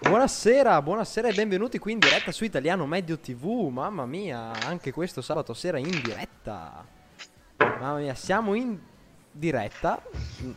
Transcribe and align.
Buonasera, 0.00 0.80
buonasera 0.80 1.28
e 1.28 1.32
benvenuti 1.32 1.78
qui 1.78 1.92
in 1.92 1.98
diretta 1.98 2.30
su 2.32 2.44
Italiano 2.44 2.86
Medio 2.86 3.18
TV. 3.18 3.68
Mamma 3.68 4.06
mia, 4.06 4.52
anche 4.64 4.92
questo 4.92 5.20
sabato 5.20 5.54
sera 5.54 5.78
in 5.78 5.90
diretta. 5.90 6.84
Mamma 7.56 7.96
mia, 7.98 8.14
siamo 8.14 8.54
in 8.54 8.78
diretta 9.30 10.00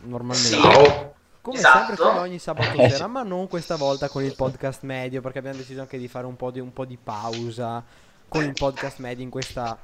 normalmente. 0.04 0.48
Ciao. 0.56 1.14
Come 1.40 1.56
Esatto. 1.58 1.78
sempre 1.78 1.96
come 1.96 2.18
ogni 2.20 2.38
sabato 2.38 2.78
Eh, 2.80 2.88
sera, 2.90 3.08
ma 3.08 3.22
non 3.24 3.48
questa 3.48 3.74
volta 3.74 4.08
con 4.08 4.22
il 4.22 4.34
podcast 4.36 4.82
medio, 4.84 5.20
perché 5.20 5.38
abbiamo 5.38 5.56
deciso 5.56 5.80
anche 5.80 5.98
di 5.98 6.06
fare 6.06 6.26
un 6.26 6.36
po' 6.36 6.52
di, 6.52 6.60
un 6.60 6.72
po' 6.72 6.84
di 6.84 6.96
pausa 7.02 7.82
con 8.28 8.44
il 8.44 8.52
podcast 8.52 8.98
medio 9.00 9.24
in 9.24 9.30
questa 9.30 9.76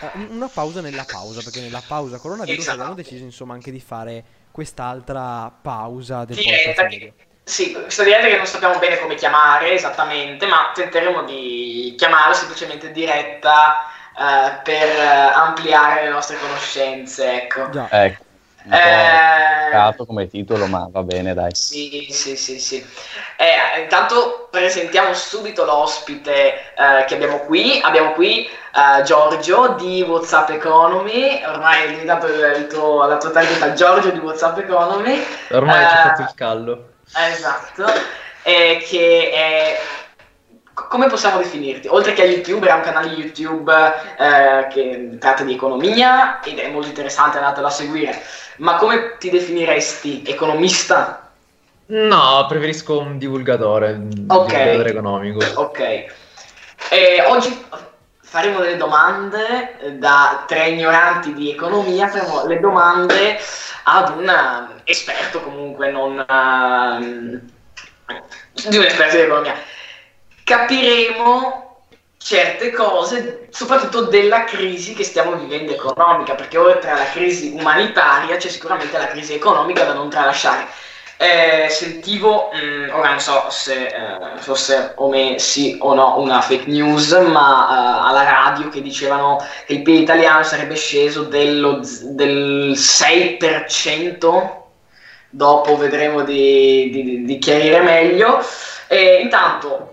eh, 0.00 0.10
un- 0.14 0.28
una 0.30 0.48
pausa 0.48 0.80
nella 0.80 1.04
pausa, 1.06 1.42
perché 1.42 1.60
nella 1.60 1.82
pausa 1.86 2.16
coronavirus 2.18 2.58
Esatto. 2.60 2.78
abbiamo 2.78 2.94
deciso 2.94 3.22
insomma 3.22 3.52
anche 3.52 3.70
di 3.70 3.80
fare 3.80 4.24
quest'altra 4.50 5.50
pausa 5.60 6.24
del 6.24 6.36
Diretta 6.36 6.70
podcast 6.72 6.90
medio. 6.90 7.12
che, 7.16 7.25
sì, 7.48 7.72
questa 7.72 8.02
diretta 8.02 8.26
che 8.26 8.36
non 8.36 8.44
sappiamo 8.44 8.76
bene 8.80 8.98
come 8.98 9.14
chiamare 9.14 9.70
esattamente, 9.70 10.46
ma 10.46 10.72
tenteremo 10.74 11.22
di 11.22 11.94
chiamarla 11.96 12.34
semplicemente 12.34 12.90
diretta 12.90 13.86
eh, 14.18 14.58
per 14.64 14.88
eh, 14.88 15.30
ampliare 15.32 16.02
le 16.02 16.08
nostre 16.08 16.38
conoscenze, 16.40 17.42
ecco. 17.42 17.70
Già. 17.70 17.86
Ecco, 17.88 18.24
po' 18.68 18.74
Eh, 18.74 19.60
complicato 19.60 20.06
come 20.06 20.26
titolo, 20.26 20.66
ma 20.66 20.88
va 20.90 21.04
bene, 21.04 21.34
dai. 21.34 21.54
Sì, 21.54 22.08
sì, 22.10 22.36
sì, 22.36 22.58
sì. 22.58 22.84
Eh, 23.36 23.80
intanto 23.80 24.48
presentiamo 24.50 25.14
subito 25.14 25.64
l'ospite 25.64 26.74
eh, 26.74 27.04
che 27.06 27.14
abbiamo 27.14 27.38
qui. 27.44 27.80
Abbiamo 27.80 28.10
qui 28.12 28.44
eh, 28.44 29.02
Giorgio 29.04 29.76
di 29.78 30.02
WhatsApp 30.02 30.50
Economy. 30.50 31.44
Ormai 31.44 31.84
è 31.84 31.88
diventato 31.90 32.26
il, 32.26 32.66
tuo, 32.68 33.06
la 33.06 33.18
tua 33.18 33.30
targhetta 33.30 33.72
Giorgio 33.72 34.10
di 34.10 34.18
WhatsApp 34.18 34.58
Economy. 34.58 35.24
Ormai 35.50 35.84
Eh, 35.84 35.88
ci 35.88 35.94
ho 35.94 36.00
fatto 36.00 36.22
il 36.22 36.32
callo. 36.34 36.94
Esatto. 37.14 37.84
Eh, 38.42 38.84
che 38.88 39.30
è... 39.30 39.78
co- 40.72 40.86
Come 40.88 41.08
possiamo 41.08 41.38
definirti? 41.38 41.88
Oltre 41.88 42.12
che 42.12 42.22
a 42.22 42.26
YouTube, 42.26 42.70
ha 42.70 42.76
un 42.76 42.82
canale 42.82 43.08
YouTube 43.08 43.72
eh, 44.18 44.66
che 44.72 45.16
tratta 45.18 45.42
di 45.42 45.54
economia 45.54 46.40
ed 46.40 46.58
è 46.58 46.68
molto 46.70 46.88
interessante, 46.88 47.38
andatelo 47.38 47.66
a 47.66 47.70
seguire. 47.70 48.22
Ma 48.58 48.76
come 48.76 49.16
ti 49.18 49.30
definiresti? 49.30 50.22
Economista? 50.26 51.30
No, 51.86 52.46
preferisco 52.48 52.98
un 52.98 53.18
divulgatore, 53.18 53.92
un 53.92 54.08
divulgatore 54.08 54.90
economico. 54.90 55.44
Ok. 55.54 55.80
E 56.90 57.24
oggi 57.26 57.64
faremo 58.28 58.58
delle 58.58 58.76
domande 58.76 59.78
eh, 59.78 59.92
da 59.92 60.44
tre 60.48 60.70
ignoranti 60.70 61.32
di 61.32 61.50
economia, 61.50 62.08
faremo 62.08 62.44
le 62.44 62.58
domande 62.58 63.38
ad 63.84 64.16
un 64.18 64.28
eh, 64.28 64.80
esperto 64.84 65.40
comunque, 65.40 65.90
non 65.92 66.18
ehm, 66.28 67.40
di 68.68 68.76
un 68.76 68.84
esperto 68.84 69.16
di 69.16 69.22
economia. 69.22 69.54
Capiremo 70.42 71.84
certe 72.16 72.72
cose, 72.72 73.46
soprattutto 73.50 74.02
della 74.06 74.42
crisi 74.42 74.94
che 74.94 75.04
stiamo 75.04 75.36
vivendo 75.36 75.72
economica, 75.72 76.34
perché 76.34 76.58
oltre 76.58 76.90
alla 76.90 77.08
crisi 77.10 77.52
umanitaria 77.56 78.36
c'è 78.36 78.48
sicuramente 78.48 78.98
la 78.98 79.06
crisi 79.06 79.34
economica 79.34 79.84
da 79.84 79.92
non 79.92 80.10
tralasciare. 80.10 80.66
Eh, 81.18 81.68
sentivo, 81.70 82.50
mh, 82.52 82.90
ora 82.94 83.08
non 83.10 83.20
so 83.20 83.46
se 83.48 83.86
eh, 83.86 84.36
fosse 84.38 84.92
o 84.96 85.08
me 85.08 85.38
sì 85.38 85.78
o 85.80 85.94
no 85.94 86.18
una 86.18 86.42
fake 86.42 86.66
news, 86.68 87.12
ma 87.12 88.02
eh, 88.04 88.08
alla 88.10 88.22
radio 88.22 88.68
che 88.68 88.82
dicevano 88.82 89.38
che 89.64 89.72
il 89.74 89.82
PIL 89.82 90.00
italiano 90.02 90.42
sarebbe 90.42 90.74
sceso 90.76 91.22
dello 91.24 91.80
del 92.02 92.76
6%, 92.76 94.64
dopo 95.30 95.76
vedremo 95.78 96.22
di, 96.22 96.90
di- 96.90 97.24
di 97.24 97.38
chiarire 97.38 97.80
meglio. 97.80 98.40
E 98.88 99.18
intanto 99.22 99.90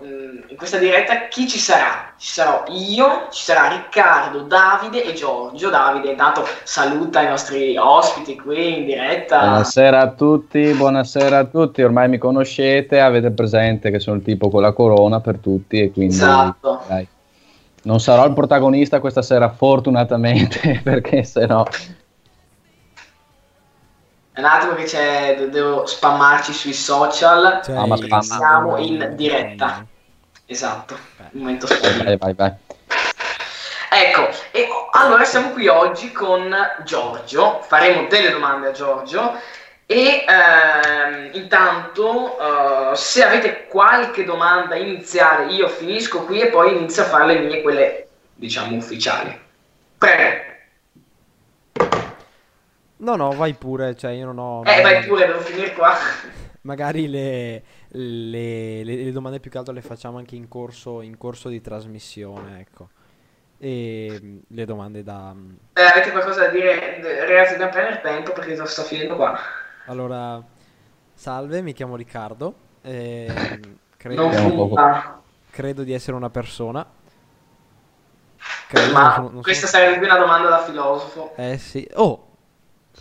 questa 0.64 0.78
diretta 0.78 1.28
chi 1.28 1.46
ci 1.46 1.58
sarà? 1.58 2.14
Ci 2.16 2.32
sarò 2.32 2.64
io, 2.68 3.28
ci 3.30 3.42
sarà 3.42 3.68
Riccardo, 3.68 4.40
Davide 4.40 5.04
e 5.04 5.12
Giorgio. 5.12 5.68
Davide 5.68 6.12
intanto 6.12 6.42
saluta 6.62 7.20
i 7.20 7.28
nostri 7.28 7.76
ospiti 7.76 8.34
qui 8.36 8.78
in 8.78 8.86
diretta. 8.86 9.40
Buonasera 9.40 10.00
a 10.00 10.08
tutti, 10.12 10.72
buonasera 10.72 11.36
a 11.38 11.44
tutti. 11.44 11.82
Ormai 11.82 12.08
mi 12.08 12.16
conoscete, 12.16 12.98
avete 12.98 13.30
presente 13.30 13.90
che 13.90 14.00
sono 14.00 14.16
il 14.16 14.22
tipo 14.22 14.48
con 14.48 14.62
la 14.62 14.72
corona 14.72 15.20
per 15.20 15.36
tutti 15.36 15.78
e 15.80 15.92
quindi 15.92 16.14
Esatto. 16.14 16.82
dai. 16.88 17.06
non 17.82 18.00
sarò 18.00 18.24
il 18.24 18.32
protagonista 18.32 19.00
questa 19.00 19.20
sera 19.20 19.50
fortunatamente 19.50 20.80
perché 20.82 21.24
se 21.24 21.44
no 21.44 21.64
È 24.32 24.40
un 24.40 24.46
attimo 24.46 24.72
che 24.72 24.84
c'è, 24.84 25.36
de- 25.38 25.48
devo 25.50 25.84
spammarci 25.84 26.52
sui 26.54 26.72
social. 26.72 27.60
Cioè, 27.62 27.76
Ah, 27.76 27.86
ma 27.86 27.96
i- 27.96 28.02
spam. 28.02 28.20
Siamo 28.22 28.76
in 28.78 29.12
diretta. 29.14 29.86
Esatto, 30.46 30.98
un 31.32 31.40
momento 31.40 31.66
vai 32.02 32.16
vai 32.16 32.34
vai. 32.34 32.52
Ecco, 33.90 34.28
e 34.50 34.68
allora 34.92 35.24
siamo 35.24 35.50
qui 35.50 35.68
oggi 35.68 36.10
con 36.12 36.54
Giorgio, 36.84 37.60
faremo 37.62 38.08
delle 38.08 38.30
domande 38.30 38.68
a 38.68 38.72
Giorgio 38.72 39.38
e 39.86 40.24
ehm, 40.26 41.30
intanto 41.32 42.36
eh, 42.92 42.96
se 42.96 43.24
avete 43.24 43.66
qualche 43.68 44.24
domanda 44.24 44.74
iniziale 44.74 45.52
io 45.52 45.68
finisco 45.68 46.24
qui 46.24 46.40
e 46.40 46.48
poi 46.48 46.76
inizio 46.76 47.02
a 47.02 47.06
fare 47.06 47.26
le 47.26 47.38
mie, 47.40 47.62
quelle 47.62 48.08
diciamo 48.34 48.76
ufficiali. 48.76 49.40
Prego, 49.96 50.52
No, 52.96 53.16
no, 53.16 53.32
vai 53.32 53.52
pure, 53.52 53.94
cioè 53.96 54.12
io 54.12 54.26
non 54.26 54.38
ho... 54.38 54.62
eh 54.64 54.80
vai 54.80 55.04
pure, 55.04 55.26
devo 55.26 55.40
finire 55.40 55.74
qua. 55.74 55.94
Magari 56.64 57.08
le, 57.08 57.62
le- 57.88 58.82
le- 58.84 59.04
le 59.04 59.12
domande 59.12 59.38
più 59.38 59.50
che 59.50 59.58
altro 59.58 59.74
le 59.74 59.82
facciamo 59.82 60.16
anche 60.16 60.34
in 60.34 60.48
corso, 60.48 61.02
in 61.02 61.18
corso 61.18 61.50
di 61.50 61.60
trasmissione, 61.60 62.60
ecco. 62.60 62.88
E 63.58 64.18
mm, 64.22 64.38
le 64.48 64.64
domande 64.64 65.02
da... 65.02 65.34
mm, 65.34 65.50
Eh, 65.74 65.82
avete 65.82 66.10
qualcosa 66.10 66.46
da 66.46 66.48
dire? 66.48 67.00
Ragazzi, 67.26 67.52
dobbiamo 67.52 67.70
prendere 67.72 68.00
tempo 68.00 68.32
perché 68.32 68.56
sto 68.66 68.82
finendo 68.82 69.14
qua. 69.16 69.38
Allora, 69.86 70.42
salve, 71.12 71.60
mi 71.60 71.74
chiamo 71.74 71.96
Riccardo. 71.96 72.54
ehm, 72.80 73.78
credo, 73.98 74.22
Non 74.30 74.94
credo 75.50 75.82
di 75.82 75.92
essere 75.92 76.16
una 76.16 76.30
persona. 76.30 76.86
Credo, 78.68 78.86
non 78.92 79.02
Ma 79.02 79.12
sono- 79.16 79.28
non 79.30 79.42
questa 79.42 79.66
sono- 79.66 79.82
sarebbe 79.84 80.06
una 80.06 80.16
domanda 80.18 80.48
da 80.48 80.64
filosofo. 80.64 81.34
Eh 81.36 81.58
sì. 81.58 81.86
Oh, 81.96 82.23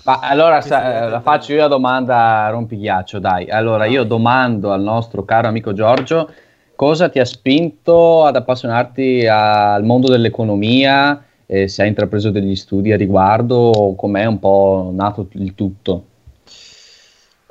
Ma 0.06 0.20
allora 0.20 0.60
sa- 0.62 1.06
è 1.06 1.10
la 1.10 1.22
faccio 1.22 1.54
io 1.54 1.60
la 1.62 1.68
domanda 1.68 2.50
rompighiaccio, 2.50 3.20
dai. 3.20 3.50
Allora 3.50 3.86
io 3.86 4.04
domando 4.04 4.72
al 4.74 4.82
nostro 4.82 5.24
caro 5.24 5.48
amico 5.48 5.74
Giorgio 5.74 6.30
cosa 6.76 7.08
ti 7.08 7.20
ha 7.20 7.26
spinto 7.26 8.26
ad 8.26 8.36
appassionarti 8.36 9.26
al 9.28 9.84
mondo 9.84 10.10
dell'economia, 10.10 11.24
e 11.46 11.68
se 11.68 11.84
hai 11.84 11.88
intrapreso 11.88 12.32
degli 12.32 12.56
studi 12.56 12.92
a 12.92 12.98
riguardo 12.98 13.56
o 13.56 13.96
com'è 13.96 14.26
un 14.26 14.40
po' 14.40 14.92
nato 14.94 15.28
il 15.34 15.56
tutto. 15.56 16.04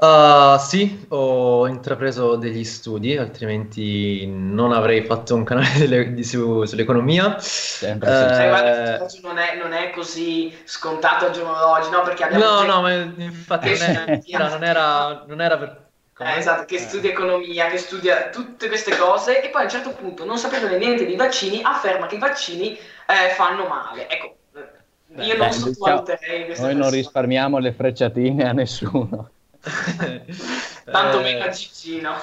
Ah, 0.04 0.58
sì, 0.58 1.06
ho 1.10 1.68
intrapreso 1.68 2.34
degli 2.34 2.64
studi, 2.64 3.16
altrimenti 3.16 4.26
non 4.26 4.72
avrei 4.72 5.04
fatto 5.04 5.36
un 5.36 5.44
canale 5.44 5.68
delle- 5.78 6.12
di- 6.12 6.24
su- 6.24 6.64
sull'economia. 6.64 7.38
Sempre 7.38 8.10
Eh, 8.10 8.14
sempre. 8.16 8.98
Oggi 9.00 9.20
non 9.20 9.38
è, 9.38 9.56
non 9.56 9.72
è 9.72 9.91
così 9.91 10.52
scontato 10.64 11.26
al 11.26 11.30
giorno 11.32 11.54
d'oggi, 11.56 11.91
no? 11.91 12.02
Perché 12.02 12.24
abbiamo 12.24 12.44
No, 12.44 12.64
no, 12.64 12.80
ma 12.82 12.92
infatti 12.94 13.68
non, 13.68 13.82
è- 13.82 14.20
era- 14.26 14.48
non 14.48 14.64
era, 14.64 15.24
non 15.26 15.41
era 15.41 15.56
per... 15.58 15.91
Eh, 16.18 16.36
esatto, 16.38 16.64
che 16.66 16.78
studia 16.78 17.10
economia, 17.10 17.68
che 17.68 17.78
studia 17.78 18.28
tutte 18.30 18.68
queste 18.68 18.96
cose 18.96 19.42
e 19.42 19.50
poi 19.50 19.62
a 19.62 19.64
un 19.64 19.70
certo 19.70 19.91
punto, 19.94 20.24
non 20.24 20.36
sapendo 20.38 20.68
niente 20.76 21.04
dei 21.06 21.16
vaccini, 21.16 21.62
afferma 21.62 22.06
che 22.06 22.16
i 22.16 22.18
vaccini 22.18 22.76
eh, 22.76 23.30
fanno 23.34 23.66
male. 23.66 24.08
Ecco, 24.08 24.36
eh, 24.54 25.24
io 25.24 25.36
non 25.36 25.50
Beh, 25.50 25.52
sottovaluterei 25.52 26.44
queste 26.44 26.62
Noi 26.62 26.74
non 26.74 26.82
persone. 26.82 26.96
risparmiamo 26.96 27.58
le 27.58 27.72
frecciatine 27.72 28.44
a 28.48 28.52
nessuno. 28.52 29.30
Tanto 30.90 31.20
Eh, 31.20 31.22
meno 31.22 31.48
Gigino. 31.48 32.14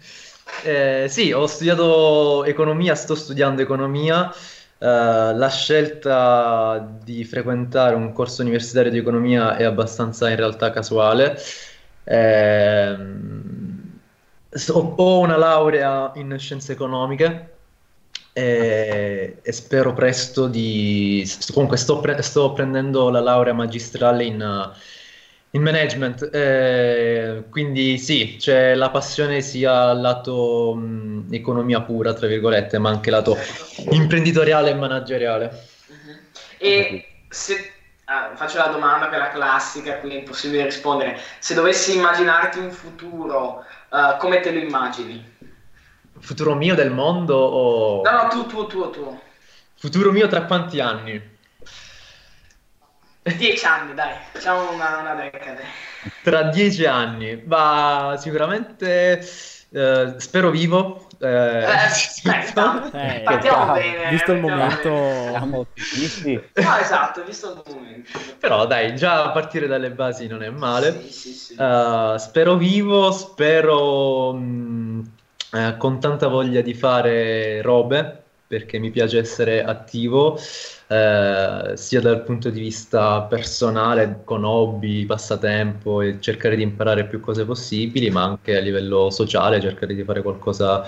Eh, 0.64 1.06
sì, 1.10 1.32
ho 1.32 1.46
studiato 1.46 2.44
economia, 2.46 2.96
sto 2.96 3.16
studiando 3.16 3.62
economia. 3.62 4.32
Eh, 4.80 4.86
la 5.36 5.50
scelta 5.50 6.80
di 7.04 7.24
frequentare 7.26 7.96
un 7.96 8.12
corso 8.14 8.42
universitario 8.42 8.90
di 8.92 8.98
economia 8.98 9.56
è 9.56 9.64
abbastanza 9.64 10.30
in 10.30 10.36
realtà 10.36 10.72
casuale. 10.72 11.38
Ehm, 12.06 14.00
so- 14.50 14.96
ho 14.98 15.20
una 15.20 15.38
laurea 15.38 16.12
in 16.16 16.36
scienze 16.40 16.72
economiche 16.74 17.56
e, 18.34 19.40
e 19.42 19.52
spero 19.52 19.94
presto 19.94 20.48
di... 20.48 21.28
Comunque 21.54 21.78
sto, 21.78 22.00
pre- 22.00 22.22
sto 22.22 22.54
prendendo 22.54 23.10
la 23.10 23.20
laurea 23.20 23.54
magistrale 23.54 24.24
in, 24.26 24.72
in 25.58 25.64
management, 25.64 26.30
eh, 26.34 27.44
quindi 27.50 27.98
sì, 27.98 28.38
c'è 28.40 28.76
la 28.76 28.90
passione 28.90 29.42
sia 29.42 29.92
lato 29.94 30.74
mh, 30.76 31.28
economia 31.32 31.82
pura, 31.82 32.14
tra 32.14 32.28
virgolette, 32.28 32.78
ma 32.78 32.90
anche 32.90 33.10
lato 33.10 33.38
imprenditoriale 33.90 34.70
e 34.70 34.74
manageriale. 34.76 35.64
Mhm. 35.88 36.20
E 36.60 37.06
se 37.30 37.72
ah, 38.06 38.32
faccio 38.36 38.58
la 38.58 38.68
domanda 38.68 39.10
quella 39.10 39.30
classica, 39.30 39.98
qui 39.98 40.12
è 40.12 40.20
impossibile 40.20 40.64
rispondere. 40.64 41.20
Se 41.40 41.54
dovessi 41.54 41.96
immaginarti 41.96 42.60
un 42.60 42.72
futuro, 42.72 43.66
uh, 43.90 44.18
come 44.18 44.40
te 44.40 44.52
lo 44.52 44.60
immagini? 44.60 45.36
Futuro 46.20 46.56
mio 46.56 46.76
del 46.76 46.92
mondo 46.92 47.36
o... 47.36 48.02
No, 48.04 48.12
no, 48.12 48.28
tu, 48.30 48.46
tu, 48.48 48.66
tu, 48.66 48.90
tu. 48.90 49.20
Futuro 49.76 50.12
mio 50.12 50.28
tra 50.28 50.44
quanti 50.44 50.80
anni? 50.80 51.37
Dieci 53.36 53.66
anni, 53.66 53.94
dai, 53.94 54.14
facciamo 54.32 54.72
una, 54.72 54.98
una 55.00 55.14
decade. 55.16 55.64
Tra 56.22 56.44
dieci 56.44 56.86
anni, 56.86 57.42
ma 57.46 58.16
sicuramente 58.18 59.20
eh, 59.70 60.14
spero 60.18 60.50
vivo. 60.50 61.08
Eh, 61.20 61.28
Eh, 61.28 61.66
aspetta, 61.66 62.90
Eh, 62.92 63.22
partiamo 63.22 63.66
cavolo, 63.66 63.74
bene. 63.74 64.10
Visto 64.10 64.32
il 64.32 64.40
momento... 64.40 64.90
Siamo 65.30 65.58
ottimisti. 65.60 66.34
No, 66.54 66.78
esatto, 66.78 67.24
visto 67.24 67.52
il 67.66 67.74
momento. 67.74 68.12
Però 68.40 68.66
dai, 68.68 68.96
già 68.96 69.24
a 69.26 69.32
partire 69.32 69.68
dalle 69.68 69.92
basi 69.92 70.28
non 70.28 70.44
è 70.44 70.50
male. 70.50 71.02
Sì, 71.02 71.12
sì, 71.12 71.34
sì. 71.34 71.56
Eh, 71.60 72.16
spero 72.18 72.56
vivo, 72.56 73.12
spero 73.12 74.34
mh, 74.34 75.12
eh, 75.54 75.78
con 75.78 76.00
tanta 76.00 76.28
voglia 76.28 76.62
di 76.62 76.74
fare 76.74 77.62
robe, 77.62 78.24
perché 78.48 78.80
mi 78.80 78.90
piace 78.92 79.20
essere 79.20 79.64
attivo, 79.64 80.40
eh, 80.88 81.72
sia 81.76 82.02
dal 82.02 82.24
punto 82.24 82.50
di 82.50 82.60
vista 82.62 83.22
personale, 83.24 84.22
con 84.24 84.44
hobby, 84.46 85.06
passatempo 85.06 86.02
e 86.02 86.18
cercare 86.20 86.56
di 86.56 86.64
imparare 86.64 87.06
più 87.06 87.20
cose 87.20 87.46
possibili, 87.46 88.10
ma 88.10 88.24
anche 88.24 88.58
a 88.58 88.62
livello 88.62 89.10
sociale, 89.10 89.60
cercare 89.62 89.94
di 89.94 90.04
fare 90.04 90.22
qualcosa 90.22 90.84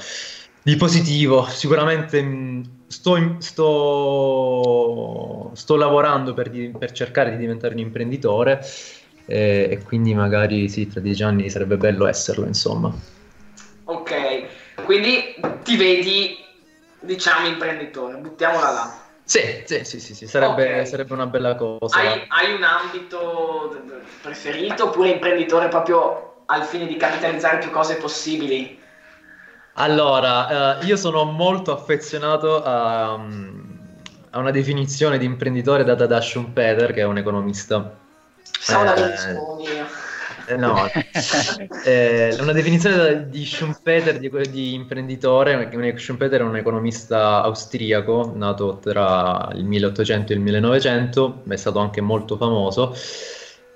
di 0.61 0.75
positivo. 0.75 1.45
Sicuramente 1.47 2.21
mh, 2.21 2.63
sto, 2.87 3.35
sto, 3.39 5.51
sto 5.53 5.75
lavorando 5.75 6.33
per, 6.33 6.49
di- 6.49 6.71
per 6.77 6.91
cercare 6.91 7.31
di 7.31 7.37
diventare 7.37 7.73
un 7.73 7.79
imprenditore 7.79 8.61
e, 9.25 9.67
e 9.71 9.83
quindi 9.83 10.13
magari 10.13 10.69
sì, 10.69 10.87
tra 10.87 10.99
dieci 11.01 11.23
anni 11.23 11.49
sarebbe 11.49 11.77
bello 11.77 12.07
esserlo, 12.07 12.45
insomma. 12.45 12.93
Ok, 13.85 14.85
quindi 14.85 15.35
ti 15.63 15.75
vedi, 15.75 16.35
diciamo, 16.99 17.47
imprenditore, 17.47 18.15
buttiamola 18.17 18.71
là. 18.71 18.93
Sì, 19.23 19.63
sì, 19.65 19.83
sì, 19.85 19.99
sì, 19.99 20.15
sì, 20.15 20.27
sarebbe, 20.27 20.79
Ok. 20.79 20.87
sarebbe 20.87 21.13
una 21.13 21.27
bella 21.27 21.55
cosa. 21.55 21.99
Hai, 21.99 22.25
hai 22.29 22.53
un 22.55 22.63
ambito 22.63 23.79
preferito 24.21 24.85
oppure 24.85 25.09
imprenditore 25.09 25.67
proprio 25.67 26.43
al 26.47 26.63
fine 26.63 26.87
di 26.87 26.97
capitalizzare 26.97 27.59
più 27.59 27.69
cose 27.69 27.95
possibili? 27.97 28.79
Allora, 29.73 30.79
eh, 30.79 30.85
io 30.85 30.97
sono 30.97 31.25
molto 31.25 31.71
affezionato 31.71 32.63
a, 32.63 33.17
mm, 33.17 33.59
a 34.31 34.39
una 34.39 34.51
definizione 34.51 35.17
di 35.17 35.25
imprenditore 35.25 35.83
data 35.83 36.07
da 36.07 36.19
Schumpeter, 36.19 36.91
che 36.91 37.01
è 37.01 37.05
un 37.05 37.17
economista. 37.17 37.97
Da 38.67 38.81
Eh, 38.81 38.95
Berlusconi. 38.95 39.67
Eh, 40.49 40.55
No, 40.57 40.83
eh, 41.85 42.35
una 42.39 42.53
definizione 42.53 43.29
di 43.29 43.45
Schumpeter 43.45 44.17
di, 44.17 44.31
di 44.49 44.73
imprenditore, 44.73 45.69
Schumpeter 45.97 46.39
è 46.41 46.43
un 46.43 46.55
economista 46.55 47.43
austriaco 47.43 48.33
nato 48.35 48.79
tra 48.79 49.47
il 49.53 49.63
1800 49.65 50.31
e 50.31 50.35
il 50.35 50.41
1900, 50.41 51.43
è 51.47 51.55
stato 51.55 51.77
anche 51.77 52.01
molto 52.01 52.35
famoso, 52.35 52.95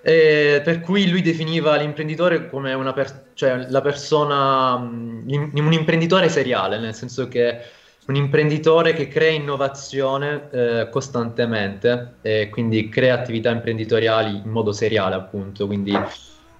eh, 0.01 0.61
per 0.63 0.79
cui 0.81 1.07
lui 1.09 1.21
definiva 1.21 1.75
l'imprenditore 1.75 2.49
come 2.49 2.73
una 2.73 2.91
per- 2.91 3.29
cioè 3.35 3.67
la 3.69 3.81
persona, 3.81 4.75
mh, 4.77 5.25
l'im- 5.27 5.51
un 5.65 5.73
imprenditore 5.73 6.27
seriale, 6.29 6.79
nel 6.79 6.95
senso 6.95 7.27
che 7.27 7.59
un 8.07 8.15
imprenditore 8.15 8.93
che 8.93 9.07
crea 9.07 9.29
innovazione 9.31 10.49
eh, 10.51 10.89
costantemente 10.89 12.17
e 12.21 12.49
quindi 12.49 12.89
crea 12.89 13.13
attività 13.13 13.49
imprenditoriali 13.51 14.37
in 14.43 14.49
modo 14.49 14.73
seriale, 14.73 15.15
appunto, 15.15 15.67
quindi 15.67 16.03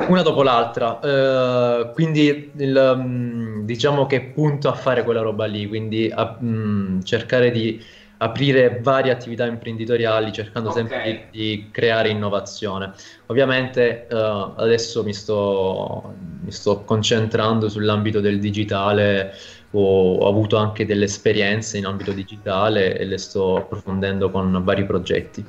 una 0.08 0.22
dopo 0.22 0.44
l'altra. 0.44 1.00
Eh, 1.00 1.92
quindi 1.94 2.52
il, 2.56 2.94
mm, 2.98 3.62
diciamo 3.66 4.06
che 4.06 4.22
punto 4.34 4.70
a 4.70 4.74
fare 4.74 5.04
quella 5.04 5.22
roba 5.22 5.46
lì, 5.46 5.68
quindi 5.68 6.10
a 6.14 6.38
mm, 6.42 7.02
cercare 7.02 7.52
di 7.52 7.82
aprire 8.18 8.80
varie 8.82 9.12
attività 9.12 9.46
imprenditoriali, 9.46 10.32
cercando 10.32 10.70
Ok. 10.70 10.76
sempre 10.76 11.02
di, 11.02 11.28
di 11.30 11.70
creare 11.72 12.10
innovazione. 12.10 12.94
Ovviamente 13.28 14.08
eh, 14.08 14.16
adesso 14.56 15.04
mi 15.04 15.14
sto, 15.14 16.16
mi 16.42 16.52
sto 16.52 16.84
concentrando 16.84 17.68
sull'ambito 17.70 18.20
del 18.22 18.40
digitale, 18.40 19.34
ho, 19.72 20.16
ho 20.18 20.28
avuto 20.28 20.56
anche 20.58 20.86
delle 20.86 21.06
esperienze 21.06 21.78
in 21.78 21.86
ambito 21.86 22.14
digitale 22.14 22.98
e 22.98 23.06
le 23.06 23.18
sto 23.18 23.58
approfondendo 23.58 24.30
con 24.32 24.64
vari 24.64 24.86
progetti. 24.86 25.46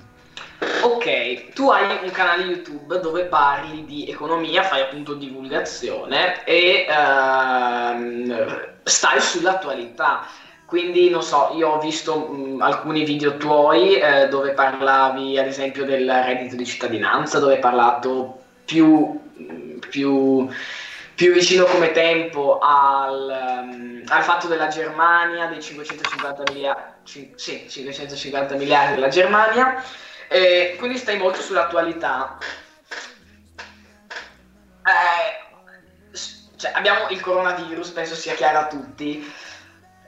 Tu 1.53 1.69
hai 1.71 1.99
un 2.03 2.11
canale 2.11 2.45
YouTube 2.45 3.01
dove 3.01 3.25
parli 3.25 3.85
di 3.85 4.09
economia, 4.09 4.63
fai 4.63 4.81
appunto 4.83 5.15
divulgazione 5.15 6.45
e 6.45 6.87
ehm, 6.89 8.73
stai 8.83 9.21
sull'attualità. 9.21 10.27
Quindi, 10.67 11.11
non 11.11 11.23
so, 11.23 11.53
io 11.55 11.69
ho 11.69 11.79
visto 11.79 12.17
mh, 12.17 12.61
alcuni 12.63 13.05
video 13.05 13.37
tuoi 13.37 13.97
eh, 13.97 14.29
dove 14.29 14.53
parlavi 14.53 15.39
ad 15.39 15.47
esempio 15.47 15.85
del 15.85 16.11
reddito 16.11 16.57
di 16.57 16.65
cittadinanza, 16.65 17.39
dove 17.39 17.55
hai 17.55 17.61
parlato 17.61 18.41
più, 18.65 19.21
più, 19.89 20.49
più 21.15 21.33
vicino 21.33 21.65
come 21.65 21.93
tempo 21.93 22.59
al, 22.61 23.63
um, 23.63 24.03
al 24.09 24.23
fatto 24.23 24.49
della 24.49 24.69
Germania, 24.69 25.47
dei 25.47 25.63
550 25.63 26.53
miliardi, 26.53 27.33
sì, 27.37 27.67
550 27.69 28.55
miliardi 28.57 28.95
della 28.95 29.09
Germania. 29.09 29.83
Eh, 30.35 30.75
quindi 30.81 30.99
stai 30.99 31.17
molto 31.17 31.41
sull'attualità. 31.41 32.39
Eh, 34.83 36.17
cioè, 36.57 36.73
abbiamo 36.75 37.09
il 37.11 37.21
coronavirus, 37.21 37.91
penso 37.91 38.17
sia 38.17 38.35
chiaro 38.35 38.59
a 38.59 38.67
tutti, 38.67 39.33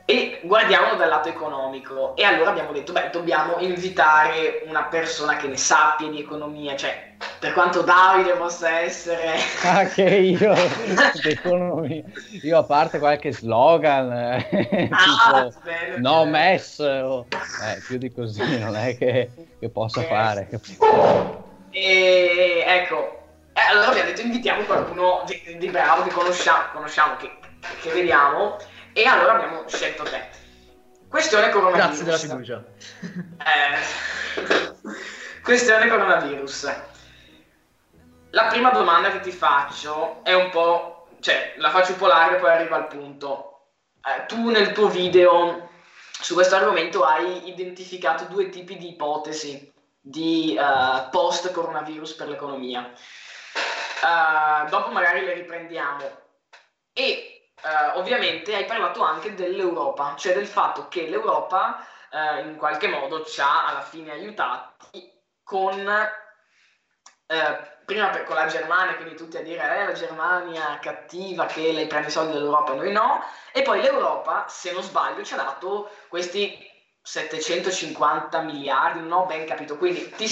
e 0.09 0.39
guardiamolo 0.45 0.95
dal 0.95 1.09
lato 1.09 1.29
economico. 1.29 2.15
E 2.17 2.23
allora 2.23 2.51
abbiamo 2.51 2.71
detto, 2.73 2.93
beh, 2.93 3.11
dobbiamo 3.11 3.59
invitare 3.59 4.63
una 4.67 4.85
persona 4.85 5.37
che 5.37 5.49
ne 5.49 5.57
sappia 5.57 6.09
di 6.09 6.21
economia, 6.21 6.77
cioè, 6.77 7.15
per 7.41 7.53
quanto 7.53 7.83
Davide 7.83 8.35
possa 8.35 8.79
essere... 8.79 9.35
Anche 9.65 10.03
io, 10.05 10.55
d'economia. 11.23 12.05
Io 12.43 12.57
a 12.59 12.65
parte 12.65 12.99
qualche 13.01 13.33
slogan, 13.33 14.13
eh, 14.13 14.89
Ah, 14.93 14.97
tipo 15.05 15.53
bene, 15.65 15.97
no 15.99 16.19
bene. 16.21 16.31
mess, 16.31 16.79
o- 16.79 17.27
eh, 17.63 17.83
più 17.85 17.99
di 17.99 18.13
così 18.13 18.41
non 18.61 18.77
è 18.77 18.97
che, 18.97 19.33
che 19.59 19.69
possa 19.71 20.01
Ok. 20.01 20.07
fare. 20.07 20.49
E 21.71 22.65
ecco, 22.65 23.19
eh, 23.53 23.61
allora 23.71 23.89
abbiamo 23.89 24.09
detto 24.11 24.21
invitiamo 24.23 24.63
qualcuno 24.63 25.25
di, 25.27 25.57
di 25.59 25.69
bravo 25.69 26.05
che 26.05 26.11
conosciamo, 26.11 26.65
conosciamo 26.73 27.17
che, 27.17 27.31
che 27.83 27.91
vediamo, 27.91 28.57
e 28.97 29.05
allora 29.05 29.35
abbiamo 29.35 29.69
scelto 29.69 30.05
te. 30.05 30.27
Questione 31.07 31.51
coronavirus. 31.51 32.03
Grazie 32.03 32.29
della 32.29 32.39
fiducia. 32.39 32.65
Eh, 33.45 35.43
questione 35.45 35.87
coronavirus. 35.87 36.75
La 38.31 38.47
prima 38.47 38.71
domanda 38.71 39.11
che 39.11 39.21
ti 39.21 39.31
faccio 39.31 40.25
è 40.25 40.33
un 40.33 40.49
po', 40.49 41.09
cioè 41.21 41.53
la 41.59 41.69
faccio 41.69 41.93
un 41.93 41.99
po' 41.99 42.07
larga 42.07 42.37
e 42.37 42.41
poi 42.41 42.51
arrivo 42.51 42.75
al 42.75 42.87
punto. 42.87 43.67
Eh, 44.03 44.25
tu 44.25 44.49
nel 44.49 44.73
tuo 44.73 44.89
video 44.89 45.69
su 46.19 46.33
questo 46.33 46.57
argomento 46.57 47.05
hai 47.05 47.51
identificato 47.51 48.25
due 48.25 48.49
tipi 48.49 48.79
di 48.79 48.89
ipotesi 48.89 49.75
di 50.01 50.57
eh, 50.59 51.09
post 51.11 51.53
coronavirus 51.53 52.15
per 52.15 52.29
l'economia. 52.29 52.91
Eh, 54.03 54.69
dopo 54.71 54.91
magari 54.91 55.23
le 55.23 55.35
riprendiamo. 55.35 56.25
E 56.95 57.36
eh, 57.63 57.99
ovviamente 57.99 58.55
hai 58.55 58.65
parlato 58.65 59.03
anche 59.03 59.35
dell'Europa, 59.35 60.15
cioè 60.17 60.35
del 60.35 60.47
fatto 60.47 60.89
che 60.89 61.09
l'Europa 61.09 61.85
eh, 62.11 62.41
in 62.41 62.57
qualche 62.57 62.89
modo 62.89 63.25
ci 63.25 63.41
ha 63.41 63.67
alla 63.67 63.83
fine 63.83 64.13
aiutati 64.13 65.13
con 65.43 65.89
eh, 67.29 67.75
prima 67.85 68.11
per, 68.11 68.25
con 68.25 68.35
la 68.35 68.47
Germania, 68.47 68.97
quindi 68.97 69.15
tutti 69.15 69.37
a 69.37 69.43
dire 69.43 69.63
eh, 69.63 69.87
la 69.87 69.93
Germania 69.93 70.79
cattiva 70.81 71.47
che 71.47 71.73
lei 71.73 71.87
prende 71.87 72.09
i 72.09 72.11
soldi 72.11 72.33
dall'Europa 72.33 72.73
e 72.73 72.77
noi 72.77 72.93
no, 72.93 73.23
e 73.53 73.63
poi 73.63 73.81
l'Europa, 73.81 74.47
se 74.49 74.73
non 74.73 74.83
sbaglio, 74.83 75.25
ci 75.25 75.35
ha 75.35 75.37
dato 75.37 75.91
questi 76.09 76.59
750 77.01 78.41
miliardi, 78.41 79.01
non 79.01 79.13
ho 79.13 79.27
ben 79.27 79.47
capito, 79.47 79.79
quindi 79.79 80.11
ti, 80.11 80.27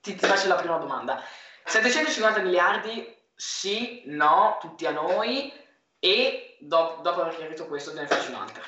ti, 0.00 0.14
ti 0.14 0.26
faccio 0.26 0.48
la 0.48 0.54
prima 0.54 0.78
domanda. 0.78 1.22
750 1.64 2.40
miliardi, 2.40 3.16
sì, 3.34 4.02
no, 4.06 4.58
tutti 4.60 4.86
a 4.86 4.90
noi, 4.90 5.52
e 5.98 6.53
do- 6.66 7.00
dopo 7.02 7.22
aver 7.22 7.36
chiarito 7.36 7.66
questo 7.66 7.92
te 7.92 8.00
ne 8.00 8.06
faccio 8.06 8.30
un'altra. 8.30 8.62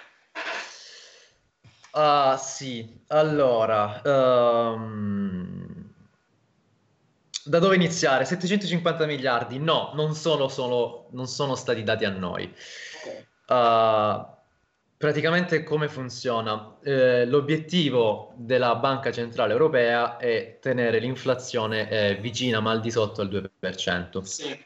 Ah, 1.93 2.37
sì, 2.37 3.01
allora, 3.09 4.03
ehm, 4.03 5.93
da 7.45 7.59
dove 7.59 7.75
iniziare? 7.75 8.27
750 8.27 9.07
miliardi? 9.07 9.59
No, 9.59 9.93
non 9.95 10.15
sono 10.15 10.49
solo, 10.49 11.09
non 11.13 11.27
sono 11.27 11.55
stati 11.55 11.83
dati 11.85 12.05
a 12.05 12.11
noi. 12.11 12.53
Uh, 13.47 14.27
praticamente 14.97 15.63
come 15.63 15.89
funziona? 15.89 16.77
Eh, 16.83 17.25
l'obiettivo 17.25 18.35
della 18.37 18.75
Banca 18.75 19.11
Centrale 19.11 19.53
Europea 19.53 20.19
è 20.19 20.59
tenere 20.61 20.99
l'inflazione 20.99 21.89
eh, 21.89 22.17
vicina 22.17 22.61
ma 22.61 22.73
al 22.73 22.81
di 22.81 22.91
sotto 22.91 23.23
al 23.23 23.29
2%. 23.29 24.23
Sì. 24.23 24.65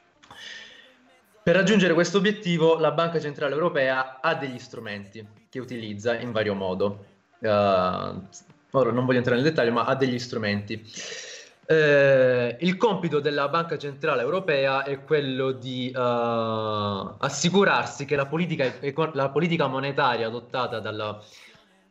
Per 1.50 1.59
raggiungere 1.59 1.95
questo 1.95 2.19
obiettivo 2.19 2.78
la 2.78 2.92
Banca 2.92 3.19
Centrale 3.19 3.54
Europea 3.54 4.21
ha 4.21 4.37
degli 4.37 4.61
strumenti 4.61 5.26
che 5.49 5.59
utilizza 5.59 6.16
in 6.16 6.30
vario 6.30 6.54
modo. 6.54 7.07
Uh, 7.40 7.49
ora 8.71 8.92
non 8.92 9.04
voglio 9.04 9.19
entrare 9.19 9.40
nel 9.40 9.50
dettaglio, 9.50 9.73
ma 9.73 9.83
ha 9.83 9.97
degli 9.97 10.21
strumenti. 10.21 10.75
Uh, 11.66 12.54
il 12.61 12.76
compito 12.76 13.19
della 13.19 13.49
Banca 13.49 13.76
Centrale 13.78 14.23
Europea 14.23 14.85
è 14.85 15.02
quello 15.02 15.50
di 15.50 15.92
uh, 15.92 15.99
assicurarsi 17.19 18.04
che 18.04 18.14
la 18.14 18.26
politica, 18.26 18.73
la 19.14 19.30
politica, 19.30 19.66
monetaria 19.66 20.28
adottata 20.28 20.78
dalla, 20.78 21.21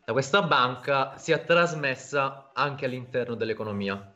da 0.05 0.13
questa 0.13 0.41
banca 0.41 1.17
sia 1.17 1.37
trasmessa 1.37 2.51
anche 2.53 2.85
all'interno 2.85 3.35
dell'economia. 3.35 4.09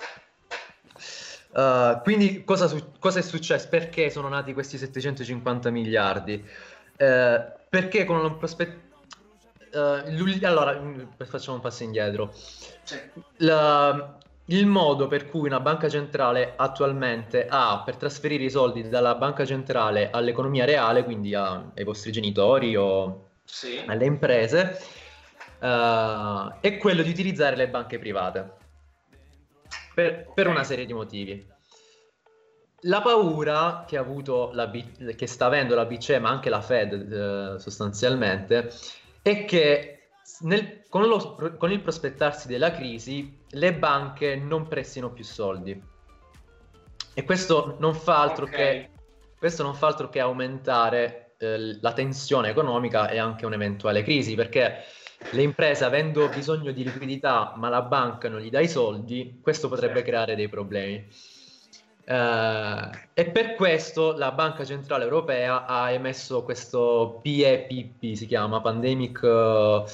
Uh, 1.54 2.02
quindi 2.02 2.44
cosa, 2.44 2.68
su- 2.68 2.94
cosa, 2.98 3.20
è 3.20 3.22
successo? 3.22 3.68
Perché 3.70 4.10
sono 4.10 4.28
nati 4.28 4.54
questi 4.54 4.80
750 4.80 5.70
miliardi? 5.70 6.44
Uh, 6.98 7.44
perché 7.70 8.06
con 8.06 8.18
un 8.18 8.38
prospetto... 8.38 8.92
Uh, 9.72 10.46
allora, 10.46 10.80
mm, 10.80 11.02
facciamo 11.26 11.58
un 11.58 11.62
passo 11.62 11.84
indietro. 11.84 12.34
La, 13.38 14.18
il 14.46 14.66
modo 14.66 15.08
per 15.08 15.30
cui 15.30 15.48
una 15.48 15.60
banca 15.60 15.88
centrale 15.90 16.54
attualmente 16.56 17.46
ha 17.48 17.84
per 17.86 17.98
trasferire 17.98 18.44
i 18.46 18.50
soldi 18.50 18.90
dalla 18.90 19.14
banca 19.14 19.46
centrale 19.46 20.10
all'economia 20.10 20.66
reale, 20.66 21.04
quindi 21.04 21.36
a, 21.36 21.72
ai 21.76 21.84
vostri 21.84 22.12
genitori 22.12 22.76
o 22.76 23.30
sì. 23.44 23.84
alle 23.86 24.06
imprese, 24.06 24.80
è 25.60 26.78
quello 26.78 27.04
di 27.04 27.10
utilizzare 27.10 27.56
le 27.56 27.70
banche 27.70 27.98
private 28.00 28.62
per, 29.94 30.32
per 30.34 30.48
una 30.48 30.64
serie 30.64 30.86
di 30.86 30.94
motivi. 30.94 31.52
La 32.86 33.02
paura 33.02 33.86
che, 33.88 33.98
ha 33.98 34.02
avuto 34.02 34.50
la 34.54 34.70
che 34.70 35.28
sta 35.28 35.46
avendo 35.46 35.74
la 35.74 35.86
BCE, 35.86 36.20
ma 36.20 36.30
anche 36.30 36.50
la 36.50 36.62
Fed 36.62 37.12
eh, 37.12 37.60
sostanzialmente, 37.60 38.72
è 39.22 39.46
che 39.46 40.10
nel, 40.42 40.82
con, 40.90 41.08
lo, 41.08 41.56
con, 41.58 41.72
il 41.72 41.82
prospettarsi 41.82 42.48
della 42.48 42.72
crisi 42.72 43.40
le 43.52 43.74
banche 43.74 44.36
non 44.36 44.68
prestino 44.68 45.12
più 45.12 45.24
soldi. 45.24 45.82
E 47.14 47.24
questo 47.24 47.78
non 47.80 47.94
fa 47.94 48.22
altro, 48.22 48.46
okay. 48.46 48.58
che, 48.58 48.90
questo 49.38 49.64
non 49.64 49.76
fa 49.76 49.88
altro 49.88 50.10
che 50.10 50.20
aumentare 50.20 51.36
eh, 51.38 51.80
la 51.80 51.94
tensione 51.94 52.50
economica 52.50 53.08
e 53.08 53.18
anche 53.18 53.46
un'eventuale 53.46 54.04
crisi, 54.04 54.36
perché 54.36 54.84
le 55.32 55.42
imprese 55.42 55.84
avendo 55.86 56.30
bisogno 56.30 56.72
di 56.72 56.84
liquidità 56.84 57.54
ma 57.58 57.70
la 57.70 57.82
banca 57.82 58.30
non 58.30 58.40
gli 58.40 58.50
dà 58.50 58.60
i 58.60 58.68
soldi, 58.68 59.40
questo 59.42 59.68
potrebbe 59.70 59.96
certo. 59.96 60.10
creare 60.10 60.36
dei 60.36 60.50
problemi. 60.50 61.08
Uh, 62.06 62.90
e 63.14 63.32
per 63.32 63.56
questo 63.56 64.18
la 64.18 64.34
Banca 64.34 64.66
Centrale 64.66 65.06
Europea 65.06 65.66
ha 65.66 65.90
emesso 65.90 66.44
questo 66.44 67.22
PEPP, 67.24 68.14
si 68.14 68.26
chiama 68.26 68.60
Pandemic, 68.60 69.22
uh, 69.24 69.86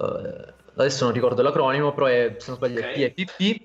uh, 0.00 0.52
adesso 0.76 1.04
non 1.04 1.14
ricordo 1.14 1.40
l'acronimo, 1.40 1.94
però 1.94 2.06
è, 2.06 2.36
se 2.36 2.48
non 2.48 2.56
sbaglio 2.56 2.80
okay. 2.80 3.14
PEPP, 3.14 3.62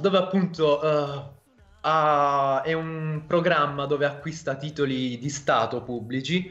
dove 0.00 0.18
appunto 0.18 0.80
ha, 0.80 2.62
è 2.62 2.72
un 2.72 3.24
programma 3.26 3.84
dove 3.84 4.06
acquista 4.06 4.56
titoli 4.56 5.18
di 5.18 5.28
Stato 5.28 5.82
pubblici 5.82 6.50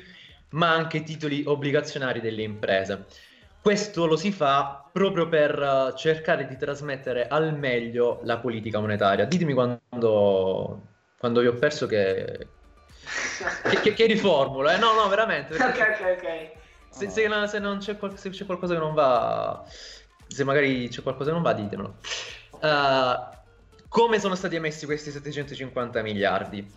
ma 0.54 0.72
anche 0.72 1.04
titoli 1.04 1.44
obbligazionari 1.46 2.20
delle 2.20 2.42
imprese. 2.42 3.06
Questo 3.62 4.06
lo 4.08 4.18
si 4.18 4.32
fa 4.32 4.90
proprio 4.92 5.30
per 5.30 5.58
uh, 5.58 5.96
cercare 5.96 6.46
di 6.48 6.58
trasmettere 6.58 7.28
al 7.28 7.58
meglio 7.58 8.20
la 8.24 8.38
politica 8.38 8.80
monetaria. 8.80 9.26
Ditemi 9.26 9.54
quando, 9.54 10.82
quando 11.18 11.40
vi 11.40 11.48
ho 11.48 11.54
perso 11.54 11.86
che, 11.86 12.48
che, 13.70 13.80
che, 13.82 13.94
che 13.94 14.06
riformulo, 14.06 14.70
eh? 14.70 14.78
No, 14.78 14.94
no, 14.94 15.08
veramente. 15.08 15.56
Ok, 15.64 15.78
ok, 15.78 16.18
ok. 16.18 16.62
Se, 16.90 17.10
se, 17.10 17.48
se, 17.48 17.60
non 17.60 17.78
c'è, 17.80 17.98
se, 18.16 18.30
c'è, 18.30 18.46
qualcosa 18.46 18.74
che 18.74 18.80
non 18.80 18.94
va, 18.94 19.64
se 20.28 20.44
magari 20.44 20.90
c'è 20.90 21.02
qualcosa 21.02 21.30
che 21.30 21.36
non 21.36 21.42
va, 21.42 21.54
ditemelo. 21.54 21.96
Uh, 22.60 23.42
come 23.88 24.20
sono 24.20 24.36
stati 24.36 24.56
emessi 24.56 24.86
questi 24.86 25.10
750 25.10 26.02
miliardi? 26.02 26.70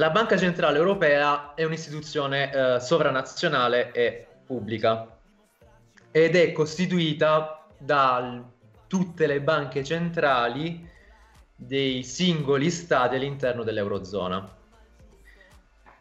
La 0.00 0.08
Banca 0.08 0.38
Centrale 0.38 0.78
Europea 0.78 1.52
è 1.52 1.62
un'istituzione 1.62 2.50
eh, 2.50 2.80
sovranazionale 2.80 3.92
e 3.92 4.28
pubblica 4.46 5.06
ed 6.10 6.36
è 6.36 6.52
costituita 6.52 7.66
da 7.76 8.42
tutte 8.86 9.26
le 9.26 9.42
banche 9.42 9.84
centrali 9.84 10.88
dei 11.54 12.02
singoli 12.02 12.70
stati 12.70 13.16
all'interno 13.16 13.62
dell'Eurozona. 13.62 14.56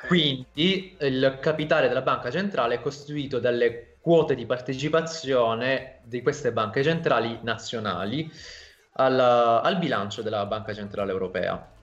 Quindi 0.07 0.95
il 0.97 1.37
capitale 1.41 1.89
della 1.89 2.01
banca 2.01 2.31
centrale 2.31 2.75
è 2.75 2.81
costituito 2.81 3.39
dalle 3.39 3.97
quote 3.99 4.33
di 4.33 4.45
partecipazione 4.45 5.99
di 6.03 6.21
queste 6.21 6.53
banche 6.53 6.83
centrali 6.83 7.37
nazionali 7.41 8.31
al, 8.93 9.19
al 9.19 9.77
bilancio 9.77 10.21
della 10.21 10.45
banca 10.45 10.73
centrale 10.73 11.11
europea 11.11 11.77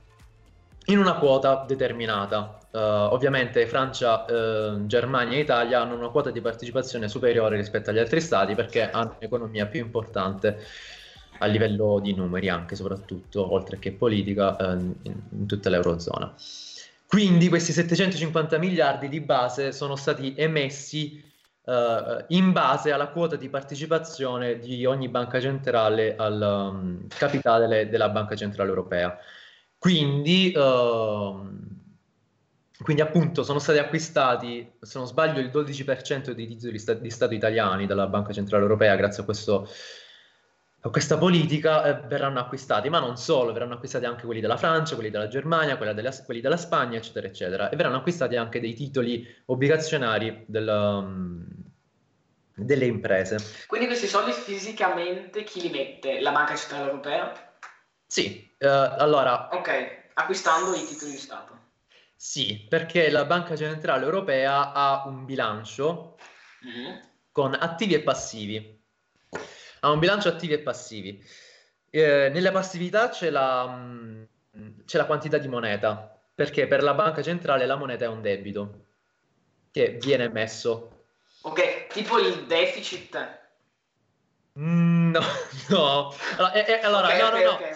in 0.87 0.99
una 0.99 1.15
quota 1.15 1.65
determinata. 1.67 2.59
Uh, 2.71 2.79
ovviamente 2.79 3.67
Francia, 3.67 4.25
uh, 4.29 4.87
Germania 4.87 5.39
e 5.39 5.41
Italia 5.41 5.81
hanno 5.81 5.95
una 5.95 6.09
quota 6.09 6.31
di 6.31 6.41
partecipazione 6.41 7.09
superiore 7.09 7.57
rispetto 7.57 7.91
agli 7.91 7.99
altri 7.99 8.21
stati 8.21 8.55
perché 8.55 8.91
hanno 8.91 9.17
un'economia 9.19 9.67
più 9.67 9.81
importante 9.81 10.59
a 11.39 11.47
livello 11.47 12.01
di 12.01 12.15
numeri 12.15 12.49
anche 12.51 12.77
soprattutto, 12.77 13.53
oltre 13.53 13.79
che 13.79 13.93
politica, 13.93 14.57
uh, 14.59 14.73
in, 14.73 14.95
in 15.31 15.47
tutta 15.47 15.71
l'Eurozona. 15.71 16.35
Quindi 17.07 17.49
questi 17.49 17.73
750 17.73 18.59
miliardi 18.59 19.09
di 19.09 19.21
base 19.21 19.73
sono 19.73 19.97
stati 19.97 20.35
emessi 20.37 21.25
in 22.29 22.53
base 22.53 22.93
alla 22.93 23.09
quota 23.09 23.35
di 23.35 23.49
partecipazione 23.49 24.61
di 24.61 24.85
ogni 24.85 25.09
banca 25.09 25.41
centrale 25.41 26.15
al 26.15 26.41
um, 26.41 27.09
capitale 27.09 27.89
della 27.89 28.09
Banca 28.09 28.37
Centrale 28.37 28.69
Europea. 28.69 29.19
Quindi, 29.79 30.53
uh, 30.55 31.49
quindi 32.83 33.03
appunto 33.03 33.43
sono 33.43 33.59
stati 33.59 33.79
acquistati, 33.79 34.73
se 34.81 34.99
non 34.99 35.07
sbaglio, 35.07 35.41
il 35.41 35.51
12% 35.51 36.31
dei 36.31 36.47
titoli 36.47 36.73
di, 36.73 36.79
sta- 36.79 36.95
di 36.95 37.11
Stato 37.11 37.35
italiani 37.35 37.87
dalla 37.87 38.07
Banca 38.07 38.33
Centrale 38.33 38.63
Europea 38.63 38.97
grazie 38.97 39.23
a, 39.23 39.25
questo, 39.25 39.69
a 40.81 40.89
questa 40.89 41.19
politica 41.19 41.85
eh, 41.85 42.07
verranno 42.07 42.41
acquistati, 42.41 42.89
ma 42.89 42.99
non 42.99 43.17
solo, 43.17 43.53
verranno 43.53 43.75
acquistati 43.75 44.05
anche 44.07 44.25
quelli 44.25 44.41
della 44.41 44.57
Francia, 44.57 44.95
quelli 44.95 45.11
della 45.11 45.29
Germania, 45.29 45.77
della, 45.77 46.13
quelli 46.25 46.41
della 46.41 46.57
Spagna, 46.57 46.97
eccetera, 46.97 47.27
eccetera. 47.27 47.69
E 47.69 47.77
verranno 47.77 47.97
acquistati 47.97 48.37
anche 48.37 48.61
dei 48.61 48.75
titoli 48.75 49.27
obbligazionari 49.47 50.45
del, 50.47 50.69
um, 50.69 51.47
delle 52.57 52.87
imprese. 52.87 53.39
Quindi 53.67 53.87
questi 53.87 54.07
soldi 54.07 54.33
fisicamente 54.33 55.45
chi 55.45 55.61
li 55.61 55.71
mette? 55.71 56.21
La 56.21 56.33
Banca 56.33 56.57
Centrale 56.57 56.91
Europea? 56.91 57.33
Sì, 58.07 58.46
uh, 58.59 58.67
allora... 58.67 59.49
Ok, 59.53 60.11
acquistando 60.15 60.75
i 60.75 60.85
titoli 60.85 61.13
di 61.13 61.19
Stato. 61.19 61.55
Sì, 62.15 62.67
perché 62.69 63.11
la 63.11 63.25
Banca 63.25 63.57
Centrale 63.57 64.05
Europea 64.05 64.73
ha 64.73 65.05
un 65.07 65.25
bilancio 65.27 66.17
mm-hmm. 66.65 66.99
con 67.31 67.55
attivi 67.55 67.95
e 67.95 68.01
passivi. 68.01 68.83
Ha 69.81 69.91
un 69.91 69.99
bilancio 69.99 70.29
attivi 70.29 70.55
e 70.55 70.61
passivi. 70.61 71.23
Eh, 71.91 72.31
nelle 72.33 72.51
passività 72.51 73.11
c'è 73.11 73.31
la, 73.31 73.67
mh, 73.67 74.29
mm, 74.57 74.71
c'è 74.87 74.97
la 74.97 75.05
quantità 75.05 75.37
di 75.37 75.49
moneta, 75.49 76.19
perché 76.35 76.67
per 76.67 76.83
la 76.83 76.95
Banca 76.95 77.23
Centrale 77.23 77.67
la 77.67 77.77
moneta 77.77 78.07
è 78.07 78.09
un 78.09 78.23
debito 78.23 78.87
che 79.71 79.99
viene 80.01 80.25
emesso. 80.25 81.05
Ok, 81.43 81.89
tipo 81.89 82.19
il 82.19 82.47
deficit 82.47 83.45
Mm, 84.59 85.11
no, 85.11 85.21
no. 85.69 86.15
Allora, 86.39 86.53
eh, 86.53 86.65
eh, 86.67 86.81
allora 86.83 87.09
okay, 87.09 87.21
no, 87.21 87.27
okay, 87.27 87.45
no, 87.45 87.51
no. 87.51 87.57
Okay, 87.57 87.75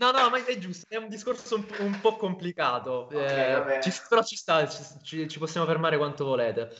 no, 0.00 0.10
no, 0.10 0.30
ma 0.30 0.44
è 0.44 0.58
giusto, 0.58 0.86
è 0.88 0.96
un 0.96 1.08
discorso 1.08 1.56
un, 1.56 1.66
un 1.80 2.00
po' 2.00 2.16
complicato. 2.16 3.08
Eh, 3.10 3.80
ci, 3.82 3.92
però 4.08 4.24
ci 4.24 4.34
sta, 4.34 4.66
ci, 4.66 5.28
ci, 5.28 5.38
possiamo 5.38 5.66
fermare 5.66 5.98
quanto 5.98 6.24
volete. 6.24 6.70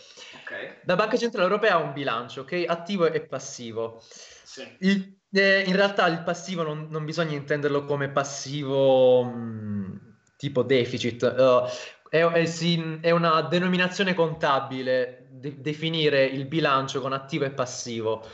La 0.84 0.96
Banca 0.96 1.16
Centrale 1.18 1.46
Europea 1.46 1.74
ha 1.74 1.78
un 1.78 1.92
bilancio, 1.92 2.40
ok? 2.40 2.64
Attivo 2.66 3.06
e 3.06 3.20
passivo. 3.20 4.02
Sì. 4.02 4.66
Il, 4.80 5.18
eh, 5.32 5.62
in 5.66 5.76
realtà 5.76 6.06
il 6.06 6.22
passivo 6.22 6.62
non, 6.62 6.88
non 6.90 7.04
bisogna 7.04 7.36
intenderlo 7.36 7.84
come 7.84 8.08
passivo 8.08 9.22
mh, 9.22 9.36
mm, 9.36 9.96
tipo 10.36 10.62
deficit. 10.62 11.22
Uh, 11.22 11.68
è, 12.08 12.24
è, 12.24 12.44
sì, 12.46 12.98
è, 13.00 13.10
una 13.10 13.42
denominazione 13.42 14.14
contabile 14.14 15.26
de- 15.30 15.60
definire 15.60 16.24
il 16.24 16.46
bilancio 16.46 17.00
con 17.00 17.12
attivo 17.12 17.44
e 17.44 17.50
passivo 17.50 18.26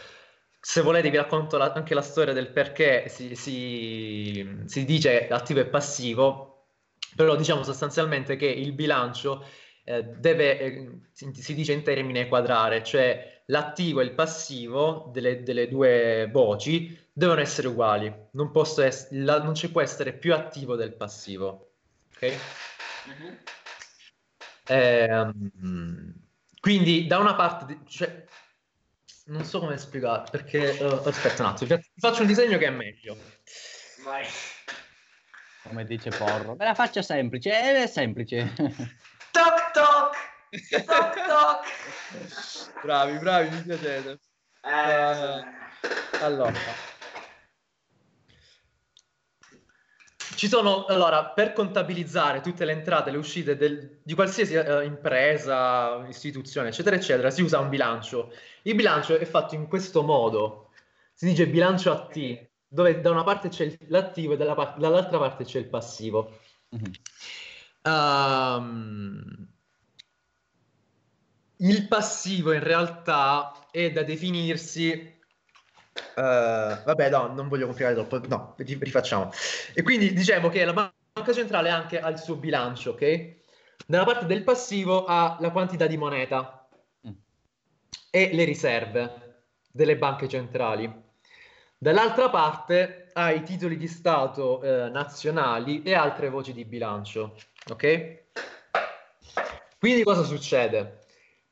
se 0.69 0.81
volete 0.81 1.11
vi 1.11 1.17
racconto 1.17 1.57
la, 1.59 1.71
anche 1.73 1.95
la 1.95 2.03
storia 2.03 2.33
del 2.35 2.51
perché 2.51 3.09
si, 3.09 3.37
si, 3.37 4.65
si, 4.65 4.85
dice 4.85 5.29
attivo 5.29 5.61
e 5.61 5.67
passivo, 5.67 6.71
però 7.15 7.37
diciamo 7.37 7.63
sostanzialmente 7.63 8.35
che 8.35 8.47
il 8.47 8.73
bilancio 8.73 9.47
eh, 9.85 10.03
deve, 10.03 10.59
eh, 10.59 11.01
si, 11.13 11.31
si 11.35 11.55
dice 11.55 11.73
in 11.73 11.85
termine 11.85 12.27
quadrare, 12.27 12.83
cioè 12.83 13.43
l'attivo 13.47 14.01
e 14.01 14.05
il 14.07 14.15
passivo 14.15 15.09
delle, 15.13 15.45
delle 15.45 15.69
due 15.69 16.29
voci 16.33 16.99
devono 17.13 17.41
essere 17.41 17.69
uguali, 17.69 18.13
non, 18.33 18.51
posso 18.51 18.83
ess- 18.83 19.13
la- 19.13 19.41
non 19.41 19.55
ci 19.55 19.71
può 19.71 19.81
essere 19.81 20.15
più 20.15 20.35
attivo 20.35 20.75
del 20.75 20.95
passivo. 20.95 21.75
Ok? 22.17 22.35
Mhm. 23.07 23.39
Ehm, 24.67 26.15
quindi 26.61 27.07
da 27.07 27.19
una 27.19 27.37
parte, 27.37 27.83
cioè, 27.87 28.25
non 29.27 29.45
so 29.45 29.61
come 29.61 29.77
spiegare, 29.79 30.25
perché 30.31 30.79
eh, 30.79 31.01
aspetta 31.05 31.43
un 31.43 31.49
attimo, 31.49 31.77
vi 31.77 32.01
faccio 32.01 32.23
un 32.23 32.27
disegno 32.27 32.59
che 32.59 32.67
è 32.67 32.71
meglio. 32.71 33.17
Vai. 34.05 34.25
Come 35.63 35.85
dice 35.85 36.11
Porro. 36.11 36.55
Me 36.55 36.65
la 36.65 36.75
faccia 36.75 37.03
semplice, 37.03 37.51
eh, 37.51 37.83
è 37.83 37.87
semplice. 37.87 38.53
Toc 39.33 39.71
toc! 39.73 40.17
Toc 40.87 41.27
toc! 41.27 42.83
Bravi, 42.83 43.19
bravi, 43.19 43.49
mi 43.51 43.63
piacete. 43.63 44.21
Eh, 44.63 45.45
Allora, 46.21 46.53
ci 50.37 50.49
sono, 50.49 50.85
allora, 50.85 51.25
per 51.27 51.53
contabilizzare 51.53 52.41
tutte 52.41 52.65
le 52.65 52.73
entrate 52.73 53.09
e 53.09 53.13
le 53.13 53.19
uscite 53.19 53.57
del- 53.57 53.99
di 54.03 54.15
qualsiasi 54.15 54.55
eh, 54.55 54.85
impresa, 54.85 56.07
istituzione, 56.09 56.69
eccetera, 56.69 56.97
eccetera, 56.97 57.31
si 57.31 57.43
usa 57.43 57.59
un 57.59 57.69
bilancio. 57.69 58.33
Il 58.63 58.75
bilancio 58.75 59.17
è 59.17 59.25
fatto 59.25 59.55
in 59.55 59.67
questo 59.67 60.03
modo, 60.03 60.71
si 61.13 61.27
dice 61.27 61.49
bilancio 61.49 61.91
a 61.91 62.07
T, 62.07 62.47
dove 62.69 63.01
da 63.01 63.11
una 63.11 63.25
parte 63.25 63.49
c'è 63.49 63.77
l'attivo 63.89 64.35
e 64.35 64.37
dalla 64.37 64.75
dall'altra 64.79 65.19
parte 65.19 65.45
c'è 65.45 65.59
il 65.59 65.67
passivo. 65.69 66.39
Mhm. 66.71 66.91
Ehm, 67.83 69.49
il 71.59 71.89
passivo 71.89 72.53
in 72.53 72.63
realtà 72.63 73.69
è 73.71 73.91
da 73.91 74.03
definirsi. 74.03 75.15
Eh, 76.17 76.83
vabbè, 76.85 77.11
no, 77.11 77.33
non 77.33 77.49
voglio 77.49 77.67
complicare 77.67 77.95
troppo. 77.95 78.21
No, 78.29 78.55
ri- 78.59 78.79
rifacciamo. 78.81 79.31
E 79.75 79.83
quindi 79.83 80.13
diciamo 80.13 80.49
che 80.49 80.65
la 80.65 80.73
banca 80.73 81.33
centrale 81.33 81.71
anche 81.71 82.01
ha 82.01 82.09
il 82.09 82.19
suo 82.19 82.37
bilancio, 82.37 82.91
ok? 82.91 83.35
Nella 83.87 84.05
parte 84.05 84.27
del 84.27 84.43
passivo 84.43 85.05
ha 85.05 85.37
la 85.41 85.51
quantità 85.51 85.87
di 85.87 85.97
moneta 85.97 86.67
Mm. 87.07 87.13
e 88.11 88.31
le 88.33 88.45
riserve 88.45 89.45
delle 89.71 89.97
banche 89.97 90.29
centrali. 90.29 91.05
Dall'altra 91.79 92.31
parte 92.31 93.11
ha 93.13 93.31
i 93.31 93.43
titoli 93.43 93.77
di 93.77 93.87
Stato 93.87 94.63
eh, 94.63 94.89
nazionali 94.89 95.83
e 95.83 95.95
altre 95.95 96.31
voci 96.31 96.53
di 96.53 96.65
bilancio. 96.65 97.37
Ok? 97.71 98.25
Quindi 99.79 100.03
cosa 100.03 100.23
succede? 100.23 101.01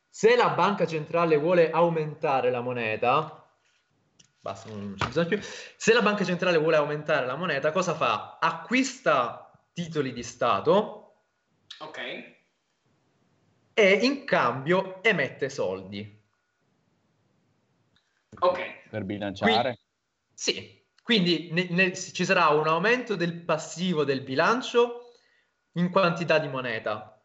Se 0.09 0.35
la 0.35 0.49
banca 0.51 0.87
centrale 0.87 1.37
vuole 1.37 1.71
aumentare 1.71 2.51
la 2.51 2.61
moneta, 2.61 3.44
basta, 4.45 4.69
non 4.69 4.95
ci 4.99 5.07
bisogna 5.07 5.27
più. 5.27 5.41
Se 5.41 5.95
la 5.95 6.03
banca 6.03 6.23
centrale 6.23 6.59
vuole 6.59 6.77
aumentare 6.77 7.25
la 7.25 7.35
moneta, 7.35 7.73
cosa 7.73 7.95
fa? 7.95 8.37
Acquista 8.39 9.51
titoli 9.73 10.13
di 10.13 10.23
Stato 10.23 11.23
ok. 11.79 11.99
e 13.73 13.93
in 14.03 14.27
cambio 14.27 15.03
emette 15.03 15.49
soldi. 15.49 16.23
Ok. 18.39 18.89
Per 18.91 19.05
bilanciare. 19.05 19.79
Sì, 20.35 20.85
quindi 21.03 21.49
ne- 21.51 21.69
ne- 21.71 21.95
ci 21.95 22.25
sarà 22.27 22.49
un 22.49 22.69
aumento 22.69 23.17
del 23.17 23.41
passivo 23.41 24.05
del 24.05 24.21
bilancio 24.21 25.15
in 25.73 25.91
quantità 25.91 26.39
di 26.39 26.49
moneta. 26.49 27.19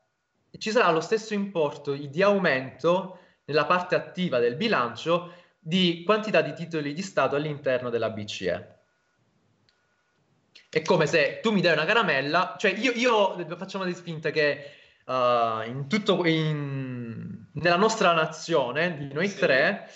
Ci 0.58 0.72
sarà 0.72 0.90
lo 0.92 1.02
stesso 1.02 1.34
importo 1.34 1.92
di 1.94 2.22
aumento 2.24 3.20
nella 3.44 3.66
parte 3.66 3.96
attiva 3.96 4.40
del 4.40 4.56
bilancio 4.56 5.34
di 5.60 6.04
quantità 6.06 6.42
di 6.42 6.54
titoli 6.54 6.94
di 6.94 7.02
Stato 7.02 7.36
all'interno 7.36 7.90
della 7.90 8.10
BCE. 8.10 8.78
È 10.70 10.82
come 10.82 11.06
se 11.08 11.40
tu 11.42 11.52
mi 11.52 11.62
dai 11.62 11.74
una 11.74 11.86
caramella, 11.86 12.56
cioè 12.58 12.72
io, 12.72 12.92
io 12.94 13.58
facciamo 13.58 13.86
di 13.86 13.94
finta 13.94 14.30
che 14.30 14.72
uh, 15.06 15.68
in 15.68 15.86
tutto, 15.88 16.26
in- 16.26 17.48
nella 17.54 17.76
nostra 17.76 18.14
nazione, 18.14 18.98
di 18.98 19.14
noi 19.14 19.28
Sì. 19.28 19.40
tre, 19.40 19.90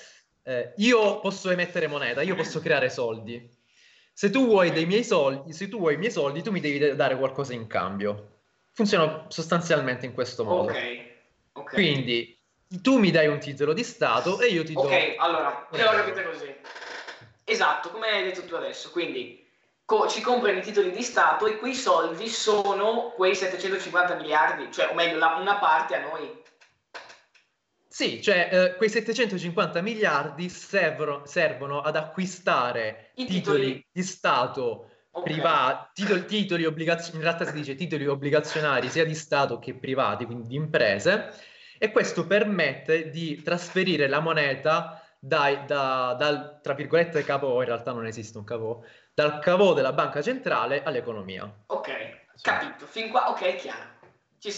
eh, 0.44 0.74
io 0.78 1.20
posso 1.20 1.50
emettere 1.52 1.88
moneta, 1.88 2.22
io 2.22 2.36
posso 2.36 2.60
creare 2.60 2.90
soldi. 2.90 3.50
Se 4.12 4.30
tu 4.30 4.46
vuoi 4.46 4.72
dei 4.72 4.86
miei 4.86 5.04
soldi, 5.04 5.54
se 5.54 5.70
tu 5.70 5.80
vuoi 5.80 5.94
i 5.96 5.98
miei 5.98 6.12
soldi, 6.12 6.42
tu 6.42 6.52
mi 6.52 6.60
devi 6.60 6.78
de- 6.78 6.96
dare 6.96 7.18
qualcosa 7.18 7.54
in 7.54 7.68
cambio. 7.68 8.42
Funziona 8.72 9.26
sostanzialmente 9.30 10.06
in 10.06 10.14
questo 10.14 10.44
modo. 10.44 10.72
Ok. 10.72 11.12
Ok. 11.54 11.74
Quindi 11.74 12.33
tu 12.82 12.98
mi 12.98 13.12
dai 13.12 13.28
un 13.28 13.40
titolo 13.40 13.74
di 13.74 13.84
Stato 13.84 14.40
e 14.40 14.48
io 14.48 14.64
ti 14.64 14.74
do. 14.74 14.82
Ok, 14.82 15.16
allora, 15.18 15.68
capito 15.70 16.22
così. 16.24 16.56
Esatto, 17.46 17.90
come 17.90 18.08
hai 18.08 18.24
detto 18.24 18.46
tu 18.46 18.56
adesso. 18.56 18.90
Quindi 18.92 19.46
co- 19.86 20.08
ci 20.08 20.22
comprano 20.22 20.58
i 20.60 20.62
titoli 20.62 20.92
di 20.92 21.04
Stato 21.04 21.46
e 21.46 21.58
quei 21.58 21.76
soldi 21.76 22.28
sono 22.30 23.12
quei 23.16 23.36
750 23.36 24.16
miliardi, 24.16 24.72
cioè, 24.72 24.90
o 24.90 24.94
meglio, 24.94 25.18
la- 25.18 25.36
una 25.40 25.58
parte 25.58 25.96
a 25.96 26.02
noi. 26.02 26.42
Sì, 27.88 28.24
cioè 28.24 28.50
eh, 28.52 28.76
quei 28.76 28.90
750 28.90 29.82
miliardi 29.82 30.50
servono, 30.50 31.26
servono 31.26 31.82
ad 31.82 31.96
acquistare 31.96 33.12
I 33.16 33.26
titoli, 33.28 33.62
titoli. 33.66 33.88
di 33.92 34.02
Stato 34.04 34.90
Ok. 35.12 35.26
privati, 35.26 35.90
titoli, 36.02 36.26
titoli 36.26 36.66
obbligazionari, 36.66 37.18
in 37.18 37.22
realtà 37.24 37.46
si 37.46 37.54
dice 37.54 37.76
titoli 37.76 38.08
obbligazionari 38.08 38.90
sia 38.90 39.06
di 39.06 39.14
Stato 39.14 39.60
che 39.60 39.76
privati, 39.76 40.26
quindi 40.26 40.48
di 40.48 40.56
imprese, 40.56 41.32
e 41.84 41.92
questo 41.92 42.26
permette 42.26 43.10
di 43.10 43.42
trasferire 43.42 44.08
la 44.08 44.22
moneta 44.22 45.04
dai- 45.20 45.66
da- 45.66 46.16
dal, 46.18 46.62
tra 46.62 46.74
virgolette, 46.74 47.26
capo, 47.26 47.60
in 47.60 47.68
realtà 47.68 47.92
non 47.92 48.06
esiste 48.06 48.38
un 48.38 48.46
capo, 48.46 48.86
dal 49.14 49.40
cavo 49.40 49.74
della 49.74 49.92
banca 49.92 50.22
centrale 50.22 50.82
all'economia. 50.82 51.44
Ok, 51.68 51.90
capito. 52.42 52.86
Fin 52.86 53.10
qua, 53.10 53.30
ok, 53.32 53.42
è 53.42 53.56
chiaro. 53.58 53.92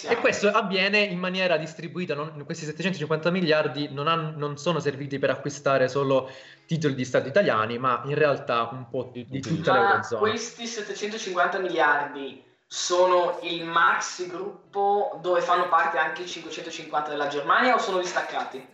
E 0.08 0.18
questo 0.18 0.50
avviene 0.50 1.00
in 1.00 1.18
maniera 1.18 1.58
distribuita, 1.58 2.14
non- 2.14 2.44
questi 2.46 2.66
750 2.66 3.32
miliardi 3.32 3.92
non, 3.92 4.08
han- 4.08 4.36
non 4.38 4.58
sono 4.60 4.80
serviti 4.80 5.18
per 5.18 5.32
acquistare 5.32 5.88
solo 5.88 6.30
titoli 6.68 6.94
di 6.94 7.06
Stato 7.06 7.28
italiani, 7.28 7.80
ma 7.80 8.04
in 8.06 8.14
realtà 8.14 8.70
un 8.72 8.88
po' 8.88 9.10
di, 9.12 9.26
di 9.28 9.40
tutta 9.42 9.74
Ma 9.74 9.80
l'Eurozona. 9.88 10.20
questi 10.20 10.68
750 10.68 11.58
miliardi 11.58 12.44
sono 12.67 13.39
il 13.43 13.63
maxi 13.65 14.28
gruppo 14.28 15.19
dove 15.21 15.41
fanno 15.41 15.67
parte 15.69 15.97
anche 15.97 16.23
i 16.23 16.28
550 16.28 17.10
della 17.10 17.28
Germania 17.28 17.75
o 17.75 17.80
sono 17.80 17.99
distaccati? 17.99 18.67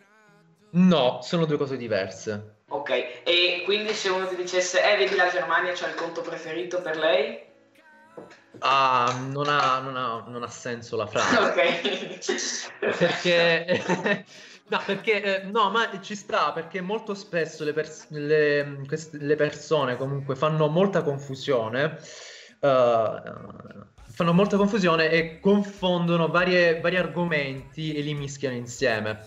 No, 0.71 1.19
sono 1.21 1.45
due 1.45 1.57
cose 1.57 1.75
diverse. 1.77 2.59
Ok, 2.69 2.89
e 3.23 3.61
quindi 3.65 3.93
se 3.93 4.09
uno 4.09 4.27
ti 4.27 4.35
dicesse, 4.35 4.81
eh, 4.81 4.95
vedi 4.95 5.15
la 5.15 5.29
Germania 5.29 5.73
c'ha 5.73 5.87
il 5.87 5.95
conto 5.95 6.21
preferito 6.21 6.81
per 6.81 6.97
lei? 6.97 7.49
Ah, 8.59 9.13
non 9.29 9.47
ha, 9.49 9.79
non 9.79 9.97
ha- 9.97 10.23
non 10.27 10.43
ha 10.43 10.47
senso 10.47 10.95
la 10.95 11.07
frase. 11.07 11.37
ok. 12.79 12.95
perché 12.97 13.83
no, 14.69 14.81
perché 14.85 15.21
eh, 15.21 15.43
no, 15.43 15.69
ma 15.69 15.99
ci 16.01 16.15
sta 16.15 16.53
perché 16.53 16.79
molto 16.79 17.13
spesso 17.13 17.65
le, 17.65 17.73
pers- 17.73 18.07
le- 18.09 18.83
queste- 18.87 19.17
le 19.17 19.35
persone 19.35 19.97
comunque 19.97 20.35
fanno 20.35 20.67
molta 20.67 21.01
confusione. 21.01 21.99
Eh, 22.61 23.21
fanno 24.11 24.33
molta 24.33 24.57
confusione 24.57 25.09
e 25.09 25.39
confondono 25.39 26.27
varie- 26.27 26.79
vari 26.79 26.97
argomenti 26.97 27.93
e 27.93 28.01
li 28.01 28.13
mischiano 28.13 28.55
insieme. 28.55 29.25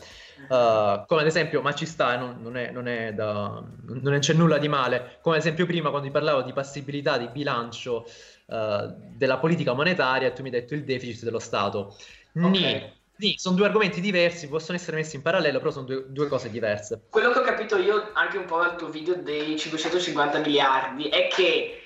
Eh, 0.49 1.05
come 1.07 1.20
ad 1.20 1.27
esempio, 1.27 1.61
ma 1.62 1.75
ci 1.75 1.87
sta, 1.87 2.14
eh, 2.14 2.16
non, 2.16 2.38
non 2.40 2.57
è, 2.57 2.70
non 2.70 2.87
è 2.87 3.12
da, 3.12 3.62
non 3.87 4.18
c'è 4.20 4.35
nulla 4.35 4.59
di 4.59 4.68
male. 4.68 5.18
Come 5.20 5.37
ad 5.37 5.40
esempio, 5.40 5.66
prima 5.66 5.90
quando 5.90 6.07
ti 6.07 6.12
parlavo 6.12 6.42
di 6.42 6.53
passibilità 6.53 7.18
di 7.18 7.29
bilancio 7.29 8.07
eh, 8.47 8.94
della 9.16 9.38
politica 9.38 9.73
monetaria, 9.73 10.31
tu 10.31 10.42
mi 10.42 10.49
hai 10.49 10.61
detto 10.61 10.75
il 10.75 10.85
deficit 10.85 11.25
dello 11.25 11.38
Stato. 11.38 11.97
Nì, 12.33 12.92
nì, 13.16 13.35
sono 13.37 13.57
due 13.57 13.66
argomenti 13.66 14.01
diversi, 14.01 14.49
possono 14.49 14.77
essere 14.77 14.97
messi 14.97 15.16
in 15.16 15.23
parallelo, 15.23 15.59
però 15.59 15.70
sono 15.70 15.87
due, 15.87 16.05
due 16.09 16.29
cose 16.29 16.51
diverse. 16.51 17.03
Quello 17.11 17.31
che 17.33 17.38
ho 17.38 17.42
capito 17.42 17.77
io 17.77 18.11
anche 18.12 18.37
un 18.37 18.44
po' 18.44 18.59
dal 18.59 18.77
tuo 18.77 18.88
video 18.88 19.14
dei 19.14 19.59
550 19.59 20.38
miliardi 20.40 21.09
è 21.09 21.29
che 21.29 21.79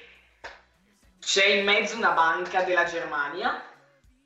c'è 1.29 1.45
in 1.45 1.63
mezzo 1.65 1.95
una 1.95 2.13
banca 2.13 2.63
della 2.63 2.85
Germania, 2.85 3.63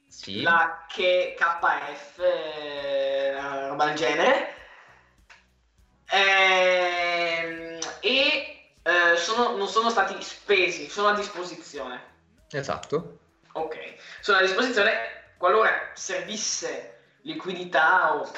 Sì. 0.06 0.42
la 0.42 0.86
che 0.88 1.34
KF, 1.36 2.18
eh, 2.20 3.34
una 3.36 3.66
roba 3.66 3.86
del 3.86 3.96
genere, 3.96 4.54
Ehm, 6.14 7.78
e 8.00 8.68
eh, 8.84 9.16
sono- 9.16 9.56
non 9.56 9.66
sono 9.66 9.88
stati 9.90 10.20
spesi, 10.22 10.88
sono 10.90 11.08
a 11.08 11.14
disposizione. 11.14 12.02
Esatto. 12.50 13.18
Ok, 13.54 13.94
sono 14.20 14.38
a 14.38 14.42
disposizione 14.42 15.32
qualora 15.38 15.90
servisse 15.94 17.16
liquidità 17.22 18.14
o 18.14 18.30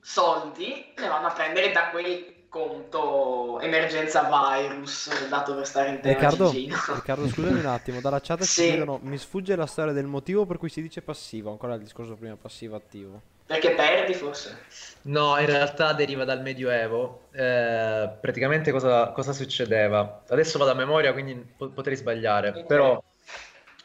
soldi, 0.00 0.94
ne 0.96 1.08
vanno 1.08 1.26
a 1.26 1.32
prendere 1.32 1.72
da 1.72 1.90
quei 1.90 2.39
conto 2.50 3.60
emergenza 3.60 4.28
virus, 4.28 5.28
dato 5.28 5.54
per 5.54 5.66
stare 5.66 5.90
in 5.90 6.00
tema 6.00 6.14
Riccardo. 6.18 6.50
Riccardo, 6.94 7.28
scusami 7.28 7.60
un 7.60 7.66
attimo, 7.66 8.00
dalla 8.00 8.20
chat 8.20 8.40
ci 8.40 8.46
Sì. 8.46 8.62
chiedono, 8.64 8.98
mi 9.02 9.16
sfugge 9.16 9.54
la 9.56 9.66
storia 9.66 9.92
del 9.92 10.06
motivo 10.06 10.44
per 10.44 10.58
cui 10.58 10.68
si 10.68 10.82
dice 10.82 11.00
passivo, 11.00 11.50
ancora 11.50 11.74
il 11.74 11.80
discorso 11.80 12.14
prima 12.16 12.36
passivo-attivo. 12.36 13.20
Perché 13.46 13.70
perdi 13.74 14.14
forse? 14.14 14.58
No, 15.02 15.38
in 15.38 15.46
realtà 15.46 15.92
deriva 15.92 16.24
dal 16.24 16.42
Medioevo. 16.42 17.28
Eh, 17.32 18.08
praticamente 18.20 18.70
cosa, 18.72 19.08
cosa 19.10 19.32
succedeva? 19.32 20.22
Adesso 20.28 20.58
vado 20.58 20.72
a 20.72 20.74
memoria, 20.74 21.12
quindi 21.12 21.34
po- 21.56 21.70
potrei 21.70 21.96
sbagliare, 21.96 22.50
Ok. 22.50 22.66
però 22.66 23.00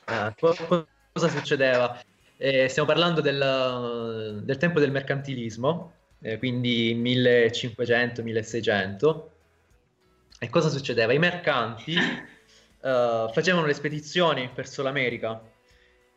eh, 0.07 0.33
co- 0.39 0.55
co- 0.67 0.87
cosa 1.13 1.29
succedeva? 1.29 1.99
Eh, 2.37 2.67
stiamo 2.67 2.87
parlando 2.87 3.21
del, 3.21 4.41
del 4.43 4.57
tempo 4.57 4.79
del 4.79 4.91
mercantilismo, 4.91 5.93
eh, 6.25 6.39
quindi 6.39 6.95
1500-1600. 6.95 9.23
E 10.39 10.49
cosa 10.49 10.69
succedeva? 10.69 11.13
I 11.13 11.19
mercanti 11.19 11.93
eh, 11.95 13.29
facevano 13.31 13.67
le 13.67 13.73
spedizioni 13.73 14.49
verso 14.53 14.81
l'America 14.81 15.39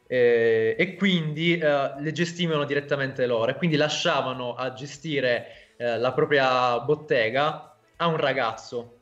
eh, 0.07 0.75
e 0.79 0.94
quindi 0.94 1.59
eh, 1.59 1.92
le 1.99 2.12
gestivano 2.12 2.64
direttamente 2.64 3.27
loro 3.27 3.51
e 3.51 3.57
quindi 3.57 3.77
lasciavano 3.77 4.55
a 4.55 4.73
gestire 4.73 5.75
eh, 5.77 5.99
la 5.99 6.12
propria 6.12 6.81
bottega 6.81 7.77
a 7.97 8.07
un 8.07 8.16
ragazzo, 8.16 9.01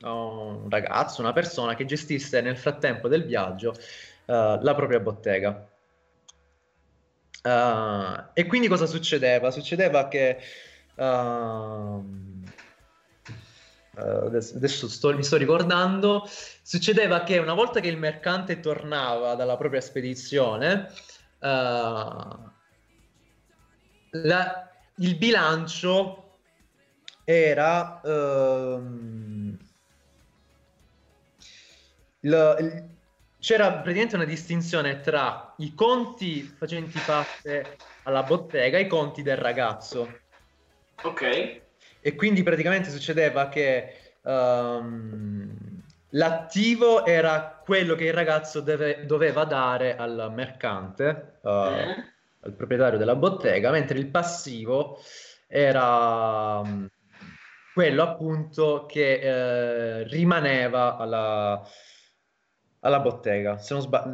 un 0.00 0.70
ragazzo, 0.70 1.20
una 1.20 1.34
persona 1.34 1.74
che 1.74 1.84
gestisse 1.84 2.40
nel 2.40 2.56
frattempo 2.56 3.08
del 3.08 3.26
viaggio 3.26 3.74
eh, 3.74 4.58
la 4.62 4.74
propria 4.74 5.00
bottega. 5.00 5.67
Eh, 7.42 8.24
e 8.34 8.46
quindi 8.46 8.68
cosa 8.68 8.86
succedeva? 8.86 9.50
Succedeva 9.50 10.08
che 10.08 10.38
eh, 10.94 12.02
adesso, 13.96 14.88
sto- 14.88 15.14
mi 15.14 15.22
sto 15.22 15.36
ricordando, 15.36 16.24
succedeva 16.62 17.22
che 17.22 17.38
una 17.38 17.54
volta 17.54 17.80
che 17.80 17.88
il 17.88 17.98
mercante 17.98 18.60
tornava 18.60 19.34
dalla 19.34 19.56
propria 19.56 19.80
spedizione, 19.80 20.88
eh, 21.40 21.46
la- 24.10 24.70
il 24.96 25.16
bilancio 25.16 26.40
era 27.24 28.00
il- 32.20 32.56
il- 32.60 32.96
c'era 33.48 33.72
praticamente 33.72 34.14
una 34.14 34.26
distinzione 34.26 35.00
tra 35.00 35.54
i 35.56 35.74
conti 35.74 36.42
facenti 36.42 36.98
parte 36.98 37.78
alla 38.02 38.22
bottega 38.22 38.76
e 38.76 38.82
i 38.82 38.86
conti 38.86 39.22
del 39.22 39.38
ragazzo. 39.38 40.20
Ok. 41.02 41.62
E 41.98 42.14
quindi 42.14 42.42
praticamente 42.42 42.90
succedeva 42.90 43.48
che 43.48 44.16
ehm, 44.22 45.56
l'attivo 46.10 47.06
era 47.06 47.62
quello 47.64 47.94
che 47.94 48.04
il 48.04 48.12
ragazzo 48.12 48.60
deve- 48.60 49.06
doveva 49.06 49.44
dare 49.44 49.96
al 49.96 50.30
mercante, 50.34 51.38
eh, 51.42 51.48
Mm. 51.48 52.02
al 52.40 52.52
proprietario 52.52 52.98
della 52.98 53.16
bottega, 53.16 53.70
mentre 53.70 53.98
il 53.98 54.08
passivo 54.08 55.00
era 55.46 56.62
mm, 56.62 56.84
quello 57.72 58.02
appunto 58.02 58.84
che 58.84 59.20
eh, 59.20 60.02
rimaneva 60.02 60.98
alla, 60.98 61.66
alla 62.80 63.00
bottega. 63.00 63.58
Se 63.58 63.74
non 63.74 63.82
sbaglio, 63.82 64.10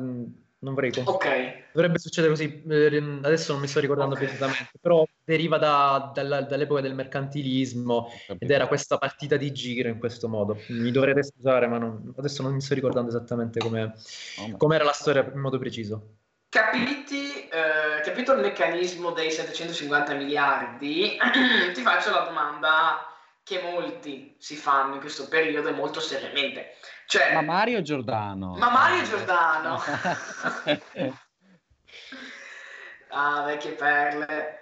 non 0.64 0.72
vorrei 0.74 0.92
confondermi. 0.92 1.46
Ok. 1.46 1.62
Dovrebbe 1.72 1.98
succedere 1.98 2.33
così, 2.33 2.62
eh, 2.68 3.18
adesso 3.22 3.53
non 3.53 3.61
mi 3.61 3.66
sto 3.66 3.81
ricordando 3.81 4.14
Ok. 4.14 4.20
precisamente, 4.22 4.70
però 4.81 5.05
deriva 5.24 5.59
da- 5.59 6.11
dalla- 6.14 6.42
dall'epoca 6.42 6.81
del 6.81 6.94
mercantilismo 6.94 8.09
ed 8.38 8.50
era 8.50 8.66
questa 8.66 8.96
partita 8.96 9.37
di 9.37 9.53
giro 9.53 9.88
in 9.88 9.98
questo 9.98 10.29
modo. 10.29 10.59
Mi 10.68 10.90
dovrete 10.90 11.22
scusare, 11.22 11.66
ma 11.66 11.79
non- 11.79 12.14
adesso 12.16 12.42
non 12.42 12.55
mi 12.55 12.61
sto 12.61 12.74
ricordando 12.74 13.11
esattamente 13.11 13.59
come 13.59 13.94
com'era 14.57 14.85
la 14.85 14.92
storia 14.92 15.31
in 15.33 15.40
modo 15.40 15.59
preciso. 15.59 16.16
Capiti, 16.48 17.48
eh, 17.48 18.00
capito 18.05 18.33
il 18.33 18.40
meccanismo 18.40 19.11
dei 19.11 19.31
750 19.31 20.14
miliardi, 20.14 21.16
ti 21.74 21.83
faccio 21.83 22.11
la 22.11 22.20
domanda 22.20 23.05
che 23.42 23.61
molti 23.61 24.37
si 24.38 24.55
fanno 24.57 24.94
in 24.94 25.00
questo 25.00 25.29
periodo 25.29 25.68
e 25.68 25.72
molto 25.72 26.00
seriamente. 26.00 26.77
Cioè, 27.07 27.35
Ma 27.35 27.43
Mario 27.43 27.83
Giordano. 27.83 28.55
Ma 28.57 28.71
Mario 28.71 29.03
Giordano. 29.03 29.81
ah, 33.11 33.43
vecchie 33.45 33.73
perle. 33.73 34.59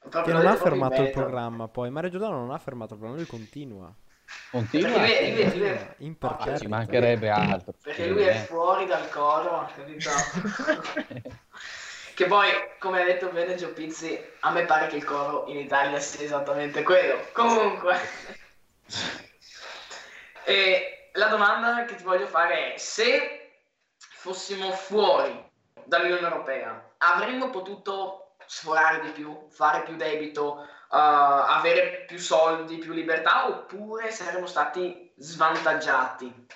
Proprio 0.00 0.22
Che 0.22 0.32
non 0.32 0.46
ha 0.46 0.56
fermato 0.56 1.02
il 1.02 1.10
programma 1.10 1.68
poi, 1.68 1.90
Mario 1.90 2.10
Giordano 2.10 2.36
non 2.38 2.50
ha 2.50 2.58
fermato 2.58 2.94
il 2.94 2.98
programma, 2.98 3.22
lui 3.22 3.30
continua. 3.30 3.94
Continua. 4.50 4.98
Perché 4.98 5.32
lui, 5.32 5.44
lui- 5.44 5.58
lui 5.58 5.68
è- 5.68 5.94
Imperterrito. 5.98 6.58
Ci 6.58 6.66
mancherebbe 6.66 7.30
altro. 7.30 7.74
Perché 7.82 8.06
lui 8.06 8.22
è 8.22 8.34
fuori 8.34 8.86
dal 8.86 9.08
coro, 9.10 9.68
capito? 9.74 10.10
Che 12.14 12.26
poi, 12.26 12.48
come 12.78 13.02
ha 13.02 13.04
detto 13.04 13.28
bene 13.30 13.56
Gio 13.56 13.72
Pizzi, 13.72 14.16
a 14.40 14.52
me 14.52 14.64
pare 14.66 14.86
che 14.86 14.94
il 14.94 15.02
coro 15.04 15.46
in 15.48 15.58
Italia 15.58 15.98
sia 15.98 16.24
esattamente 16.24 16.84
quello. 16.84 17.18
Comunque, 17.32 17.98
e 20.44 21.03
la 21.14 21.28
domanda 21.28 21.84
che 21.84 21.96
ti 21.96 22.02
voglio 22.02 22.26
fare 22.26 22.74
è: 22.74 22.78
se 22.78 23.62
fossimo 23.96 24.70
fuori 24.70 25.50
dall'Unione 25.84 26.26
Europea, 26.26 26.94
avremmo 26.98 27.50
potuto 27.50 28.36
sforare 28.46 29.00
di 29.02 29.10
più, 29.10 29.46
fare 29.48 29.82
più 29.82 29.96
debito, 29.96 30.62
eh, 30.62 30.66
avere 30.90 32.04
più 32.06 32.18
soldi, 32.18 32.78
più 32.78 32.92
libertà, 32.92 33.48
oppure 33.48 34.10
saremmo 34.10 34.46
stati 34.46 35.12
svantaggiati? 35.16 36.46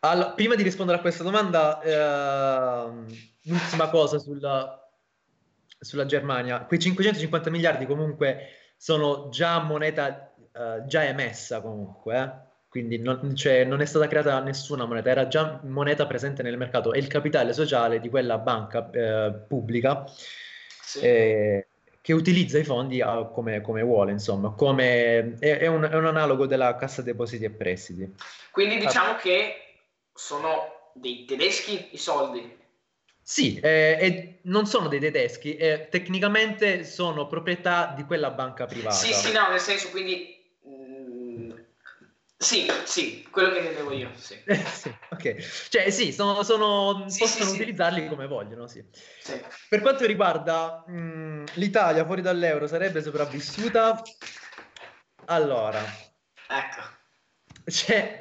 Allora, 0.00 0.30
prima 0.30 0.54
di 0.54 0.62
rispondere 0.62 0.98
a 0.98 1.00
questa 1.00 1.22
domanda, 1.22 1.80
ehm, 1.80 3.06
l'ultima 3.42 3.88
cosa 3.88 4.18
sulla, 4.18 4.90
sulla 5.78 6.06
Germania. 6.06 6.64
Quei 6.64 6.80
550 6.80 7.50
miliardi 7.50 7.86
comunque 7.86 8.72
sono 8.76 9.28
già 9.28 9.60
moneta 9.60 10.32
eh, 10.52 10.82
già 10.86 11.04
emessa 11.04 11.60
comunque, 11.60 12.18
eh. 12.18 12.50
Quindi 12.72 12.98
non, 12.98 13.36
cioè, 13.36 13.64
non 13.64 13.82
è 13.82 13.84
stata 13.84 14.08
creata 14.08 14.40
nessuna 14.40 14.86
moneta, 14.86 15.10
era 15.10 15.28
già 15.28 15.60
moneta 15.64 16.06
presente 16.06 16.42
nel 16.42 16.56
mercato, 16.56 16.94
è 16.94 16.96
il 16.96 17.06
capitale 17.06 17.52
sociale 17.52 18.00
di 18.00 18.08
quella 18.08 18.38
banca 18.38 18.88
eh, 18.90 19.30
pubblica 19.46 20.06
Sì. 20.82 21.00
eh, 21.00 21.66
che 22.00 22.14
utilizza 22.14 22.56
i 22.58 22.64
fondi 22.64 23.02
ah, 23.02 23.24
come, 23.26 23.60
come 23.60 23.82
vuole, 23.82 24.12
insomma, 24.12 24.52
come, 24.52 25.36
è, 25.38 25.58
è 25.58 25.66
un, 25.66 25.82
è 25.82 25.94
un 25.94 26.06
analogo 26.06 26.46
della 26.46 26.74
Cassa 26.76 27.02
Depositi 27.02 27.44
e 27.44 27.50
Prestiti. 27.50 28.10
Quindi 28.50 28.78
diciamo 28.78 29.16
che 29.16 29.74
sono 30.14 30.92
dei 30.94 31.26
tedeschi 31.26 31.88
i 31.90 31.98
soldi. 31.98 32.56
Sì, 33.20 33.60
eh, 33.62 33.98
e 34.00 34.38
non 34.44 34.64
sono 34.64 34.88
dei 34.88 34.98
tedeschi, 34.98 35.56
eh, 35.56 35.88
tecnicamente 35.90 36.84
sono 36.84 37.26
proprietà 37.26 37.92
di 37.94 38.04
quella 38.04 38.30
banca 38.30 38.64
privata. 38.64 38.94
Sì, 38.94 39.12
sì, 39.12 39.30
no, 39.30 39.50
nel 39.50 39.60
senso 39.60 39.90
quindi... 39.90 40.40
sì, 42.42 42.66
sì, 42.84 43.26
quello 43.30 43.50
che 43.52 43.58
intendevo 43.58 43.92
io, 43.92 44.10
sì. 44.16 44.40
Eh, 44.44 44.56
sì, 44.56 44.92
ok. 45.10 45.68
Cioè, 45.68 45.90
sì, 45.90 46.12
sono, 46.12 46.42
sono- 46.42 47.08
Sì, 47.08 47.20
possono 47.20 47.44
sì, 47.50 47.56
utilizzarli 47.56 48.08
come 48.08 48.26
vogliono, 48.26 48.66
sì. 48.66 48.84
sì. 49.20 49.40
Per 49.68 49.80
quanto 49.80 50.04
riguarda 50.04 50.84
mh, 50.86 51.44
l'Italia 51.54 52.04
fuori 52.04 52.20
dall'euro, 52.20 52.66
sarebbe 52.66 53.00
sopravvissuta? 53.02 54.02
Allora, 55.26 55.84
Ecco. 56.48 56.80
c'è, 57.64 58.20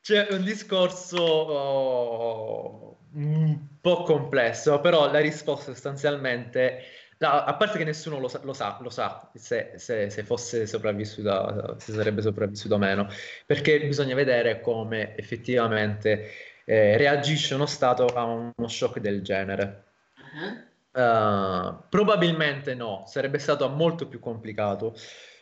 c'è 0.00 0.28
un 0.30 0.42
discorso 0.42 1.18
oh, 1.20 2.98
un 3.12 3.58
po' 3.80 4.02
complesso, 4.02 4.80
però 4.80 5.10
la 5.10 5.20
risposta 5.20 5.72
sostanzialmente, 5.72 6.82
no, 7.18 7.28
a 7.28 7.54
parte 7.54 7.78
che 7.78 7.84
nessuno 7.84 8.18
lo 8.18 8.28
sa, 8.28 8.40
lo 8.42 8.52
sa, 8.52 8.78
lo 8.80 8.90
sa 8.90 9.30
se, 9.34 9.72
se- 9.76 10.10
se 10.10 10.22
fosse 10.24 10.66
sopravvissuta, 10.66 11.76
se 11.78 11.92
sarebbe 11.92 12.22
sopravvissuto 12.22 12.74
o 12.74 12.78
meno, 12.78 13.08
perché 13.46 13.80
bisogna 13.80 14.14
vedere 14.14 14.60
come 14.60 15.16
effettivamente 15.16 16.30
eh, 16.64 16.96
reagisce 16.96 17.54
uno 17.54 17.66
Stato 17.66 18.06
a 18.06 18.24
uno 18.24 18.68
shock 18.68 18.98
del 18.98 19.22
genere. 19.22 19.84
Mhm. 20.32 20.66
Uh, 20.90 21.76
probabilmente 21.88 22.74
no, 22.74 23.04
sarebbe 23.06 23.38
stato 23.38 23.68
molto 23.68 24.08
più 24.08 24.18
complicato 24.18 24.96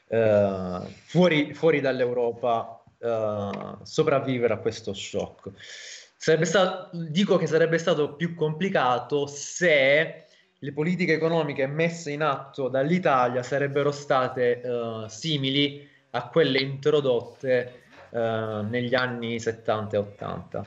uh, 0.08 0.86
fuori, 1.06 1.54
fuori 1.54 1.80
dall'Europa 1.80 2.82
uh, 2.98 3.78
sopravvivere 3.82 4.52
a 4.52 4.58
questo 4.58 4.92
shock. 4.92 5.50
Sarebbe 6.16 6.44
stato, 6.44 6.90
dico 6.92 7.36
che 7.38 7.46
sarebbe 7.46 7.78
stato 7.78 8.16
più 8.16 8.34
complicato 8.34 9.26
se 9.26 10.25
le 10.58 10.72
politiche 10.72 11.12
economiche 11.12 11.66
messe 11.66 12.10
in 12.10 12.22
atto 12.22 12.68
dall'Italia 12.68 13.42
sarebbero 13.42 13.90
state 13.92 14.62
uh, 14.64 15.06
simili 15.08 15.88
a 16.10 16.28
quelle 16.28 16.58
introdotte 16.58 17.82
uh, 18.10 18.62
negli 18.62 18.94
anni 18.94 19.38
70 19.38 19.96
e 19.96 19.98
80. 19.98 20.66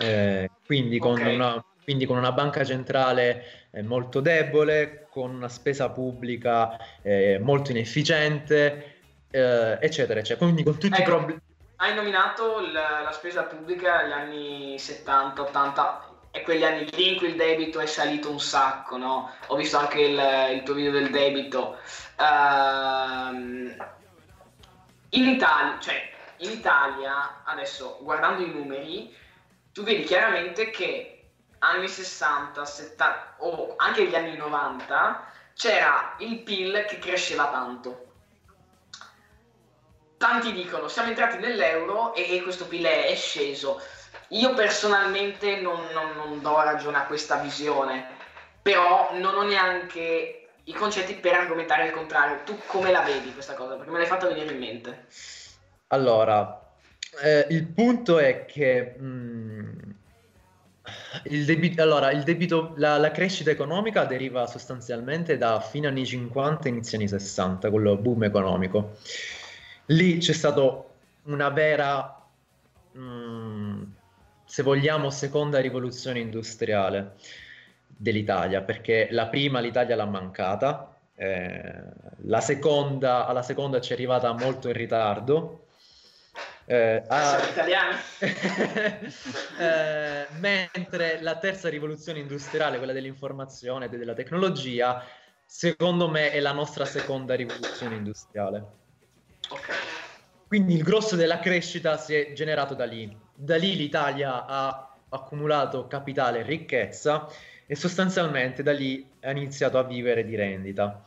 Eh, 0.00 0.50
quindi 0.64 0.98
con 0.98 1.14
Ok. 1.20 1.26
una 1.26 1.64
quindi 1.88 2.04
con 2.04 2.18
una 2.18 2.32
banca 2.32 2.66
centrale 2.66 3.68
eh, 3.70 3.80
molto 3.82 4.20
debole, 4.20 5.06
con 5.08 5.34
una 5.34 5.48
spesa 5.48 5.88
pubblica 5.88 6.76
eh, 7.00 7.38
molto 7.40 7.70
inefficiente, 7.70 8.96
eh, 9.30 9.78
eccetera, 9.80 10.20
eccetera. 10.20 10.36
Quindi 10.44 10.64
con 10.64 10.74
tutti 10.74 10.88
ecco, 10.88 11.00
i 11.00 11.04
problemi. 11.04 11.40
Hai 11.76 11.94
nominato 11.94 12.60
la, 12.70 13.00
la 13.04 13.10
spesa 13.12 13.44
pubblica 13.44 14.02
negli 14.02 14.12
anni 14.12 14.78
70, 14.78 15.40
80 16.28 16.38
e 16.38 16.42
quegli 16.42 16.64
anni 16.64 16.88
lì 16.90 17.12
in 17.12 17.16
cui 17.16 17.28
il 17.28 17.36
debito 17.36 17.80
è 17.80 17.86
salito 17.86 18.30
un 18.30 18.40
sacco, 18.40 18.96
no? 18.96 19.32
Ho 19.46 19.56
visto 19.56 19.78
anche 19.78 20.00
il, 20.00 20.52
il 20.54 20.62
tuo 20.62 20.74
video 20.74 20.92
del 20.92 21.10
debito. 21.10 21.78
Uh, 22.18 23.74
in 25.10 25.26
Italia, 25.26 25.78
cioè 25.80 26.10
in 26.38 26.50
Italia, 26.50 27.42
adesso 27.44 27.98
guardando 28.02 28.42
i 28.42 28.50
numeri, 28.52 29.14
tu 29.72 29.82
vedi 29.82 30.04
chiaramente 30.04 30.70
che 30.70 31.14
anni 31.60 31.88
60, 31.88 32.64
70 32.64 33.34
o 33.38 33.74
anche 33.76 34.06
gli 34.06 34.14
anni 34.14 34.36
90 34.36 35.32
c'era 35.54 36.14
il 36.18 36.40
PIL 36.40 36.84
che 36.88 36.98
cresceva 36.98 37.48
tanto. 37.48 38.04
Tanti 40.18 40.52
dicono 40.52 40.88
siamo 40.88 41.08
entrati 41.08 41.38
nell'euro 41.38 42.14
e 42.14 42.40
questo 42.42 42.66
PIL 42.66 42.84
è 42.84 43.14
sceso. 43.14 43.80
Io 44.28 44.54
personalmente 44.54 45.60
non, 45.60 45.80
non, 45.92 46.16
non 46.16 46.40
do 46.40 46.60
ragione 46.60 46.98
a 46.98 47.06
questa 47.06 47.36
visione, 47.36 48.06
però 48.60 49.10
non 49.14 49.34
ho 49.34 49.42
neanche 49.42 50.48
i 50.64 50.72
concetti 50.72 51.14
per 51.14 51.34
argomentare 51.34 51.86
il 51.86 51.92
contrario. 51.92 52.40
Tu 52.44 52.58
come 52.66 52.90
la 52.90 53.00
vedi 53.00 53.32
questa 53.32 53.54
cosa? 53.54 53.74
Perché 53.74 53.90
me 53.90 53.98
l'hai 53.98 54.06
fatta 54.06 54.28
venire 54.28 54.52
in 54.52 54.58
mente. 54.58 55.06
Allora, 55.88 56.60
eh, 57.22 57.46
il 57.50 57.64
punto 57.66 58.18
è 58.18 58.44
che 58.44 58.94
mh, 58.98 59.04
mm, 59.04 59.90
il 61.24 61.44
debito, 61.44 61.82
allora, 61.82 62.10
il 62.10 62.22
debito 62.22 62.74
la, 62.76 62.98
la, 62.98 63.10
crescita 63.10 63.50
economica 63.50 64.04
deriva 64.04 64.46
sostanzialmente 64.46 65.38
da 65.38 65.60
fine 65.60 65.86
anni 65.86 66.04
50 66.04 66.68
inizio 66.68 66.98
anni 66.98 67.08
60, 67.08 67.70
con 67.70 67.86
il 67.86 67.98
boom 67.98 68.24
economico. 68.24 68.96
Lì 69.86 70.18
c'è 70.18 70.34
stata 70.34 70.84
una 71.24 71.48
vera, 71.48 72.22
mh, 72.92 73.00
mm, 73.00 73.77
se 74.48 74.62
vogliamo, 74.62 75.10
seconda 75.10 75.60
rivoluzione 75.60 76.20
industriale 76.20 77.16
dell'Italia, 77.86 78.62
perché 78.62 79.08
la 79.10 79.26
prima 79.26 79.60
l'Italia 79.60 79.94
l'ha 79.94 80.06
mancata, 80.06 80.96
eh, 81.14 81.82
la 82.22 82.40
seconda, 82.40 83.26
alla 83.26 83.42
seconda 83.42 83.78
ci 83.78 83.90
è 83.90 83.94
arrivata 83.94 84.32
molto 84.32 84.68
in 84.68 84.74
ritardo, 84.74 85.66
eh, 86.64 87.02
a... 87.06 87.46
italiani. 87.46 87.96
eh, 89.58 90.26
mentre 90.38 91.20
la 91.20 91.36
terza 91.36 91.68
rivoluzione 91.68 92.18
industriale, 92.18 92.78
quella 92.78 92.94
dell'informazione 92.94 93.84
e 93.84 93.88
della 93.90 94.14
tecnologia, 94.14 95.04
secondo 95.44 96.08
me 96.08 96.30
è 96.30 96.40
la 96.40 96.52
nostra 96.52 96.86
seconda 96.86 97.34
rivoluzione 97.34 97.96
industriale. 97.96 98.64
Ok. 99.50 99.72
Quindi 100.46 100.74
il 100.74 100.82
grosso 100.82 101.16
della 101.16 101.38
crescita 101.38 101.98
si 101.98 102.14
è 102.14 102.32
generato 102.32 102.72
da 102.72 102.86
lì. 102.86 103.26
Da 103.40 103.56
lì 103.56 103.76
l'Italia 103.76 104.46
ha 104.46 104.96
accumulato 105.10 105.86
capitale 105.86 106.40
e 106.40 106.42
ricchezza 106.42 107.28
e 107.66 107.76
sostanzialmente 107.76 108.64
da 108.64 108.72
lì 108.72 109.08
ha 109.22 109.30
iniziato 109.30 109.78
a 109.78 109.84
vivere 109.84 110.24
di 110.24 110.34
rendita. 110.34 111.04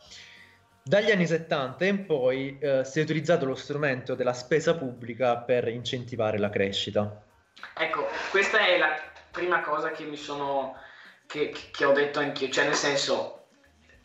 Dagli 0.81 1.11
anni 1.11 1.27
70 1.27 1.85
in 1.85 2.05
poi 2.05 2.57
eh, 2.57 2.85
si 2.85 3.01
è 3.01 3.03
utilizzato 3.03 3.43
lo 3.43 3.55
strumento 3.55 4.15
della 4.15 4.31
spesa 4.31 4.75
pubblica 4.77 5.35
per 5.39 5.67
incentivare 5.67 6.39
la 6.39 6.49
crescita. 6.49 7.21
Ecco, 7.77 8.07
questa 8.29 8.65
è 8.65 8.77
la 8.77 8.95
prima 9.29 9.59
cosa 9.59 9.91
che 9.91 10.05
mi 10.05 10.15
sono 10.15 10.77
che, 11.27 11.53
che 11.69 11.83
ho 11.83 11.91
detto 11.91 12.19
anch'io, 12.19 12.49
cioè 12.49 12.63
nel 12.63 12.75
senso, 12.75 13.47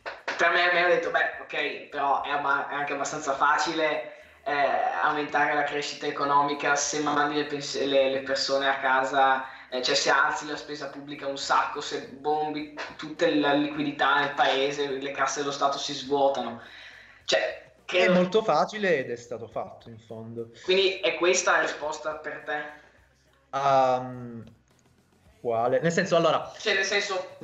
per 0.03 0.51
me, 0.51 0.73
me 0.73 0.83
ho 0.83 0.89
detto, 0.89 1.11
beh, 1.11 1.37
ok, 1.43 1.87
però 1.89 2.23
è, 2.23 2.29
ab- 2.31 2.69
è 2.71 2.73
anche 2.73 2.91
abbastanza 2.91 3.31
facile 3.35 4.16
eh, 4.47 5.01
aumentare 5.01 5.53
la 5.53 5.63
crescita 5.63 6.05
economica 6.05 6.75
se 6.75 7.01
mandi 7.01 7.35
le, 7.35 7.45
pens- 7.45 7.83
le, 7.83 8.09
le 8.09 8.21
persone 8.21 8.67
a 8.67 8.79
casa 8.79 9.45
eh, 9.69 9.81
cioè 9.83 9.95
se 9.95 10.09
alzi 10.09 10.47
la 10.47 10.55
spesa 10.55 10.87
pubblica 10.87 11.27
un 11.27 11.37
sacco, 11.37 11.81
se 11.81 12.07
bombi 12.07 12.77
tutta 12.95 13.29
la 13.29 13.53
liquidità 13.53 14.19
nel 14.19 14.33
paese, 14.33 14.87
le 14.87 15.11
casse 15.11 15.39
dello 15.39 15.51
Stato 15.51 15.77
si 15.77 15.93
svuotano. 15.93 16.61
Cioè, 17.25 17.73
credo... 17.83 18.13
È 18.13 18.15
molto 18.15 18.43
facile 18.43 18.97
ed 18.99 19.11
è 19.11 19.17
stato 19.17 19.47
fatto 19.47 19.89
in 19.89 19.99
fondo. 19.99 20.51
Quindi 20.63 20.99
è 20.99 21.15
questa 21.15 21.51
la 21.51 21.61
risposta 21.61 22.13
per 22.13 22.43
te? 22.45 23.57
Um, 23.57 24.43
quale? 25.41 25.81
Nel 25.81 25.91
senso, 25.91 26.15
allora... 26.15 26.49
Cioè, 26.57 26.73
nel 26.73 26.85
senso, 26.85 27.37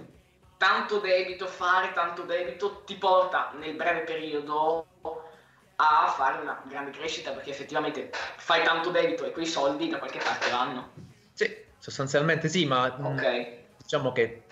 tanto 0.57 0.99
debito, 0.99 1.45
fare 1.45 1.91
tanto 1.91 2.21
debito 2.21 2.83
ti 2.85 2.95
porta 2.95 3.51
nel 3.57 3.73
breve 3.73 4.01
periodo 4.01 4.85
a 5.75 6.13
fare 6.15 6.41
una 6.41 6.61
grande 6.67 6.91
crescita 6.91 7.31
perché 7.31 7.49
effettivamente 7.49 8.11
fai 8.37 8.63
tanto 8.63 8.91
debito 8.91 9.25
e 9.25 9.31
quei 9.31 9.45
soldi 9.45 9.89
da 9.89 9.97
qualche 9.97 10.19
parte 10.19 10.49
vanno. 10.49 10.91
Sì, 11.33 11.63
Sostanzialmente 11.83 12.47
sì, 12.47 12.65
ma 12.65 12.95
mm, 12.97 13.05
okay. 13.05 13.57
diciamo 13.77 14.13
che 14.13 14.43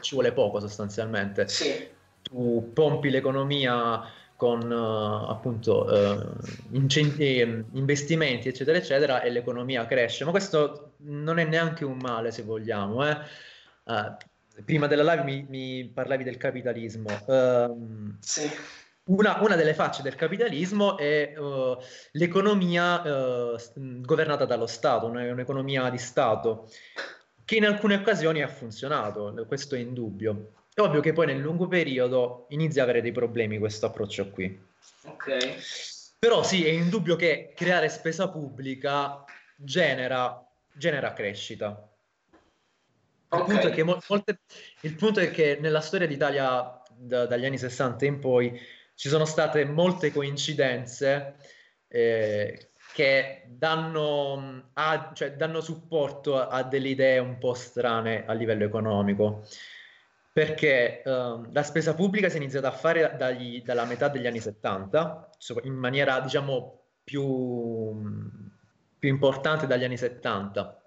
ci 0.00 0.14
vuole, 0.14 0.32
poco 0.32 0.58
sostanzialmente. 0.58 1.46
Sì. 1.46 1.88
Tu 2.20 2.72
pompi 2.74 3.08
l'economia 3.08 4.02
con 4.34 4.68
uh, 4.68 5.30
appunto 5.30 5.84
uh, 5.84 6.74
incenti- 6.74 7.38
ehm, 7.38 7.66
investimenti 7.74 8.48
eccetera 8.48 8.78
eccetera 8.78 9.22
e 9.22 9.30
l'economia 9.30 9.86
cresce, 9.86 10.24
ma 10.24 10.32
questo 10.32 10.94
non 11.02 11.38
è 11.38 11.44
neanche 11.44 11.84
un 11.84 11.98
male 11.98 12.32
se 12.32 12.42
vogliamo. 12.42 13.08
Eh? 13.08 13.16
Uh, 13.84 14.16
prima 14.64 14.88
della 14.88 15.14
live 15.14 15.22
mi, 15.22 15.46
mi 15.48 15.84
parlavi 15.88 16.24
del 16.24 16.36
capitalismo. 16.36 17.10
Uh, 17.26 18.16
sì. 18.18 18.50
Una, 19.12 19.40
una, 19.42 19.56
delle 19.56 19.74
facce 19.74 20.00
del 20.00 20.14
capitalismo 20.14 20.96
è 20.96 21.34
uh, 21.36 21.76
l'economia 22.12 23.02
uh, 23.02 23.56
governata 24.00 24.46
dallo 24.46 24.66
Stato, 24.66 25.06
un'economia 25.06 25.90
di 25.90 25.98
Stato, 25.98 26.70
che 27.44 27.56
in 27.56 27.66
alcune 27.66 27.96
occasioni 27.96 28.42
ha 28.42 28.48
funzionato, 28.48 29.34
questo 29.46 29.74
è 29.74 29.80
indubbio. 29.80 30.52
È 30.72 30.80
ovvio 30.80 31.00
che 31.00 31.12
poi 31.12 31.26
nel 31.26 31.40
lungo 31.40 31.68
periodo 31.68 32.46
inizia 32.48 32.80
a 32.80 32.84
avere 32.84 33.02
dei 33.02 33.12
problemi 33.12 33.58
questo 33.58 33.84
approccio 33.84 34.30
qui. 34.30 34.58
Ok. 35.04 36.16
Però 36.18 36.42
sì, 36.42 36.64
è 36.64 36.70
indubbio 36.70 37.16
che 37.16 37.52
creare 37.54 37.90
spesa 37.90 38.30
pubblica 38.30 39.24
genera, 39.56 40.42
genera 40.72 41.12
crescita. 41.12 41.86
Il, 43.30 43.40
okay. 43.40 43.60
punto 43.60 43.84
mo- 43.84 44.00
molte, 44.08 44.40
il, 44.80 44.94
punto 44.94 45.20
è 45.20 45.30
che 45.30 45.58
nella 45.60 45.80
storia 45.80 46.06
d'Italia 46.06 46.80
da, 46.96 47.26
dagli 47.26 47.44
anni 47.44 47.58
60 47.58 48.04
in 48.06 48.18
poi 48.18 48.58
ci 48.94 49.08
sono 49.08 49.24
state 49.24 49.64
molte 49.64 50.12
coincidenze 50.12 51.36
eh, 51.88 52.70
che 52.92 53.44
danno, 53.48 54.70
a, 54.74 55.12
cioè, 55.14 55.32
danno 55.34 55.60
supporto 55.60 56.40
a, 56.40 56.62
delle 56.62 56.88
idee 56.88 57.18
un 57.18 57.38
po' 57.38 57.54
strane 57.54 58.24
a 58.26 58.32
livello 58.32 58.64
economico. 58.64 59.46
Perché 60.32 61.02
uh, 61.04 61.46
la 61.52 61.62
spesa 61.62 61.94
pubblica 61.94 62.30
si 62.30 62.36
è 62.36 62.40
iniziata 62.40 62.68
a 62.68 62.72
fare 62.72 63.16
dagli, 63.18 63.62
dalla 63.62 63.84
metà 63.84 64.08
degli 64.08 64.26
anni 64.26 64.40
70, 64.40 65.30
in 65.64 65.74
maniera 65.74 66.20
diciamo 66.20 66.84
più, 67.04 68.00
più 68.98 69.08
importante 69.08 69.66
dagli 69.66 69.84
anni 69.84 69.98
70 69.98 70.81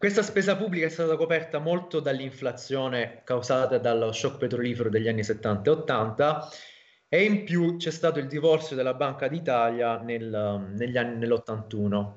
questa 0.00 0.22
spesa 0.22 0.56
pubblica 0.56 0.86
è 0.86 0.88
stata 0.88 1.14
coperta 1.14 1.58
molto 1.58 2.00
dall'inflazione 2.00 3.20
causata 3.22 3.76
dallo 3.76 4.12
shock 4.12 4.38
petrolifero 4.38 4.88
degli 4.88 5.08
anni 5.08 5.22
70 5.22 5.68
e 5.68 5.74
80 5.74 6.48
e 7.06 7.22
in 7.22 7.44
più 7.44 7.76
c'è 7.76 7.90
stato 7.90 8.18
il 8.18 8.26
divorzio 8.26 8.74
della 8.76 8.94
Banca 8.94 9.28
d'Italia 9.28 9.98
nel, 9.98 10.72
negli 10.74 10.96
anni, 10.96 11.18
nell'81. 11.18 12.12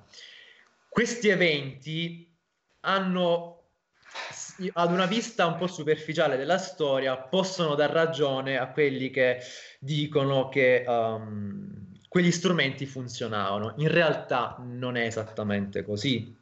Questi 0.87 1.27
eventi 1.27 2.33
hanno, 2.85 3.63
ad 4.71 4.91
una 4.93 5.05
vista 5.05 5.45
un 5.45 5.57
po' 5.57 5.67
superficiale 5.67 6.37
della 6.37 6.59
storia, 6.59 7.17
possono 7.17 7.75
dar 7.75 7.89
ragione 7.89 8.57
a 8.57 8.69
quelli 8.71 9.09
che 9.09 9.39
dicono 9.77 10.47
che 10.47 10.85
um, 10.87 11.99
quegli 12.07 12.31
strumenti 12.31 12.85
funzionavano. 12.85 13.73
In 13.79 13.89
realtà 13.89 14.55
non 14.65 14.95
è 14.95 15.03
esattamente 15.05 15.83
così 15.83 16.39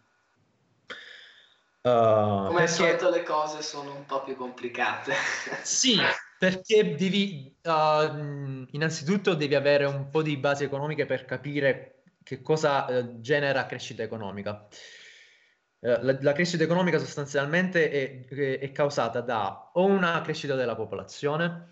Uh, 1.83 1.89
Come 1.89 2.47
perché... 2.49 2.61
al 2.61 2.69
solito 2.69 3.09
le 3.09 3.23
cose 3.23 3.63
sono 3.63 3.95
un 3.95 4.05
po' 4.05 4.23
più 4.23 4.35
complicate. 4.35 5.13
sì, 5.63 5.97
perché 6.37 6.95
devi, 6.95 7.55
uh, 7.63 8.67
innanzitutto 8.69 9.33
devi 9.33 9.55
avere 9.55 9.85
un 9.85 10.09
po' 10.11 10.21
di 10.21 10.37
basi 10.37 10.63
economiche 10.63 11.07
per 11.07 11.25
capire 11.25 12.03
che 12.21 12.43
cosa 12.43 12.85
uh, 12.85 13.19
genera 13.19 13.65
crescita 13.65 14.03
economica. 14.03 14.67
La, 15.83 16.15
la, 16.21 16.33
crescita 16.33 16.63
economica 16.63 16.99
sostanzialmente 16.99 17.89
è, 17.89 18.59
è, 18.59 18.71
causata 18.71 19.19
da 19.21 19.71
o 19.73 19.85
una 19.85 20.21
crescita 20.21 20.53
della 20.53 20.75
popolazione, 20.75 21.71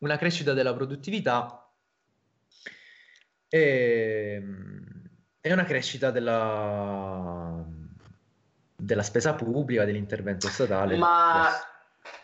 una 0.00 0.18
crescita 0.18 0.52
della 0.52 0.74
produttività 0.74 1.72
e, 3.48 4.42
e 5.40 5.52
una 5.52 5.64
crescita 5.64 6.10
della 6.10 7.64
della 8.80 9.02
spesa 9.02 9.34
pubblica, 9.34 9.84
dell'intervento 9.84 10.48
statale. 10.48 10.96
Ma 10.96 11.50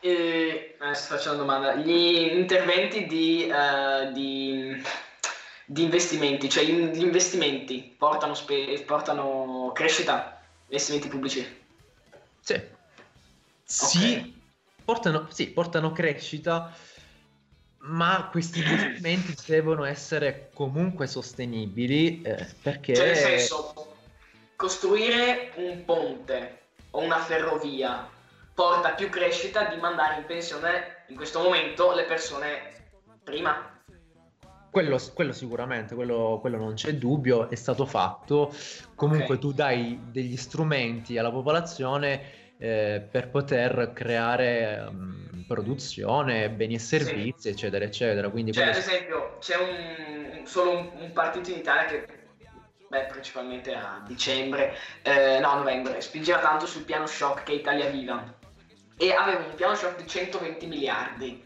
eh, 0.00 0.76
adesso 0.78 1.14
faccio 1.14 1.30
una 1.30 1.38
domanda: 1.38 1.74
gli 1.74 2.30
interventi 2.32 3.06
di, 3.06 3.48
eh, 3.48 4.12
di, 4.12 4.82
di 5.66 5.82
investimenti, 5.82 6.48
cioè 6.48 6.64
gli 6.64 7.02
investimenti 7.02 7.94
portano, 7.98 8.34
spe- 8.34 8.82
portano 8.86 9.72
crescita, 9.74 10.40
investimenti 10.68 11.08
pubblici? 11.08 11.62
Sì. 12.40 12.62
Sì, 13.66 14.42
portano, 14.84 15.26
sì, 15.30 15.48
portano 15.48 15.90
crescita, 15.90 16.72
ma 17.78 18.28
questi 18.30 18.60
investimenti 18.60 19.34
devono 19.46 19.84
essere 19.84 20.50
comunque 20.52 21.06
sostenibili 21.06 22.22
eh, 22.22 22.46
perché... 22.62 22.94
Cioè, 22.94 23.06
nel 23.06 23.16
senso, 23.16 23.93
costruire 24.56 25.52
un 25.56 25.84
ponte 25.84 26.58
o 26.90 27.00
una 27.00 27.18
ferrovia 27.18 28.08
porta 28.54 28.90
più 28.90 29.08
crescita 29.10 29.64
di 29.64 29.76
mandare 29.76 30.18
in 30.20 30.26
pensione 30.26 31.04
in 31.08 31.16
questo 31.16 31.40
momento 31.42 31.92
le 31.92 32.04
persone 32.04 32.72
prima. 33.22 33.70
Quello, 34.70 34.98
quello 35.14 35.32
sicuramente, 35.32 35.94
quello, 35.94 36.38
quello, 36.40 36.56
non 36.56 36.74
c'è 36.74 36.94
dubbio, 36.94 37.48
è 37.48 37.54
stato 37.54 37.86
fatto. 37.86 38.52
Comunque 38.96 39.34
Ok. 39.34 39.40
tu 39.40 39.52
dai 39.52 40.00
degli 40.10 40.36
strumenti 40.36 41.16
alla 41.16 41.30
popolazione 41.30 42.42
eh, 42.58 43.00
per 43.08 43.28
poter 43.28 43.92
creare 43.92 44.88
mm, 44.90 45.42
produzione, 45.46 46.50
beni 46.50 46.74
e 46.74 46.78
servizi, 46.80 47.48
eccetera, 47.48 47.84
eccetera. 47.84 48.28
Quindi 48.30 48.50
Cioè, 48.52 48.64
ad 48.64 48.72
quello- 48.72 48.86
esempio, 48.88 49.36
c'è 49.38 49.56
un, 49.56 50.46
solo 50.46 50.70
un, 50.78 50.90
un 50.98 51.12
partito 51.12 51.50
in 51.50 51.58
Italia 51.58 51.84
che, 51.86 52.06
beh, 52.94 53.06
principalmente 53.06 53.74
a 53.74 54.00
dicembre, 54.06 54.76
eh, 55.02 55.40
no, 55.40 55.56
novembre, 55.56 56.00
spingeva 56.00 56.38
tanto 56.38 56.66
sul 56.66 56.84
piano 56.84 57.06
shock 57.06 57.42
che 57.42 57.52
è 57.52 57.56
Italia 57.56 57.90
Viva. 57.90 58.22
E 58.96 59.12
aveva 59.12 59.44
un 59.44 59.54
piano 59.56 59.74
shock 59.74 59.96
di 60.00 60.06
120 60.06 60.66
miliardi. 60.66 61.44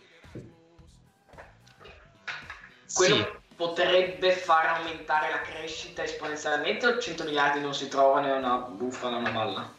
Quello 2.92 3.16
Sì. 3.16 3.26
potrebbe 3.56 4.32
far 4.32 4.66
aumentare 4.66 5.30
la 5.30 5.40
crescita 5.40 6.02
esponenzialmente 6.02 6.86
o 6.86 6.98
100 6.98 7.24
miliardi 7.24 7.60
non 7.60 7.74
si 7.74 7.88
trovano, 7.88 8.26
è 8.26 8.36
una 8.36 8.56
bufala, 8.58 9.16
una 9.16 9.30
balla? 9.30 9.76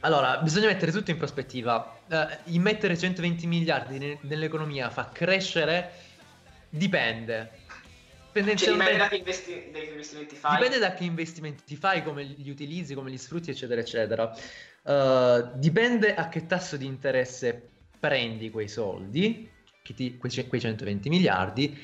Allora, 0.00 0.38
bisogna 0.38 0.66
mettere 0.68 0.92
tutto 0.92 1.10
in 1.10 1.18
prospettiva. 1.18 1.98
Eh, 2.08 2.38
immettere 2.44 2.96
120 2.96 3.46
miliardi 3.46 3.98
ne- 3.98 4.18
nell'economia 4.22 4.88
fa 4.88 5.10
crescere? 5.12 5.92
Dipende. 6.70 7.58
Cioè, 8.32 8.42
Tendenzialmente- 8.44 8.92
dipende 8.92 8.98
da 9.02 9.08
che 9.08 9.16
investi- 9.16 9.70
dai 9.72 9.86
investimenti 9.88 10.36
fai. 10.36 10.56
Dipende 10.56 10.78
da 10.78 10.94
che 10.94 11.04
investimenti 11.04 11.76
fai, 11.76 12.02
come 12.04 12.22
li 12.22 12.50
utilizzi, 12.50 12.94
come 12.94 13.10
li 13.10 13.18
sfrutti, 13.18 13.50
eccetera, 13.50 13.80
eccetera. 13.80 14.32
Eh, 14.82 15.44
dipende 15.54 16.14
a 16.14 16.28
che 16.28 16.46
tasso 16.46 16.76
di 16.76 16.86
interesse 16.86 17.68
prendi 17.98 18.50
quei 18.50 18.68
soldi, 18.68 19.48
ti- 19.82 20.16
quei, 20.16 20.46
quei 20.46 20.60
120 20.60 21.08
miliardi, 21.08 21.76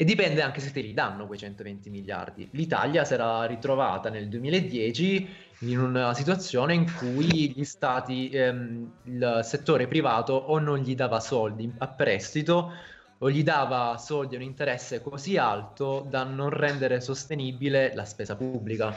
e 0.00 0.04
dipende 0.04 0.42
anche 0.42 0.60
se 0.60 0.70
te 0.70 0.80
li 0.80 0.94
danno 0.94 1.26
quei 1.26 1.40
120 1.40 1.90
miliardi. 1.90 2.48
L'Italia 2.52 3.04
si 3.04 3.14
era 3.14 3.44
ritrovata 3.46 4.08
nel 4.10 4.28
2010 4.28 5.28
in 5.62 5.80
una 5.80 6.14
situazione 6.14 6.74
in 6.74 6.86
cui 6.96 7.50
gli 7.52 7.64
stati, 7.64 8.28
ehm, 8.28 8.92
il 9.06 9.40
settore 9.42 9.88
privato 9.88 10.34
o 10.34 10.60
non 10.60 10.78
gli 10.78 10.94
dava 10.94 11.18
soldi 11.18 11.68
a 11.78 11.88
prestito 11.88 12.72
o 13.18 13.30
gli 13.30 13.42
dava 13.42 13.96
soldi 13.98 14.34
a 14.34 14.38
un 14.38 14.44
interesse 14.44 15.02
così 15.02 15.36
alto 15.36 16.06
da 16.08 16.24
non 16.24 16.50
rendere 16.50 17.00
sostenibile 17.00 17.94
la 17.94 18.04
spesa 18.04 18.36
pubblica. 18.36 18.94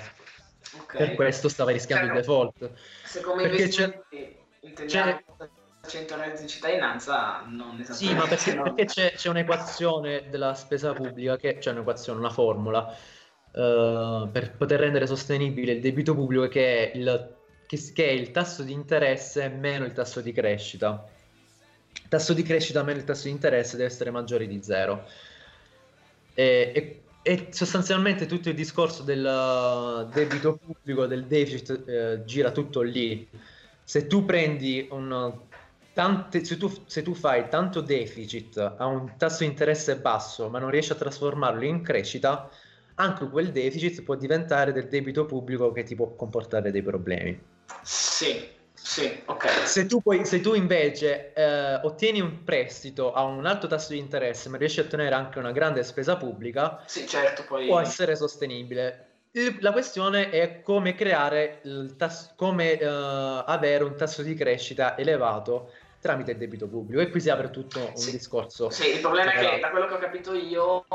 Ok. 0.80 0.98
Per 0.98 1.16
questo 1.16 1.50
stava 1.50 1.72
rischiando 1.72 2.06
il 2.06 2.12
Certo. 2.14 2.34
default. 2.60 2.72
Se 3.04 3.22
come 3.22 3.42
Perché 3.44 3.64
investimenti 3.64 4.38
intendiamo 4.62 5.20
100 5.88 6.16
reddito 6.16 6.42
di 6.42 6.48
cittadinanza, 6.48 7.44
non 7.48 7.80
esattamente. 7.80 7.94
Sì, 7.94 8.14
ma 8.14 8.28
perché, 8.28 8.54
no. 8.54 8.64
perché 8.64 8.86
c'è, 8.86 9.14
c'è 9.14 9.30
un'equazione 9.30 10.30
della 10.30 10.54
spesa 10.54 10.94
pubblica, 10.94 11.38
che 11.38 11.58
c'è 11.58 11.72
un'equazione, 11.72 12.20
una 12.20 12.30
formula, 12.30 12.96
eh, 13.54 14.30
per 14.32 14.56
poter 14.56 14.80
rendere 14.80 15.08
sostenibile 15.08 15.74
il 15.74 15.82
debito 15.82 16.14
pubblico 16.14 16.48
che 16.48 16.92
è 16.92 16.98
il, 16.98 17.36
che 17.66 18.06
è 18.06 18.12
il 18.12 18.32
tasso 18.32 18.64
di 18.64 18.72
interesse 18.72 19.50
meno 19.50 19.86
il 19.86 19.94
tasso 19.94 20.22
di 20.22 20.32
crescita. 20.32 21.04
Tasso 22.10 22.34
di 22.34 22.44
crescita 22.44 22.84
meno 22.84 23.00
il 23.00 23.06
tasso 23.06 23.26
di 23.26 23.32
interesse 23.32 23.78
deve 23.78 23.90
essere 23.90 24.12
maggiore 24.12 24.48
di 24.48 24.62
zero. 24.62 25.08
E, 26.34 26.72
e- 26.74 27.02
e 27.24 27.48
sostanzialmente 27.52 28.26
tutto 28.26 28.50
il 28.50 28.56
discorso 28.56 29.04
del 29.04 29.24
uh, 29.24 30.12
debito 30.12 30.58
pubblico, 30.58 31.06
del 31.06 31.26
deficit, 31.26 31.84
eh, 31.88 32.24
gira 32.26 32.52
tutto 32.52 32.82
lì. 32.82 33.30
Se 33.84 34.08
tu 34.08 34.26
prendi 34.26 34.88
un 34.90 35.40
tante- 35.94 36.44
se, 36.44 36.58
tu, 36.58 36.84
se 36.86 37.02
tu 37.02 37.14
fai 37.14 37.48
tanto 37.50 37.82
deficit 37.82 38.58
a 38.58 38.86
un 38.86 39.14
tasso 39.18 39.44
di 39.44 39.50
interesse 39.50 39.98
basso, 39.98 40.50
ma 40.50 40.60
non 40.60 40.72
riesci 40.72 40.92
a 40.92 40.96
trasformarlo 40.96 41.64
in 41.64 41.82
crescita, 41.84 42.50
anche 42.96 43.30
quel 43.30 43.52
deficit 43.52 44.02
può 44.02 44.16
diventare 44.16 44.72
del 44.72 44.88
debito 44.88 45.26
pubblico 45.26 45.72
che 45.72 45.84
ti 45.84 45.96
può 45.96 46.16
comportare 46.16 46.72
dei 46.72 46.82
problemi. 46.82 47.40
Sì, 47.84 48.48
sì, 48.84 49.22
ok. 49.26 49.48
Se 49.66 49.86
tu, 49.86 50.02
poi, 50.02 50.26
se 50.26 50.42
tu 50.42 50.54
invece 50.54 51.34
eh, 51.34 51.76
ottieni 51.84 52.20
un 52.20 52.44
prestito 52.44 53.14
a 53.14 53.24
un 53.24 53.46
alto 53.46 53.68
tasso 53.68 53.94
di 53.94 54.00
interesse, 54.00 54.50
ma 54.50 54.58
riesci 54.58 54.80
a 54.80 54.84
ottenere 54.84 55.14
anche 55.16 55.40
una 55.40 55.52
grande 55.52 55.84
spesa 55.84 56.18
pubblica, 56.18 56.82
Sì, 56.88 57.08
certo, 57.08 57.44
poi... 57.48 57.68
può 57.68 57.80
essere 57.80 58.16
sostenibile. 58.16 59.06
Il- 59.32 59.58
La 59.62 59.72
questione 59.72 60.30
è 60.30 60.62
come 60.62 60.94
creare 60.96 61.60
il 61.64 61.96
tasso, 61.98 62.32
come 62.36 62.78
eh, 62.78 62.86
avere 62.86 63.84
un 63.84 63.96
tasso 63.96 64.24
di 64.24 64.34
crescita 64.34 64.98
elevato 64.98 65.72
tramite 66.02 66.32
il 66.32 66.38
debito 66.38 66.68
pubblico. 66.68 67.00
E 67.02 67.10
qui 67.10 67.22
si 67.22 67.30
apre 67.30 67.50
tutto 67.52 67.80
un 67.80 67.96
Sì. 67.96 68.12
discorso. 68.12 68.70
Sì, 68.72 68.96
il 68.96 69.00
problema 69.00 69.32
è 69.32 69.40
che, 69.40 69.60
da 69.60 69.70
quello 69.70 69.88
che 69.88 69.94
ho 69.94 70.00
capito 70.00 70.34
io, 70.34 70.86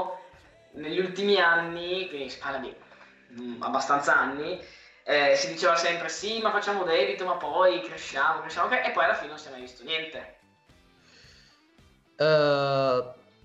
negli 0.73 0.99
ultimi 0.99 1.39
anni, 1.39 2.09
quindi 2.09 2.29
si 2.29 2.39
parla 2.39 2.59
di 2.59 2.75
mm, 3.41 3.63
abbastanza 3.63 4.19
anni, 4.19 4.61
eh, 5.09 5.37
si 5.37 5.53
diceva 5.53 5.77
sempre 5.77 6.09
sì, 6.09 6.41
ma 6.41 6.51
facciamo 6.51 6.83
debito, 6.83 7.25
ma 7.25 7.37
poi 7.37 7.81
cresciamo, 7.81 8.41
cresciamo, 8.41 8.69
e 8.83 8.91
poi 8.91 9.05
alla 9.05 9.15
fine 9.15 9.29
non 9.29 9.39
si 9.39 9.47
è 9.47 9.51
mai 9.53 9.61
visto 9.61 9.85
niente. 9.85 10.35
Eh, 12.17 13.05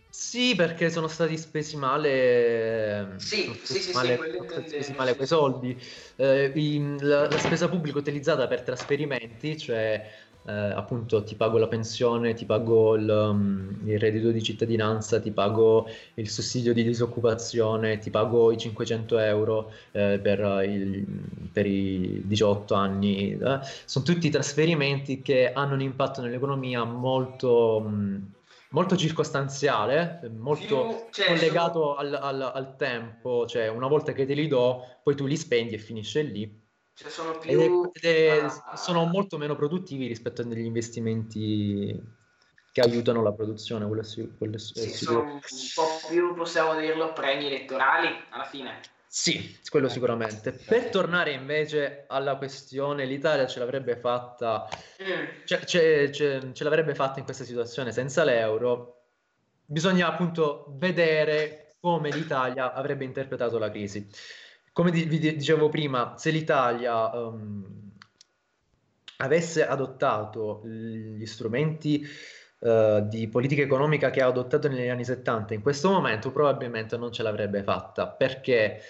sì, 0.10 0.56
perché 0.56 0.90
sono 0.90 1.08
stati 1.08 1.38
spesi 1.38 1.78
male. 1.78 3.14
Sì, 3.18 3.44
sì, 3.64 3.76
sì, 3.76 3.80
sì, 3.80 3.92
male- 3.94 4.14
intendevo, 4.16 4.68
spesi 4.68 4.92
male 4.94 5.10
sì, 5.12 5.16
quei 5.16 5.28
sì. 5.28 5.34
soldi. 5.34 5.84
Eh, 6.16 6.52
i- 6.56 6.98
la, 7.00 7.30
la 7.30 7.38
spesa 7.38 7.70
pubblica 7.70 8.00
utilizzata 8.00 8.48
per 8.48 8.62
trasferimenti, 8.64 9.56
cioè 9.58 10.10
eh, 10.48 10.52
appunto 10.52 11.24
ti 11.24 11.36
pago 11.36 11.58
la 11.58 11.68
pensione, 11.68 12.34
ti 12.34 12.46
pago 12.46 12.96
il, 12.96 13.08
um, 13.10 13.80
il 13.86 14.00
reddito 14.00 14.32
di 14.32 14.42
cittadinanza, 14.42 15.20
ti 15.20 15.32
pago 15.32 15.88
il 16.16 16.30
sussidio 16.30 16.74
di 16.74 16.84
disoccupazione, 16.84 18.00
ti 18.00 18.10
pago 18.10 18.52
i 18.52 18.58
500 18.58 19.18
euro 19.20 19.72
eh, 19.92 20.20
per, 20.22 20.40
il- 20.68 21.06
per 21.52 21.66
i 21.66 22.22
18 22.26 22.74
anni. 22.74 23.32
eh. 23.38 23.60
Sono 23.86 24.06
tutti 24.06 24.30
trasferimenti 24.30 25.22
che 25.22 25.52
hanno 25.54 25.74
un 25.74 25.82
impatto 25.82 26.22
nell'economia 26.22 26.84
molto, 26.84 27.80
mh, 27.80 28.32
molto 28.70 28.96
circostanziale, 28.96 30.22
molto 30.38 30.66
Più- 30.66 31.08
cioè, 31.12 31.26
collegato 31.28 31.96
al, 31.96 32.14
al- 32.14 32.52
al 32.54 32.76
tempo, 32.78 33.46
cioè 33.46 33.68
una 33.68 33.88
volta 33.88 34.12
che 34.14 34.26
te 34.26 34.34
li 34.34 34.48
do, 34.48 34.84
poi 35.04 35.16
tu 35.16 35.26
li 35.26 35.38
spendi 35.38 35.76
e 35.76 35.78
finisce 35.78 36.22
lì. 36.24 36.61
Cioè 36.94 37.10
sono 37.10 37.42
Ed 37.42 37.60
è- 37.60 37.66
più... 37.66 37.90
ed 37.94 38.04
è- 38.04 38.40
ah, 38.40 38.76
sono 38.76 39.06
molto 39.06 39.38
meno 39.38 39.56
produttivi 39.56 40.08
rispetto 40.08 40.42
a 40.42 40.46
degli 40.46 40.66
investimenti 40.66 42.20
che 42.72 42.82
aiutano 42.82 43.22
la 43.22 43.34
produzione, 43.34 43.86
quello 43.88 44.04
sic- 44.04 44.38
quello 44.38 44.58
Sì, 44.58 44.90
sicuro. 44.90 45.20
sono 45.20 45.34
un 45.34 45.40
po' 45.76 46.08
più, 46.08 46.34
possiamo 46.36 46.80
dirlo, 46.80 47.12
premi 47.14 47.48
elettorali, 47.48 48.08
alla 48.30 48.46
fine. 48.46 48.80
Sì, 49.08 49.58
quello 49.70 49.90
sicuramente. 49.90 50.54
Per 50.54 50.90
tornare 50.90 51.32
invece 51.34 52.06
alla 52.08 52.38
questione, 52.38 53.04
l'Italia 53.06 53.46
ce 53.46 53.60
l'avrebbe 53.60 53.98
fatta, 53.98 54.70
Mm. 55.04 55.44
ce, 55.46 55.66
ce- 55.66 56.12
ce- 56.14 56.54
ce 56.54 56.64
l'avrebbe 56.64 56.96
fatta 56.96 57.20
in 57.20 57.26
questa 57.26 57.44
situazione 57.44 57.92
senza 57.92 58.24
l'euro. 58.24 59.02
Bisogna 59.66 60.08
appunto 60.08 60.66
vedere 60.78 61.76
come 61.82 62.10
l'Italia 62.10 62.72
avrebbe 62.74 63.04
interpretato 63.04 63.58
la 63.58 63.70
crisi. 63.70 64.08
Come 64.74 64.92
vi 64.92 65.08
di- 65.08 65.36
dicevo 65.36 65.70
prima, 65.70 66.18
se 66.18 66.30
l'Italia 66.32 67.12
ehm, 67.12 67.66
avesse 69.18 69.68
adottato 69.68 70.62
gli 70.66 71.26
strumenti 71.26 72.08
eh, 72.60 73.02
di 73.06 73.28
politica 73.28 73.62
economica 73.62 74.10
che 74.10 74.22
ha 74.22 74.28
adottato 74.28 74.68
negli 74.68 74.88
anni 74.88 75.04
70, 75.04 75.54
in 75.54 75.62
questo 75.62 75.90
momento 75.90 76.32
probabilmente 76.32 76.96
non 76.98 77.12
ce 77.12 77.24
l'avrebbe 77.24 77.64
fatta 77.64 78.08
perché 78.08 78.82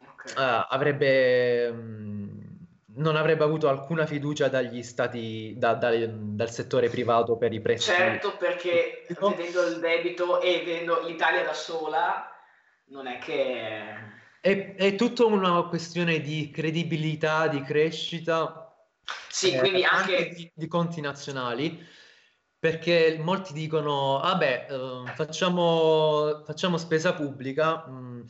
Ok. 0.00 0.38
eh, 0.38 0.66
avrebbe, 0.68 1.72
mh, 1.72 2.56
non 2.96 3.16
avrebbe 3.16 3.44
avuto 3.44 3.68
alcuna 3.68 4.06
fiducia 4.06 4.48
dagli 4.48 4.82
stati, 4.82 5.54
da- 5.56 5.74
dal, 5.74 6.08
dal 6.10 6.50
settore 6.50 6.88
privato 6.88 7.36
per 7.36 7.52
i 7.52 7.60
prestiti. 7.60 7.96
Certo, 7.96 8.36
perché 8.36 9.04
vedendo 9.08 9.66
il 9.66 9.80
debito 9.80 10.40
e 10.40 10.62
vedendo 10.64 11.04
l'Italia 11.06 11.44
da 11.44 11.54
sola, 11.54 12.30
non 12.86 13.06
è 13.06 13.18
che... 13.18 14.16
È, 14.40 14.74
è 14.76 14.94
tutta 14.94 15.24
una 15.24 15.62
questione 15.64 16.20
di 16.20 16.50
credibilità, 16.50 17.48
di 17.48 17.62
crescita, 17.62 18.76
Sì, 19.28 19.52
eh, 19.52 19.58
quindi 19.58 19.84
anche... 19.84 20.32
di, 20.34 20.50
di 20.54 20.66
conti 20.66 21.00
nazionali, 21.00 21.84
perché 22.58 23.18
molti 23.20 23.52
dicono, 23.52 24.18
vabbè, 24.18 24.66
eh, 24.70 25.12
facciamo, 25.14 26.42
facciamo 26.44 26.76
spesa 26.76 27.14
pubblica, 27.14 27.86
mh, 27.86 28.24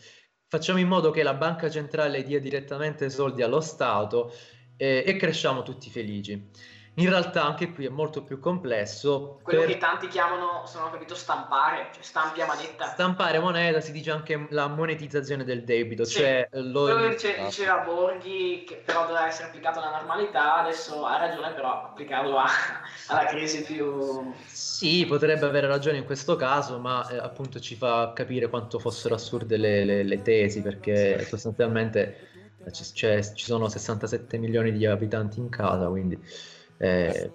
facciamo 0.47 0.79
in 0.79 0.89
modo 0.89 1.11
che 1.11 1.23
la 1.23 1.35
banca 1.35 1.71
centrale 1.71 2.23
dia 2.23 2.41
direttamente 2.41 3.11
soldi 3.11 3.43
allo 3.43 3.61
Stato 3.61 4.33
eh, 4.77 5.05
e 5.07 5.17
cresciamo 5.17 5.63
tutti 5.63 5.91
felici. 5.91 6.51
In 6.99 7.09
realtà 7.11 7.45
anche 7.45 7.73
qui 7.73 7.87
è 7.87 7.89
molto 7.89 8.23
più 8.23 8.41
complesso. 8.41 9.39
Quello 9.43 9.61
per- 9.61 9.69
che 9.71 9.79
tanti 9.79 10.09
chiamano, 10.09 10.67
se 10.67 10.79
non 10.79 10.89
ho 10.89 10.91
capito, 10.91 11.15
stampare, 11.15 11.89
cioè 11.93 12.03
stampi 12.03 12.41
a 12.41 12.47
manetta. 12.47 12.87
Stampare 12.87 13.39
moneta 13.39 13.81
si 13.81 13.93
dice 13.93 14.11
anche 14.11 14.47
la 14.51 14.67
monetizzazione 14.67 15.45
del 15.45 15.63
debito, 15.65 16.05
Sì. 16.05 16.19
cioè 16.19 16.49
lo- 16.53 16.83
Quello 16.85 17.01
che 17.03 17.09
dice- 17.11 17.37
diceva 17.45 17.79
Borghi, 17.79 18.65
che 18.67 18.83
però 18.85 19.03
doveva 19.03 19.27
essere 19.29 19.49
applicato 19.49 19.79
alla 19.79 19.91
normalità, 19.97 20.57
adesso 20.57 21.05
ha 21.07 21.19
ragione, 21.19 21.53
però 21.53 21.85
applicarlo 21.85 22.37
a- 22.37 22.47
alla 23.09 23.25
crisi 23.27 23.63
più... 23.63 24.33
Sì, 24.47 25.07
potrebbe 25.07 25.47
avere 25.47 25.67
ragione 25.69 25.99
in 25.99 26.05
questo 26.05 26.35
caso, 26.37 26.79
ma 26.81 27.07
eh, 27.09 27.17
appunto 27.19 27.61
ci 27.61 27.77
fa 27.77 28.13
capire 28.13 28.49
quanto 28.49 28.79
fossero 28.81 29.15
assurde 29.15 29.57
le, 29.57 29.85
le- 29.85 30.03
le 30.03 30.23
tesi, 30.23 30.63
perché 30.63 31.25
sostanzialmente 31.25 32.29
eh, 32.65 32.73
ci, 32.73 32.83
c'è- 32.93 33.23
ci 33.35 33.45
sono 33.45 33.69
67 33.69 34.37
milioni 34.39 34.73
di 34.73 34.85
abitanti 34.85 35.39
in 35.39 35.49
casa, 35.49 35.87
quindi... 35.87 36.57
eh, 36.79 37.31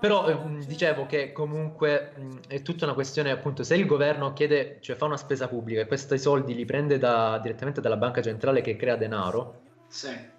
però 0.00 0.28
eh, 0.28 0.66
dicevo 0.66 1.06
che 1.06 1.32
comunque 1.32 2.12
è 2.46 2.60
tutta 2.62 2.84
una 2.84 2.94
questione 2.94 3.30
appunto 3.30 3.62
se 3.62 3.74
il 3.74 3.86
governo 3.86 4.32
chiede, 4.34 4.78
cioè 4.80 4.96
fa 4.96 5.06
una 5.06 5.16
spesa 5.16 5.48
pubblica 5.48 5.80
e 5.80 5.86
questi 5.86 6.18
soldi 6.18 6.54
li 6.54 6.64
prende 6.66 6.98
da- 6.98 7.38
direttamente 7.42 7.80
dalla 7.80 7.96
banca 7.96 8.20
centrale 8.20 8.60
che 8.60 8.76
crea 8.76 8.96
denaro, 8.96 9.62
Sì. 9.88 10.32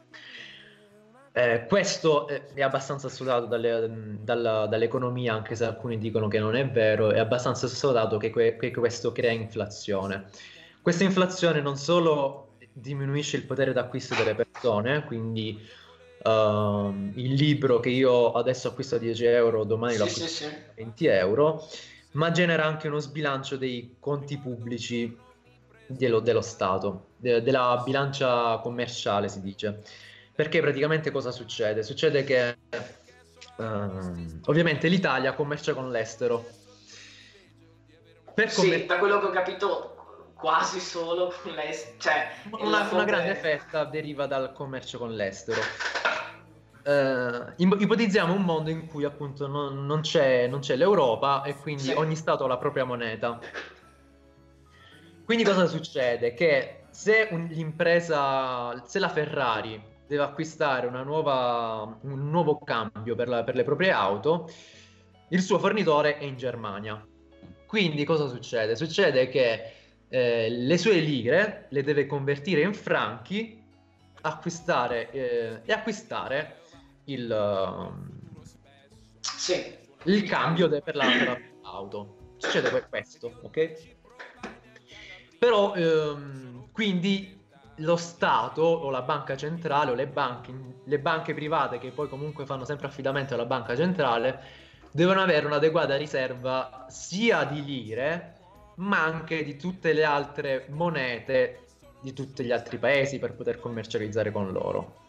eh, 1.32 1.66
questo 1.68 2.28
è, 2.28 2.62
abbastanza 2.62 3.10
studiato 3.10 3.46
dalle- 3.46 4.18
dalla- 4.22 4.68
dall'economia, 4.68 5.34
anche 5.34 5.56
se 5.56 5.66
alcuni 5.66 5.98
dicono 5.98 6.28
che 6.28 6.40
non 6.40 6.56
è 6.56 6.68
vero, 6.70 7.12
è 7.12 7.20
abbastanza 7.20 7.68
studiato 7.68 8.18
che, 8.18 8.30
que- 8.30 8.56
che 8.58 8.72
questo 8.72 9.12
crea 9.12 9.32
inflazione. 9.32 10.26
Questa 10.82 11.04
inflazione 11.04 11.60
non 11.62 11.76
solo 11.78 12.56
diminuisce 12.72 13.38
il 13.38 13.44
potere 13.44 13.74
d'acquisto 13.74 14.14
delle 14.16 14.36
persone, 14.36 15.04
quindi 15.06 15.60
ehm, 16.24 17.12
il 17.16 17.34
libro 17.34 17.80
che 17.80 17.90
io 17.90 18.32
adesso 18.32 18.70
acquisto 18.70 18.96
a 18.96 19.00
10 19.00 19.26
euro, 19.26 19.64
domani 19.64 19.98
lo 19.98 20.08
Sì, 20.08 20.24
acquisto 20.24 20.46
sì, 20.46 20.50
sì. 20.50 20.54
a 20.70 20.74
20 20.76 21.06
euro, 21.08 21.68
ma 22.12 22.32
genera 22.32 22.66
anche 22.66 22.88
uno 22.88 23.00
sbilancio 23.00 23.58
dei 23.58 23.98
conti 24.00 24.38
pubblici 24.38 25.18
dello, 25.88 26.20
dello 26.20 26.42
Stato, 26.42 27.10
de- 27.18 27.42
della 27.42 27.82
bilancia 27.84 28.58
commerciale 28.60 29.28
si 29.30 29.42
dice. 29.42 29.84
Perché 30.34 30.60
praticamente 30.62 31.12
cosa 31.12 31.32
succede? 31.32 31.84
Succede 31.84 32.24
che 32.24 32.58
ehm, 33.58 34.40
ovviamente 34.46 34.88
l'Italia 34.88 35.34
commercia 35.34 35.74
con 35.74 35.92
l'estero. 35.92 36.46
Per 38.34 38.50
Sì, 38.50 38.62
commer- 38.62 38.86
da 38.86 38.98
quello 38.98 39.20
che 39.20 39.26
ho 39.28 39.30
capito, 39.30 40.34
quasi 40.36 40.80
solo 40.80 41.34
con 41.42 41.54
lei. 41.54 41.74
Cioè, 41.98 42.28
una, 42.60 42.90
una 42.92 43.04
grande 43.06 43.36
fetta 43.36 43.86
deriva 43.86 44.26
dal 44.26 44.52
commercio 44.52 44.98
con 44.98 45.14
l'estero. 45.14 45.62
Eh, 46.88 47.54
ipotizziamo 47.56 48.32
un 48.32 48.44
mondo 48.44 48.70
in 48.70 48.86
cui 48.86 49.06
appunto 49.06 49.48
non, 49.48 49.88
non 49.88 50.02
c'è, 50.02 50.46
non 50.46 50.60
c'è 50.60 50.76
l'Europa 50.76 51.42
e 51.42 51.56
quindi 51.56 51.84
Sì. 51.84 51.94
ogni 51.94 52.16
Stato 52.16 52.44
ha 52.44 52.48
la 52.48 52.58
propria 52.58 52.84
moneta. 52.84 53.40
Quindi 55.24 55.44
cosa 55.44 55.66
succede? 55.66 56.36
Che 56.36 56.84
se 56.92 57.28
l'impresa, 57.50 58.84
se 58.86 59.00
la 59.00 59.10
Ferrari 59.10 59.82
deve 60.06 60.22
acquistare 60.22 60.86
una 60.86 61.02
nuova, 61.02 61.98
un 62.02 62.30
nuovo 62.30 62.60
cambio 62.60 63.16
per, 63.16 63.30
la- 63.30 63.44
per 63.44 63.56
le 63.56 63.64
proprie 63.64 63.90
auto, 63.90 64.48
il 65.30 65.42
suo 65.42 65.58
fornitore 65.58 66.20
è 66.20 66.24
in 66.24 66.38
Germania. 66.38 67.04
Quindi 67.66 68.04
cosa 68.06 68.28
succede? 68.28 68.76
Succede 68.76 69.28
che 69.28 69.72
eh, 70.08 70.50
le 70.50 70.78
sue 70.78 71.00
lire 71.00 71.66
le 71.70 71.82
deve 71.82 72.06
convertire 72.06 72.62
in 72.62 72.76
franchi 72.76 73.64
acquistare, 74.22 75.10
eh, 75.12 75.62
e 75.66 75.74
acquistare 75.74 76.58
il, 77.06 77.92
Sì. 79.20 79.76
il 80.04 80.24
cambio 80.24 80.68
de- 80.68 80.82
per 80.82 80.96
la, 80.96 81.06
per 81.06 81.28
la 81.28 81.38
auto. 81.64 82.18
Succede 82.38 82.70
que- 82.70 82.86
questo, 82.90 83.40
ok? 83.42 83.94
Però 85.38 85.74
ehm, 85.76 86.72
quindi 86.72 87.44
lo 87.80 87.98
Stato 87.98 88.62
o 88.62 88.90
la 88.90 89.02
banca 89.02 89.36
centrale 89.36 89.92
o 89.92 89.96
le 89.96 90.08
banche, 90.08 90.54
le 90.84 91.00
banche 91.00 91.34
private 91.34 91.78
che 91.78 91.92
poi 91.92 92.08
comunque 92.08 92.46
fanno 92.46 92.64
sempre 92.64 92.88
affidamento 92.88 93.34
alla 93.34 93.46
banca 93.46 93.76
centrale 93.76 94.64
devono 94.92 95.22
avere 95.22 95.46
un'adeguata 95.46 95.98
riserva 95.98 96.86
sia 96.88 97.44
di 97.44 97.64
lire 97.66 98.34
ma 98.76 99.04
anche 99.04 99.44
di 99.44 99.58
tutte 99.58 99.92
le 99.92 100.06
altre 100.06 100.68
monete 100.70 101.66
di 102.00 102.14
tutti 102.14 102.44
gli 102.46 102.52
altri 102.52 102.78
paesi 102.78 103.20
per 103.20 103.34
poter 103.34 103.60
commercializzare 103.60 104.32
con 104.32 104.52
loro. 104.52 105.04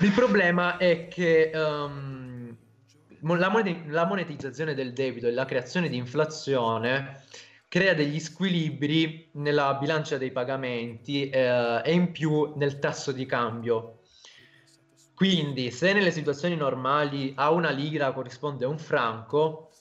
Il 0.00 0.12
problema 0.12 0.76
è 0.76 1.08
che 1.08 1.50
mo- 3.20 3.34
la, 3.34 3.48
moneti- 3.48 3.88
la 3.88 4.04
monetizzazione 4.06 4.74
del 4.74 4.92
debito 4.92 5.26
e 5.26 5.32
la 5.32 5.44
creazione 5.44 5.88
di 5.88 5.96
inflazione 5.96 7.24
crea 7.66 7.94
degli 7.94 8.20
squilibri 8.20 9.28
nella 9.32 9.74
bilancia 9.74 10.16
dei 10.16 10.30
pagamenti 10.30 11.28
eh, 11.28 11.82
e 11.84 11.92
in 11.92 12.12
più 12.12 12.54
nel 12.56 12.78
tasso 12.78 13.12
di 13.12 13.26
cambio. 13.26 13.98
Quindi, 15.14 15.72
se 15.72 15.92
nelle 15.92 16.12
situazioni 16.12 16.54
normali 16.54 17.32
a 17.34 17.50
una 17.50 17.70
lira 17.70 18.12
corrisponde 18.12 18.64
un 18.66 18.78
franco, 18.78 19.72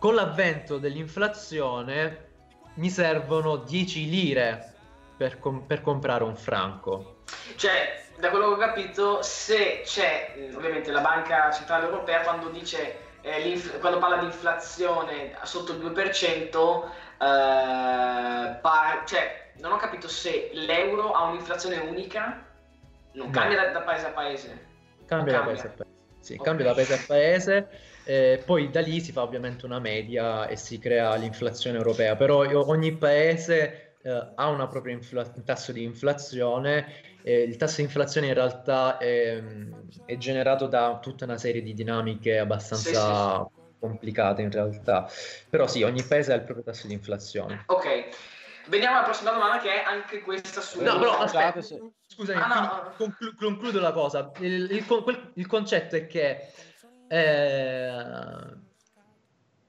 con 0.00 0.16
l'avvento 0.16 0.78
dell'inflazione 0.78 2.30
mi 2.74 2.90
servono 2.90 3.58
10 3.58 4.10
lire 4.10 4.74
per, 5.16 5.38
com- 5.38 5.64
per 5.64 5.80
comprare 5.80 6.24
un 6.24 6.34
franco. 6.34 7.11
Cioè, 7.56 8.04
da 8.18 8.30
quello 8.30 8.48
che 8.48 8.54
ho 8.54 8.66
capito, 8.66 9.22
se 9.22 9.82
c'è 9.84 10.34
eh, 10.36 10.54
ovviamente 10.54 10.90
la 10.90 11.00
Banca 11.00 11.50
Centrale 11.50 11.84
Europea 11.86 12.20
quando 12.22 12.48
dice 12.48 12.96
eh, 13.22 13.60
quando 13.80 13.98
parla 13.98 14.16
di 14.16 14.26
inflazione 14.26 15.36
sotto 15.44 15.72
il 15.72 15.78
2%, 15.78 16.84
eh, 17.18 18.58
par- 18.60 19.04
cioè, 19.06 19.50
non 19.58 19.72
ho 19.72 19.76
capito 19.76 20.08
se 20.08 20.50
l'euro 20.52 21.12
ha 21.12 21.24
un'inflazione 21.24 21.78
unica, 21.78 22.44
non 23.12 23.26
No. 23.26 23.32
cambia 23.32 23.60
da, 23.60 23.68
da 23.70 23.80
paese 23.82 24.06
a 24.06 24.10
paese. 24.10 24.66
Cambia 25.06 25.32
da 25.32 25.38
Cambia. 25.38 25.54
paese 25.54 25.66
a 25.66 25.70
paese. 25.70 25.90
Sì, 26.20 26.34
Ok. 26.38 26.44
cambia 26.44 26.64
da 26.66 26.74
paese 26.74 26.94
a 26.94 27.04
paese, 27.06 27.68
eh, 28.04 28.42
poi 28.44 28.70
da 28.70 28.80
lì 28.80 29.00
si 29.00 29.10
fa 29.12 29.22
ovviamente 29.22 29.66
una 29.66 29.80
media 29.80 30.46
e 30.46 30.56
si 30.56 30.78
crea 30.78 31.14
l'inflazione 31.16 31.76
europea, 31.76 32.14
però 32.16 32.38
ogni 32.68 32.92
paese 32.96 33.96
eh, 34.02 34.32
ha 34.34 34.48
una 34.48 34.66
propria 34.68 34.94
infla- 34.94 35.28
tasso 35.44 35.72
di 35.72 35.82
inflazione, 35.82 36.92
e 37.22 37.42
il 37.42 37.56
tasso 37.56 37.76
di 37.76 37.82
inflazione 37.82 38.26
in 38.28 38.34
realtà 38.34 38.98
è, 38.98 39.42
è 40.04 40.16
generato 40.16 40.66
da 40.66 40.98
tutta 41.00 41.24
una 41.24 41.38
serie 41.38 41.62
di 41.62 41.72
dinamiche 41.74 42.38
abbastanza 42.38 43.48
complicate 43.78 44.42
in 44.42 44.50
realtà, 44.50 45.08
però 45.50 45.66
sì, 45.66 45.82
ogni 45.82 46.02
paese 46.02 46.32
ha 46.32 46.36
il 46.36 46.42
proprio 46.42 46.64
tasso 46.64 46.86
di 46.86 46.92
inflazione. 46.92 47.64
Ok, 47.66 48.08
veniamo 48.68 48.96
alla 48.96 49.04
prossima 49.04 49.32
domanda 49.32 49.58
che 49.60 49.82
è 49.82 49.84
anche 49.84 50.20
questa 50.20 50.60
su... 50.60 50.80
No, 50.82 50.98
però 50.98 51.18
aspetta, 51.18 51.60
se- 51.62 51.80
scusami, 52.06 52.40
Ah, 52.40 52.46
no. 52.46 52.68
quindi 52.68 52.96
conclu- 52.96 53.34
concludo 53.36 53.80
la 53.80 53.92
cosa. 53.92 54.30
Il, 54.38 54.70
il 54.70 54.86
quel- 54.86 55.32
il 55.34 55.46
concetto 55.46 55.96
è 55.96 56.06
che 56.06 56.52
eh, 57.08 58.60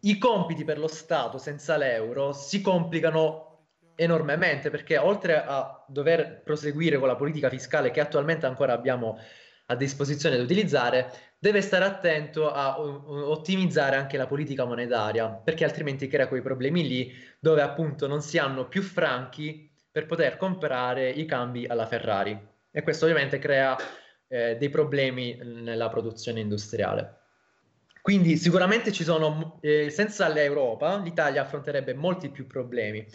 i 0.01 0.17
compiti 0.17 0.63
per 0.63 0.77
lo 0.77 0.87
Stato 0.87 1.37
senza 1.37 1.75
l'euro 1.77 2.33
si 2.33 2.61
complicano 2.61 3.52
enormemente 3.95 4.69
perché 4.69 4.97
oltre 4.97 5.43
a 5.45 5.83
dover 5.87 6.41
proseguire 6.43 6.97
con 6.97 7.07
la 7.07 7.15
politica 7.15 7.49
fiscale 7.49 7.91
che 7.91 7.99
attualmente 7.99 8.45
ancora 8.45 8.73
abbiamo 8.73 9.19
a 9.67 9.75
disposizione 9.75 10.35
da 10.35 10.43
utilizzare, 10.43 11.11
deve 11.39 11.61
stare 11.61 11.85
attento 11.85 12.51
a 12.51 12.79
ottimizzare 12.79 13.95
anche 13.95 14.17
la 14.17 14.27
politica 14.27 14.65
monetaria, 14.65 15.29
perché 15.29 15.63
altrimenti 15.63 16.07
crea 16.07 16.27
quei 16.27 16.41
problemi 16.41 16.87
lì 16.87 17.13
dove 17.39 17.61
appunto 17.61 18.07
non 18.07 18.21
si 18.21 18.37
hanno 18.37 18.67
più 18.67 18.81
franchi 18.81 19.69
per 19.89 20.05
poter 20.05 20.37
comprare 20.37 21.09
i 21.09 21.25
cambi 21.25 21.65
alla 21.65 21.85
Ferrari. 21.85 22.37
E 22.71 22.81
questo 22.81 23.05
ovviamente 23.05 23.39
crea 23.39 23.77
eh, 24.27 24.57
dei 24.57 24.69
problemi 24.69 25.37
nella 25.43 25.89
produzione 25.89 26.39
industriale. 26.39 27.19
Quindi 28.01 28.35
sicuramente 28.35 28.91
ci 28.91 29.03
sono, 29.03 29.59
eh, 29.61 29.89
senza 29.89 30.27
l'Europa, 30.27 30.97
l'Italia 30.97 31.43
affronterebbe 31.43 31.93
molti 31.93 32.29
più 32.29 32.47
problemi. 32.47 33.05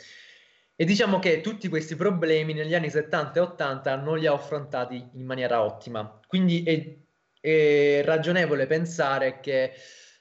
E 0.81 0.85
diciamo 0.85 1.19
che 1.19 1.41
tutti 1.41 1.67
questi 1.67 1.97
problemi 1.97 2.53
negli 2.53 2.73
anni 2.73 2.89
70 2.89 3.41
e 3.41 3.43
80 3.43 3.97
non 3.97 4.17
li 4.17 4.27
ha 4.27 4.33
affrontati 4.33 5.09
in 5.15 5.25
maniera 5.25 5.65
ottima. 5.65 6.21
Quindi 6.25 6.63
è, 6.63 6.95
è 7.41 8.03
ragionevole 8.05 8.69
pensare 8.69 9.41
che 9.41 9.73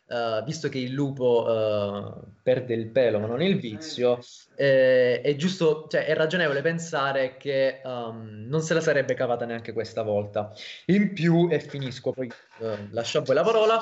uh, 0.08 0.44
visto 0.44 0.68
che 0.68 0.80
il 0.80 0.94
lupo 0.94 1.46
uh, 1.46 2.42
perde 2.42 2.74
il 2.74 2.88
pelo 2.88 3.20
ma 3.20 3.28
non 3.28 3.44
il 3.44 3.60
vizio, 3.60 4.20
eh, 4.56 5.22
è 5.22 5.36
giusto, 5.36 5.86
cioè 5.88 6.08
è 6.08 6.16
ragionevole 6.16 6.64
pensare 6.64 7.38
che 7.38 7.80
um, 7.84 8.46
non 8.48 8.62
se 8.62 8.74
la 8.74 8.82
sarebbe 8.82 9.14
cavata 9.14 9.46
neanche 9.46 9.74
questa 9.74 10.02
volta. 10.02 10.52
In 10.88 11.14
più, 11.14 11.50
e 11.52 11.60
finisco, 11.60 12.14
poi 12.14 12.32
uh, 12.62 12.88
lascio 12.90 13.20
a 13.20 13.22
voi 13.22 13.36
la 13.36 13.44
parola. 13.44 13.80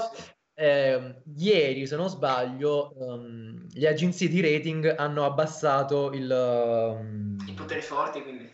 Eh, 0.57 1.21
ieri, 1.35 1.85
se 1.85 1.97
non 1.97 2.07
sbaglio, 2.07 2.93
um, 2.95 3.67
le 3.73 3.87
agenzie 3.89 4.29
di 4.29 4.39
rating 4.39 4.95
hanno 4.97 5.25
abbassato 5.25 6.13
il, 6.13 6.31
um, 6.31 7.37
i 7.45 7.51
poteri 7.51 7.81
forti, 7.81 8.21
quindi. 8.21 8.49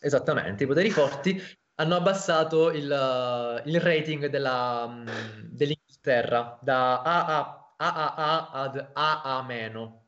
Esattamente, 0.00 0.64
i 0.64 0.66
poteri 0.66 0.88
forti 0.90 1.40
hanno 1.74 1.96
abbassato 1.96 2.70
il, 2.70 3.62
il 3.66 3.80
rating 3.80 4.26
della, 4.28 4.84
um, 4.88 5.04
dell'Inghilterra 5.50 6.58
da 6.62 7.02
AA, 7.02 7.74
AAA 7.76 8.50
ad 8.50 8.90
AA-. 8.94 10.00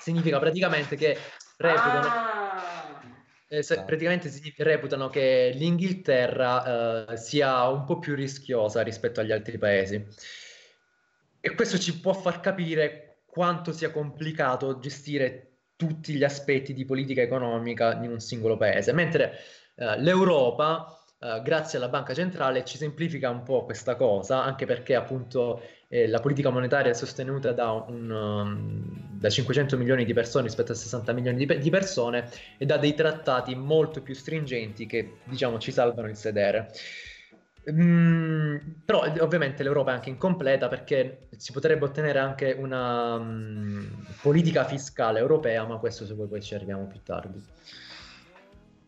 Significa 0.00 0.40
praticamente 0.40 0.96
che 0.96 1.16
reputano, 1.56 2.06
ah. 2.08 3.00
eh, 3.46 3.62
se, 3.62 3.84
praticamente 3.84 4.28
reputano 4.56 5.08
che 5.08 5.52
l'Inghilterra 5.54 7.06
eh, 7.12 7.16
sia 7.16 7.68
un 7.68 7.84
po' 7.84 8.00
più 8.00 8.16
rischiosa 8.16 8.82
rispetto 8.82 9.20
agli 9.20 9.32
altri 9.32 9.56
paesi. 9.56 10.04
E 11.40 11.54
questo 11.54 11.78
ci 11.78 11.98
può 12.00 12.12
far 12.12 12.40
capire 12.40 13.20
quanto 13.24 13.72
sia 13.72 13.90
complicato 13.90 14.78
gestire 14.78 15.44
tutti 15.76 16.14
gli 16.14 16.24
aspetti 16.24 16.74
di 16.74 16.84
politica 16.84 17.22
economica 17.22 17.94
di 17.94 18.08
un 18.08 18.18
singolo 18.18 18.56
paese, 18.56 18.92
mentre 18.92 19.32
eh, 19.76 20.00
l'Europa 20.00 20.92
Uh, 21.20 21.42
grazie 21.42 21.78
alla 21.78 21.88
banca 21.88 22.14
centrale 22.14 22.64
ci 22.64 22.76
semplifica 22.76 23.28
un 23.28 23.42
po' 23.42 23.64
questa 23.64 23.96
cosa, 23.96 24.44
anche 24.44 24.66
perché 24.66 24.94
appunto 24.94 25.60
eh, 25.88 26.06
la 26.06 26.20
politica 26.20 26.50
monetaria 26.50 26.92
è 26.92 26.94
sostenuta 26.94 27.50
da, 27.50 27.72
un, 27.72 28.08
um, 28.08 29.18
da, 29.18 29.28
500 29.28 29.76
milioni 29.76 30.04
di 30.04 30.12
persone 30.12 30.44
rispetto 30.44 30.70
a 30.70 30.76
60 30.76 31.12
milioni 31.12 31.36
di, 31.36 31.46
pe- 31.46 31.58
di, 31.58 31.70
persone 31.70 32.30
e 32.56 32.64
da 32.66 32.76
dei 32.76 32.94
trattati 32.94 33.56
molto 33.56 34.00
più 34.00 34.14
stringenti 34.14 34.86
che 34.86 35.16
diciamo 35.24 35.58
ci 35.58 35.72
salvano 35.72 36.06
il 36.06 36.14
sedere. 36.14 36.70
Mm, 37.70 38.56
però 38.84 39.04
ovviamente 39.20 39.62
l'Europa 39.62 39.90
è 39.90 39.94
anche 39.94 40.08
incompleta 40.08 40.68
perché 40.68 41.28
si 41.36 41.52
potrebbe 41.52 41.84
ottenere 41.84 42.18
anche 42.18 42.52
una 42.58 43.14
um, 43.14 44.06
politica 44.22 44.64
fiscale 44.64 45.18
europea, 45.18 45.66
ma 45.66 45.76
questo 45.76 46.06
se 46.06 46.14
vuoi 46.14 46.28
poi 46.28 46.42
ci 46.42 46.54
arriviamo 46.54 46.86
più 46.86 47.02
tardi. 47.02 47.44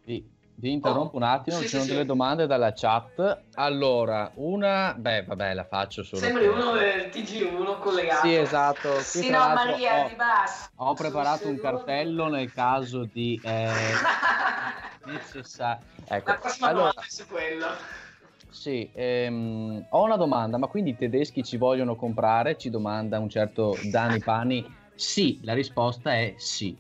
Sì. 0.05 0.39
Vi 0.61 0.71
interrompo 0.73 1.15
oh, 1.15 1.17
un 1.17 1.23
attimo, 1.23 1.57
sì, 1.57 1.63
ci 1.63 1.69
sono 1.69 1.83
sì, 1.85 1.89
delle 1.89 2.03
sì. 2.03 2.07
domande 2.07 2.47
dalla 2.47 2.75
chat. 2.75 3.45
Allora, 3.55 4.31
una, 4.35 4.95
beh, 4.95 5.23
vabbè, 5.23 5.55
la 5.55 5.65
faccio 5.65 6.03
solo. 6.03 6.21
Sembri 6.21 6.45
per... 6.45 6.53
uno 6.53 6.73
del 6.73 7.07
TG1 7.07 7.79
collegato. 7.79 8.27
Sì, 8.27 8.35
esatto. 8.35 8.91
Qui, 8.91 9.03
sì, 9.03 9.31
no, 9.31 9.39
Maria, 9.39 10.05
ho, 10.05 10.09
di 10.09 10.15
basso. 10.17 10.69
Ho 10.75 10.93
preparato 10.93 11.49
un 11.49 11.59
cartello 11.59 12.29
nel 12.29 12.53
caso 12.53 13.09
di 13.11 13.41
eh, 13.43 13.71
necessario. 15.07 15.83
Ecco. 16.07 16.31
La 16.31 16.37
prossima 16.37 16.69
allora, 16.69 17.03
su 17.07 17.27
quello. 17.27 17.67
Sì, 18.51 18.91
ehm, 18.95 19.87
ho 19.91 20.03
una 20.03 20.17
domanda, 20.17 20.59
ma 20.59 20.67
quindi 20.67 20.91
i 20.91 20.97
tedeschi 20.97 21.43
ci 21.43 21.57
vogliono 21.57 21.97
comprare? 21.97 22.57
Ci 22.57 22.71
domanda 22.71 23.19
un 23.19 23.29
certo 23.29 23.77
Dani 23.91 24.19
Pani. 24.23 24.65
Sì, 24.95 25.41
la 25.45 25.55
risposta 25.55 26.13
è 26.13 26.35
sì. 26.37 26.77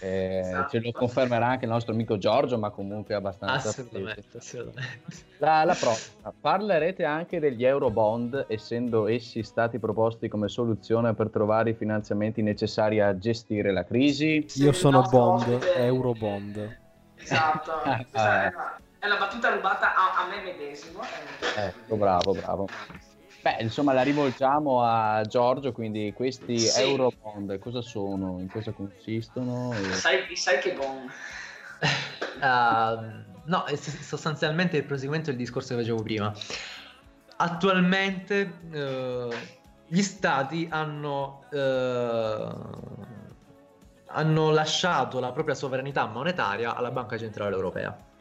Eh, 0.00 0.38
esatto. 0.38 0.68
Ce 0.68 0.80
lo 0.80 0.92
confermerà 0.92 1.46
anche 1.46 1.64
il 1.64 1.70
nostro 1.70 1.94
amico 1.94 2.18
Giorgio, 2.18 2.58
ma 2.58 2.68
comunque 2.70 3.14
abbastanza. 3.14 3.70
Assolutamente, 3.70 4.36
assolutamente. 4.36 5.12
La, 5.38 5.64
la 5.64 5.74
prossima, 5.74 6.32
parlerete 6.38 7.04
anche 7.04 7.40
degli 7.40 7.64
Eurobond, 7.64 8.46
essendo 8.48 9.06
essi 9.06 9.42
stati 9.42 9.78
proposti 9.78 10.28
come 10.28 10.48
soluzione 10.48 11.14
per 11.14 11.30
trovare 11.30 11.70
i 11.70 11.74
finanziamenti 11.74 12.42
necessari 12.42 13.00
a 13.00 13.16
gestire 13.16 13.72
la 13.72 13.84
crisi? 13.84 14.46
Io 14.56 14.72
sono 14.72 15.02
Bond, 15.10 15.48
ospite. 15.48 15.74
Eurobond. 15.76 16.76
Esatto, 17.16 17.70
ah, 18.12 18.76
è 19.04 19.06
una 19.06 19.18
battuta 19.18 19.50
rubata 19.50 19.94
a, 19.94 20.24
a 20.24 20.26
me 20.28 20.40
medesimo. 20.40 21.02
Ecco, 21.54 21.96
bravo, 21.96 22.32
bravo. 22.32 22.66
Beh, 23.42 23.58
insomma, 23.60 23.92
la 23.92 24.00
rivolgiamo 24.00 24.82
a 24.82 25.20
Giorgio, 25.26 25.72
quindi 25.72 26.14
questi 26.14 26.58
sì. 26.58 26.80
Eurobond 26.80 27.58
cosa 27.58 27.82
sono? 27.82 28.38
In 28.40 28.48
cosa 28.48 28.72
consistono? 28.72 29.74
Sai, 29.92 30.34
sai 30.34 30.58
che 30.58 30.72
bond? 30.72 31.10
uh, 32.40 33.22
no, 33.44 33.64
è 33.64 33.76
sostanzialmente 33.76 34.78
il 34.78 34.84
proseguimento 34.84 35.28
del 35.28 35.38
discorso 35.38 35.74
che 35.74 35.80
facevo 35.82 36.02
prima. 36.02 36.32
Attualmente 37.36 38.58
uh, 38.72 39.34
gli 39.86 40.00
stati 40.00 40.66
hanno, 40.70 41.44
uh, 41.50 42.96
hanno 44.06 44.50
lasciato 44.50 45.20
la 45.20 45.32
propria 45.32 45.54
sovranità 45.54 46.06
monetaria 46.06 46.74
alla 46.74 46.90
Banca 46.90 47.18
Centrale 47.18 47.54
Europea. 47.54 48.12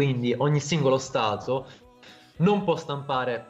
Quindi 0.00 0.34
ogni 0.38 0.60
singolo 0.60 0.96
stato 0.96 1.66
non 2.36 2.64
può 2.64 2.74
stampare 2.74 3.44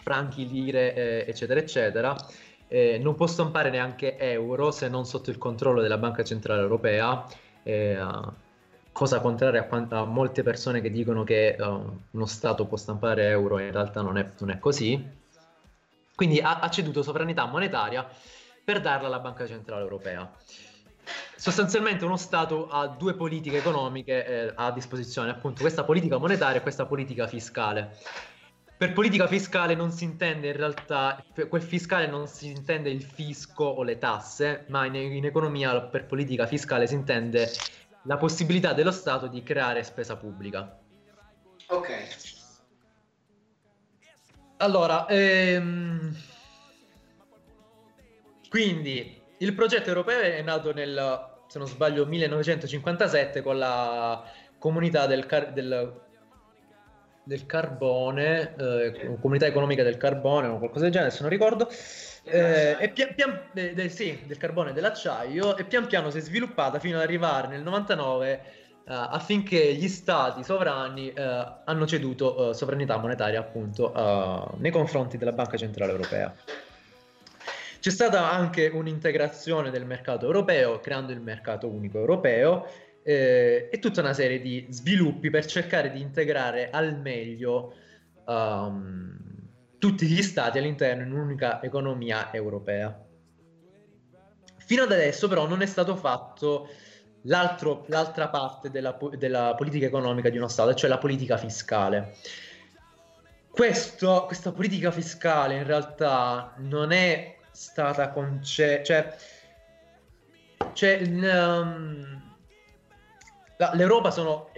franchi, 0.00 0.48
lire, 0.48 0.94
eh, 0.94 1.24
eccetera, 1.26 1.58
eccetera. 1.58 2.14
Eh, 2.68 3.00
non 3.02 3.16
può 3.16 3.26
stampare 3.26 3.68
neanche 3.68 4.16
euro 4.16 4.70
se 4.70 4.88
non 4.88 5.04
sotto 5.06 5.30
il 5.30 5.38
controllo 5.38 5.80
della 5.80 5.98
Banca 5.98 6.22
Centrale 6.22 6.60
Europea, 6.60 7.26
eh, 7.64 7.98
cosa 8.92 9.20
contraria 9.20 9.62
a, 9.62 9.64
quant- 9.64 9.92
a, 9.92 10.04
molte 10.04 10.44
persone 10.44 10.80
che 10.80 10.88
dicono 10.88 11.24
che 11.24 11.56
uh, 11.58 11.98
uno 12.12 12.26
Stato 12.26 12.66
può 12.66 12.76
stampare 12.76 13.26
euro 13.30 13.58
e 13.58 13.66
in 13.66 13.72
realtà 13.72 14.02
non 14.02 14.18
è, 14.18 14.30
non 14.38 14.50
è 14.50 14.60
così. 14.60 15.04
Quindi 16.14 16.38
ha, 16.38 16.60
ha, 16.60 16.70
ceduto 16.70 17.02
sovranità 17.02 17.46
monetaria 17.46 18.08
per 18.62 18.80
darla 18.80 19.08
alla 19.08 19.18
Banca 19.18 19.48
Centrale 19.48 19.82
Europea. 19.82 20.30
Sostanzialmente 21.36 22.04
uno 22.04 22.16
Stato 22.16 22.68
ha 22.68 22.86
due 22.86 23.14
politiche 23.14 23.58
economiche 23.58 24.24
eh, 24.24 24.52
a 24.54 24.70
disposizione, 24.70 25.30
appunto 25.30 25.60
questa 25.60 25.84
politica 25.84 26.18
monetaria 26.18 26.58
e 26.58 26.62
questa 26.62 26.86
politica 26.86 27.26
fiscale. 27.26 27.96
Per 28.76 28.92
politica 28.92 29.26
fiscale 29.28 29.74
non 29.74 29.92
si 29.92 30.04
intende 30.04 30.48
in 30.48 30.56
realtà, 30.56 31.24
quel 31.48 31.62
fiscale 31.62 32.06
non 32.08 32.26
si 32.26 32.50
intende 32.50 32.90
il 32.90 33.02
fisco 33.02 33.64
o 33.64 33.82
le 33.84 33.98
tasse, 33.98 34.64
ma 34.68 34.86
in, 34.86 34.96
in 34.96 35.24
economia 35.24 35.80
per 35.82 36.06
politica 36.06 36.46
fiscale 36.46 36.86
si 36.86 36.94
intende 36.94 37.48
la 38.02 38.16
possibilità 38.16 38.72
dello 38.72 38.90
Stato 38.90 39.28
di 39.28 39.42
creare 39.42 39.84
spesa 39.84 40.16
pubblica. 40.16 40.78
Ok. 41.68 41.90
Allora, 44.56 45.06
ehm, 45.06 46.16
quindi 48.48 49.21
il 49.42 49.54
progetto 49.54 49.88
europeo 49.88 50.20
è 50.20 50.42
nato 50.42 50.72
nel, 50.72 51.28
se 51.46 51.58
non 51.58 51.66
sbaglio, 51.66 52.06
1957 52.06 53.42
con 53.42 53.58
la 53.58 54.22
comunità 54.58 55.06
del, 55.06 55.26
del 55.52 56.00
del 57.24 57.46
carbone, 57.46 58.54
eh, 58.56 59.18
comunità 59.20 59.46
economica 59.46 59.82
del 59.82 59.96
carbone 59.96 60.48
o 60.48 60.58
qualcosa 60.58 60.84
del 60.84 60.92
genere, 60.92 61.10
se 61.10 61.20
non 61.20 61.30
ricordo, 61.30 61.68
eh, 62.24 62.76
e 62.78 62.88
pian, 62.90 63.14
pian, 63.14 63.48
eh, 63.54 63.74
de, 63.74 63.88
sì, 63.88 64.22
del 64.26 64.38
carbone 64.38 64.70
e 64.70 64.72
dell'acciaio, 64.72 65.56
e 65.56 65.64
pian 65.64 65.86
piano 65.86 66.10
si 66.10 66.18
è 66.18 66.20
sviluppata 66.20 66.80
fino 66.80 66.96
ad 66.96 67.02
arrivare 67.02 67.48
nel 67.48 67.62
99 67.62 68.42
uh, 68.84 68.90
eh, 68.90 68.94
affinché 68.94 69.74
gli 69.74 69.88
stati 69.88 70.42
sovrani 70.42 71.12
uh, 71.16 71.60
hanno 71.64 71.86
ceduto 71.86 72.48
uh, 72.48 72.52
sovranità 72.52 72.96
monetaria 72.96 73.38
appunto 73.38 73.92
nei 74.58 74.72
confronti 74.72 75.16
della 75.16 75.32
Banca 75.32 75.56
Centrale 75.56 75.92
Europea. 75.92 76.34
C'è 77.82 77.90
stata 77.90 78.30
anche 78.30 78.68
un'integrazione 78.68 79.72
del 79.72 79.84
mercato 79.84 80.24
europeo, 80.24 80.78
creando 80.78 81.10
il 81.10 81.20
mercato 81.20 81.66
unico 81.66 81.98
europeo, 81.98 82.64
eh, 83.02 83.68
e 83.72 83.78
tutta 83.80 84.02
una 84.02 84.12
serie 84.12 84.40
di 84.40 84.68
sviluppi 84.70 85.30
per 85.30 85.46
cercare 85.46 85.90
di 85.90 86.00
integrare 86.00 86.70
al 86.70 86.96
meglio 86.96 87.74
um, 88.24 89.18
tutti 89.80 90.06
gli 90.06 90.22
stati 90.22 90.58
all'interno 90.58 91.02
di 91.02 91.10
un'unica 91.10 91.60
economia 91.60 92.32
europea. 92.32 93.04
Fino 94.58 94.84
ad 94.84 94.92
adesso 94.92 95.26
però 95.26 95.48
non 95.48 95.60
è 95.60 95.66
stato 95.66 95.96
fatto 95.96 96.68
l'altra 97.22 98.28
parte 98.28 98.70
della, 98.70 98.96
della, 99.18 99.56
politica 99.56 99.86
economica 99.86 100.28
di 100.28 100.36
uno 100.36 100.46
Stato, 100.46 100.72
cioè 100.74 100.88
la 100.88 100.98
politica 100.98 101.36
fiscale. 101.36 102.14
Questo, 103.50 104.22
questa 104.26 104.52
politica 104.52 104.92
fiscale 104.92 105.56
in 105.56 105.66
realtà 105.66 106.54
non 106.58 106.92
è 106.92 107.40
stata 107.52 108.10
concessa, 108.10 108.82
cioè, 108.82 109.14
cioè 110.72 111.02
um, 111.02 112.20
L'Europa, 113.74 114.10
sono, 114.10 114.50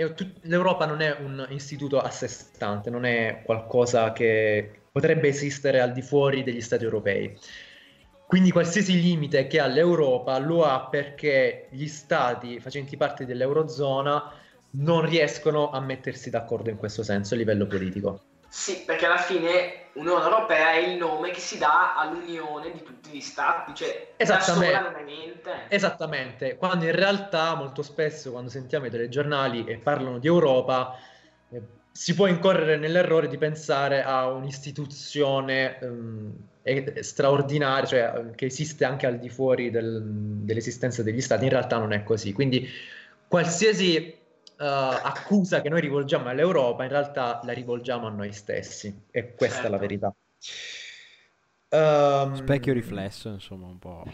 L'Europa, 0.42 0.86
non 0.86 1.00
è 1.02 1.16
un 1.20 1.46
istituto 1.50 2.00
a 2.00 2.08
sé 2.10 2.26
stante, 2.26 2.88
non 2.88 3.04
è 3.04 3.42
qualcosa 3.44 4.12
che 4.12 4.80
potrebbe 4.90 5.28
esistere 5.28 5.80
al 5.80 5.92
di 5.92 6.00
fuori 6.00 6.42
degli 6.42 6.60
Stati 6.62 6.84
europei. 6.84 7.36
Quindi 8.26 8.50
qualsiasi 8.50 9.00
limite 9.00 9.46
che 9.46 9.60
ha 9.60 9.66
l'Europa 9.66 10.38
lo 10.38 10.64
ha 10.64 10.88
perché 10.88 11.68
gli 11.70 11.86
Stati 11.86 12.58
facenti 12.60 12.96
parte 12.96 13.26
dell'Eurozona 13.26 14.32
non 14.76 15.04
riescono 15.04 15.70
a 15.70 15.80
mettersi 15.80 16.30
d'accordo 16.30 16.70
in 16.70 16.76
questo 16.76 17.02
senso 17.02 17.34
a 17.34 17.36
livello 17.36 17.66
politico. 17.66 18.22
Sì, 18.48 18.82
perché 18.86 19.06
alla 19.06 19.18
fine 19.18 19.83
Unione 19.94 20.24
Europea 20.24 20.72
è 20.72 20.78
il 20.78 20.96
nome 20.96 21.30
che 21.30 21.38
si 21.38 21.56
dà 21.56 21.94
all'unione 21.96 22.72
di 22.72 22.82
tutti 22.82 23.10
gli 23.10 23.20
stati, 23.20 23.74
cioè 23.74 24.14
da 24.16 24.40
sola 24.40 24.80
non 24.80 24.94
è 24.96 25.04
niente. 25.04 25.52
Esattamente, 25.68 26.56
quando 26.56 26.84
in 26.84 26.94
realtà 26.94 27.54
molto 27.54 27.82
spesso 27.82 28.32
quando 28.32 28.50
sentiamo 28.50 28.86
i 28.86 28.90
telegiornali 28.90 29.64
e 29.64 29.76
parlano 29.76 30.18
di 30.18 30.26
Europa 30.26 30.98
eh, 31.50 31.62
si 31.92 32.14
può 32.14 32.26
incorrere 32.26 32.76
nell'errore 32.76 33.28
di 33.28 33.38
pensare 33.38 34.02
a 34.02 34.28
un'istituzione 34.28 35.78
um, 35.82 36.34
straordinaria, 37.00 37.86
cioè 37.86 38.30
che 38.34 38.46
esiste 38.46 38.84
anche 38.84 39.06
al 39.06 39.18
di 39.20 39.28
fuori 39.28 39.70
del, 39.70 40.02
dell'esistenza 40.04 41.04
degli 41.04 41.20
stati, 41.20 41.44
in 41.44 41.50
realtà 41.50 41.78
non 41.78 41.92
è 41.92 42.02
così. 42.02 42.32
Quindi 42.32 42.68
qualsiasi 43.28 44.22
accusa 44.66 45.60
che 45.60 45.68
noi 45.68 45.80
rivolgiamo 45.80 46.28
all'Europa, 46.28 46.84
in 46.84 46.90
realtà 46.90 47.40
la 47.44 47.52
rivolgiamo 47.52 48.06
a 48.06 48.10
noi 48.10 48.32
stessi. 48.32 49.06
E 49.10 49.34
questa 49.34 49.62
certo. 49.62 49.68
è 49.68 49.70
la 49.70 49.78
certo. 49.78 50.14
verità. 51.70 52.24
Um, 52.24 52.34
Specchio 52.34 52.72
riflesso, 52.72 53.28
insomma, 53.28 53.66
un 53.66 53.78
po'. 53.78 54.04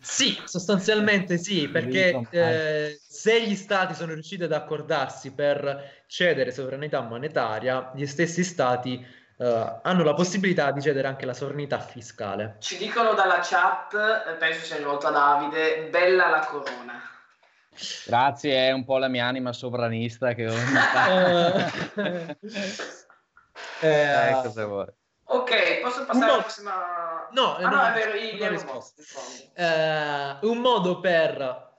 Sì, 0.00 0.38
sostanzialmente 0.44 1.36
sì, 1.36 1.68
perché 1.68 2.26
eh, 2.30 2.98
se 3.06 3.46
gli 3.46 3.54
stati 3.54 3.94
sono 3.94 4.14
riusciti 4.14 4.44
ad 4.44 4.52
accordarsi 4.52 5.32
per 5.32 6.04
cedere 6.06 6.50
sovranità 6.50 7.00
monetaria, 7.00 7.90
gli 7.94 8.06
stessi 8.06 8.44
stati 8.44 9.04
uh, 9.36 9.80
hanno 9.82 10.02
la 10.02 10.14
possibilità 10.14 10.70
di 10.70 10.80
cedere 10.80 11.08
anche 11.08 11.26
la 11.26 11.34
sovranità 11.34 11.78
fiscale. 11.80 12.56
Ci 12.60 12.78
dicono 12.78 13.12
dalla 13.14 13.40
chat, 13.42 13.94
eh, 14.28 14.34
penso 14.34 14.64
sia 14.64 14.76
rivolto 14.76 15.08
a 15.08 15.10
Davide, 15.10 15.88
bella 15.90 16.28
la 16.28 16.46
corona. 16.46 17.11
Grazie, 18.06 18.68
è 18.68 18.72
un 18.72 18.84
po' 18.84 18.98
la 18.98 19.08
mia 19.08 19.26
anima 19.26 19.52
sovranista 19.52 20.34
che 20.34 20.48
ho. 20.48 20.54
eh, 23.80 24.28
eh, 24.30 24.40
cosa 24.42 24.66
vuoi? 24.66 24.86
Ok, 25.24 25.80
posso 25.80 26.04
passare 26.04 26.30
alla 26.30 26.42
prossima? 26.42 26.72
No, 27.32 27.56
ah, 27.56 27.60
no, 27.62 27.76
no, 27.76 27.82
è 27.86 27.92
vero, 27.92 28.14
io 28.14 28.48
risposta. 28.48 29.02
Eh, 29.54 30.46
un 30.46 30.58
modo 30.58 31.00
per 31.00 31.70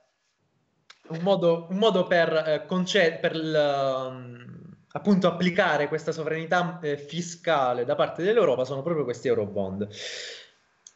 un 1.09 1.19
modo, 1.21 1.67
un 1.69 1.77
modo 1.77 2.07
per, 2.07 2.43
eh, 2.47 2.65
conced- 2.65 3.19
per 3.19 3.35
l, 3.35 3.53
um, 3.53 4.75
appunto 4.93 5.27
applicare 5.27 5.87
questa 5.87 6.11
sovranità 6.11 6.79
eh, 6.81 6.97
fiscale 6.97 7.83
da 7.83 7.95
parte 7.95 8.23
dell'Europa 8.23 8.63
sono 8.63 8.81
proprio 8.81 9.03
questi 9.03 9.27
eurobond. 9.27 9.87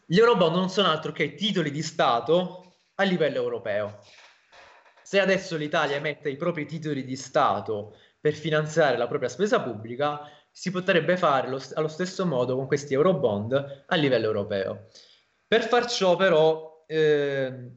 Gli 0.06 0.18
eurobond 0.18 0.56
non 0.56 0.70
sono 0.70 0.90
altro 0.90 1.12
che 1.12 1.36
titoli 1.36 1.72
di 1.72 1.84
Stato 1.84 2.76
a 2.96 3.04
livello 3.04 3.38
europeo. 3.38 4.00
Se 5.08 5.22
adesso 5.22 5.56
l'Italia 5.56 5.96
emette 5.96 6.30
i 6.30 6.36
propri 6.36 6.66
titoli 6.66 7.06
di 7.06 7.16
Stato 7.16 7.96
per 8.20 8.34
finanziare 8.34 8.98
la 8.98 9.08
propria 9.08 9.30
spesa 9.30 9.62
pubblica, 9.62 10.30
si 10.52 10.70
potrebbe 10.70 11.16
fare 11.16 11.48
lo, 11.48 11.64
allo 11.76 11.88
stesso 11.88 12.26
modo 12.26 12.58
con 12.58 12.68
questi 12.68 12.94
eurobond 12.94 13.86
a 13.88 13.96
livello 13.96 14.26
europeo. 14.26 14.88
Per 15.48 15.64
far 15.64 15.86
ciò 15.86 16.18
però 16.18 16.84
eh, 16.86 17.70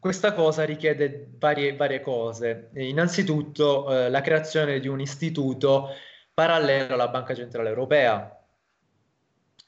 questa 0.00 0.32
cosa 0.32 0.64
richiede 0.64 1.28
varie, 1.38 1.76
varie 1.76 2.00
cose. 2.00 2.70
Innanzitutto 2.74 3.88
eh, 3.88 4.10
la 4.10 4.20
creazione 4.20 4.80
di 4.80 4.88
un 4.88 5.00
istituto 5.00 5.90
parallelo 6.34 6.94
alla 6.94 7.06
Banca 7.06 7.36
Centrale 7.36 7.68
Europea. 7.68 8.36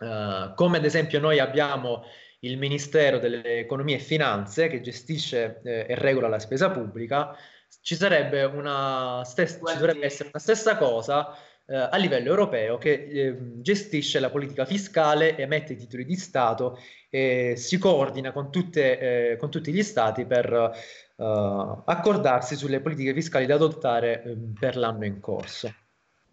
Uh, 0.01 0.55
come 0.55 0.79
ad 0.79 0.85
esempio 0.85 1.21
noi 1.21 1.39
abbiamo 1.39 2.03
il 2.41 2.59
Ministero 2.59 3.19
delle 3.19 3.59
Economie 3.59 3.97
e 3.97 4.01
Finanze 4.01 4.69
che 4.69 4.81
gestisce 4.81 5.61
eh, 5.65 5.87
e 5.89 5.95
regola 5.95 6.29
la 6.29 6.39
spesa 6.39 6.71
pubblica, 6.71 7.37
ci, 7.83 7.95
sarebbe 7.95 8.45
una 8.45 9.23
stes- 9.25 9.61
ci 9.65 9.75
dovrebbe 9.77 10.07
essere 10.07 10.31
una 10.33 10.41
stessa 10.41 10.77
cosa 10.77 11.35
eh, 11.67 11.77
a 11.77 11.97
livello 11.97 12.29
europeo 12.31 12.79
che 12.79 12.93
eh, 12.93 13.37
gestisce 13.61 14.21
la 14.21 14.31
politica 14.31 14.65
fiscale, 14.65 15.37
emette 15.37 15.77
titoli 15.77 16.05
di 16.05 16.17
Stato 16.17 16.79
e 17.11 17.55
si 17.57 17.79
coordina 17.79 18.33
con, 18.33 18.51
tutte, 18.51 19.33
eh, 19.33 19.37
con 19.37 19.51
tutti 19.51 19.73
gli 19.73 19.83
Stati 19.83 20.25
per 20.25 20.53
eh, 20.53 21.83
accordarsi 21.85 22.57
sulle 22.57 22.81
politiche 22.81 23.13
fiscali 23.13 23.47
da 23.47 23.55
adottare 23.55 24.23
ehm, 24.23 24.55
per 24.59 24.77
l'anno 24.77 25.05
in 25.05 25.21
corso. 25.21 25.75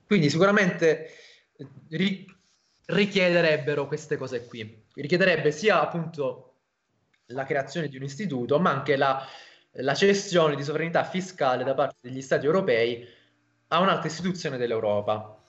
Quindi 0.06 0.30
sicuramente 0.30 1.10
eh, 1.58 1.68
ri- 1.90 2.26
richiederebbero 2.86 3.88
queste 3.88 4.18
cose 4.18 4.46
qui. 4.46 4.84
Richiederebbe 5.02 5.52
sia 5.52 5.82
appunto 5.82 6.56
la 7.28 7.44
creazione 7.44 7.88
di 7.88 7.98
un 7.98 8.04
istituto, 8.04 8.60
ma 8.60 8.72
anche 8.72 8.96
la, 8.96 9.26
la 9.72 9.94
cessione 9.94 10.56
di 10.56 10.64
sovranità 10.64 11.04
fiscale 11.04 11.64
da 11.64 11.74
parte 11.74 11.98
degli 12.02 12.22
Stati 12.22 12.46
europei 12.46 13.08
a 13.68 13.80
un'altra 13.80 14.08
istituzione 14.08 14.58
dell'Europa. 14.58 15.42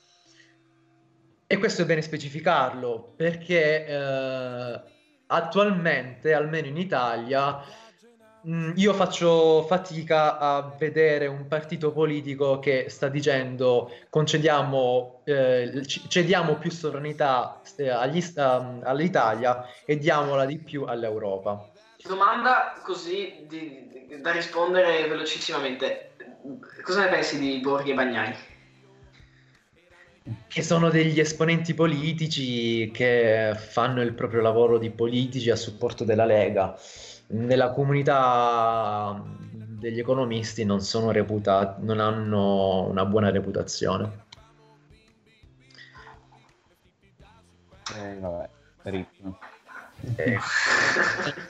E 1.47 1.59
questo 1.59 1.83
è 1.83 1.87
bene 1.87 2.03
specificarlo 2.03 3.13
perché 3.17 3.87
eh, 3.87 4.81
attualmente, 5.27 6.33
almeno 6.33 6.67
in 6.67 6.77
Italia, 6.77 7.63
Mm, 8.49 8.73
io 8.77 8.95
faccio 8.95 9.63
fatica 9.63 10.39
a 10.39 10.73
vedere 10.79 11.27
un 11.27 11.49
partito 11.49 11.91
politico 11.91 12.61
che 12.61 12.87
sta 12.89 13.09
dicendo 13.09 13.91
concediamo, 14.09 15.23
eh, 15.25 15.85
cediamo 15.85 16.55
più 16.55 16.71
sovranità 16.71 17.61
eh, 17.75 17.89
agli, 17.89 18.25
um, 18.37 18.83
all'Italia 18.85 19.67
e 19.85 19.99
diamola 19.99 20.45
di 20.45 20.59
più 20.59 20.85
all'Europa. 20.85 21.73
Domanda 22.07 22.81
così 22.85 23.47
di, 23.49 24.07
di, 24.07 24.21
da 24.21 24.31
rispondere 24.31 25.09
velocissimamente. 25.09 26.13
Cosa 26.85 27.03
ne 27.03 27.09
pensi 27.09 27.41
di 27.41 27.59
Borghi 27.59 27.91
e 27.91 27.95
Bagnai? 27.95 28.35
Che 30.47 30.63
sono 30.63 30.89
degli 30.89 31.19
esponenti 31.19 31.75
politici 31.75 32.93
che 32.93 33.57
fanno 33.57 34.03
il 34.03 34.15
proprio 34.15 34.41
lavoro 34.41 34.79
di 34.79 34.91
politici 34.91 35.51
a 35.51 35.57
supporto 35.57 36.05
della 36.05 36.25
Lega 36.25 36.77
nella 37.29 37.71
comunità 37.71 39.23
degli 39.51 39.99
economisti 39.99 40.65
non 40.65 40.81
sono 40.81 41.11
reputati, 41.11 41.85
non 41.85 42.01
hanno 42.01 42.87
una 42.89 43.05
buona 43.05 43.31
reputazione. 43.31 44.25
Eh, 47.97 48.19
vabbè, 48.19 48.49
ritmo. 48.83 49.39
Eh, 50.17 50.39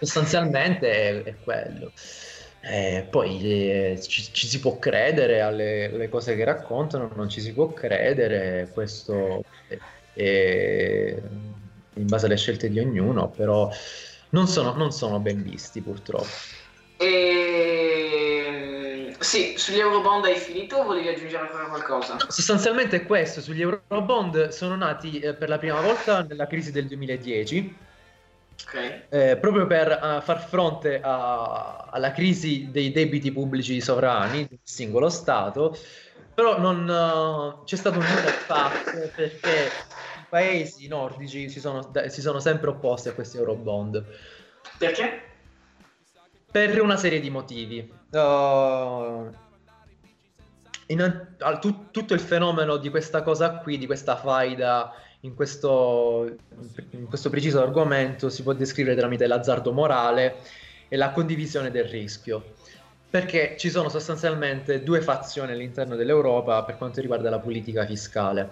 sostanzialmente 0.00 0.90
è, 0.90 1.22
è 1.22 1.36
quello. 1.42 1.92
Eh, 2.60 3.06
poi 3.08 3.40
eh, 3.42 4.00
ci, 4.00 4.22
ci, 4.32 4.46
si 4.48 4.58
può 4.58 4.78
credere 4.78 5.40
alle, 5.40 6.08
cose 6.10 6.34
che 6.34 6.44
raccontano, 6.44 7.10
non 7.14 7.28
ci 7.28 7.40
si 7.40 7.52
può 7.52 7.72
credere, 7.72 8.70
questo 8.72 9.44
è, 9.68 9.78
è 10.14 11.22
in 11.94 12.06
base 12.06 12.26
alle 12.26 12.36
scelte 12.36 12.68
di 12.68 12.80
ognuno, 12.80 13.28
però 13.28 13.70
non 14.30 14.46
sono, 14.48 14.74
non 14.74 14.92
sono 14.92 15.18
ben 15.20 15.42
visti 15.42 15.80
purtroppo. 15.80 16.26
E... 16.98 18.36
Sì, 19.18 19.54
sugli 19.56 19.78
Eurobond 19.78 20.24
hai 20.24 20.36
finito 20.36 20.76
o 20.76 20.84
volevi 20.84 21.08
aggiungere 21.08 21.46
ancora 21.46 21.64
qualcosa? 21.64 22.16
sostanzialmente 22.28 22.96
è 22.96 23.06
questo, 23.06 23.40
sugli 23.40 23.62
Eurobond 23.62 24.48
sono 24.48 24.76
nati 24.76 25.18
eh, 25.18 25.34
per 25.34 25.48
la 25.48 25.58
prima 25.58 25.80
volta 25.80 26.22
nella 26.22 26.46
crisi 26.46 26.70
del 26.70 26.86
2010. 26.86 27.84
Okay. 28.66 29.02
Eh, 29.10 29.36
proprio 29.36 29.66
per 29.66 29.88
uh, 29.90 30.20
far 30.22 30.48
fronte 30.48 31.00
a, 31.02 31.88
alla 31.90 32.12
crisi 32.12 32.68
dei 32.70 32.90
debiti 32.90 33.30
pubblici 33.30 33.80
sovrani 33.80 34.46
del 34.48 34.58
singolo 34.62 35.08
Stato, 35.10 35.76
però 36.34 36.58
non, 36.58 36.88
uh, 36.88 37.64
c'è 37.64 37.76
stato 37.76 37.98
un 37.98 38.04
nulla 38.04 38.30
fatto 38.30 39.10
perché 39.14 39.70
paesi 40.28 40.88
nordici 40.88 41.48
si 41.48 41.60
sono, 41.60 41.90
si 42.08 42.20
sono 42.20 42.40
sempre 42.40 42.70
opposti 42.70 43.08
a 43.08 43.12
questi 43.12 43.36
Eurobond. 43.36 44.04
Perché? 44.78 45.22
Per 46.50 46.80
una 46.80 46.96
serie 46.96 47.20
di 47.20 47.30
motivi. 47.30 47.92
Uh, 48.10 49.30
in, 50.86 51.26
tu, 51.60 51.90
tutto 51.90 52.14
il 52.14 52.20
fenomeno 52.20 52.76
di 52.76 52.88
questa 52.90 53.22
cosa 53.22 53.58
qui, 53.58 53.78
di 53.78 53.86
questa 53.86 54.16
faida 54.16 54.92
in 55.20 55.34
questo, 55.34 56.36
in 56.90 57.06
questo 57.06 57.30
preciso 57.30 57.60
argomento, 57.60 58.28
si 58.28 58.42
può 58.42 58.52
descrivere 58.52 58.96
tramite 58.96 59.26
l'azzardo 59.26 59.72
morale 59.72 60.36
e 60.88 60.96
la 60.96 61.10
condivisione 61.10 61.70
del 61.70 61.84
rischio 61.84 62.54
perché 63.08 63.56
ci 63.56 63.70
sono 63.70 63.88
sostanzialmente 63.88 64.82
due 64.82 65.00
fazioni 65.00 65.52
all'interno 65.52 65.96
dell'Europa 65.96 66.64
per 66.64 66.76
quanto 66.76 67.00
riguarda 67.00 67.30
la 67.30 67.38
politica 67.38 67.86
fiscale. 67.86 68.50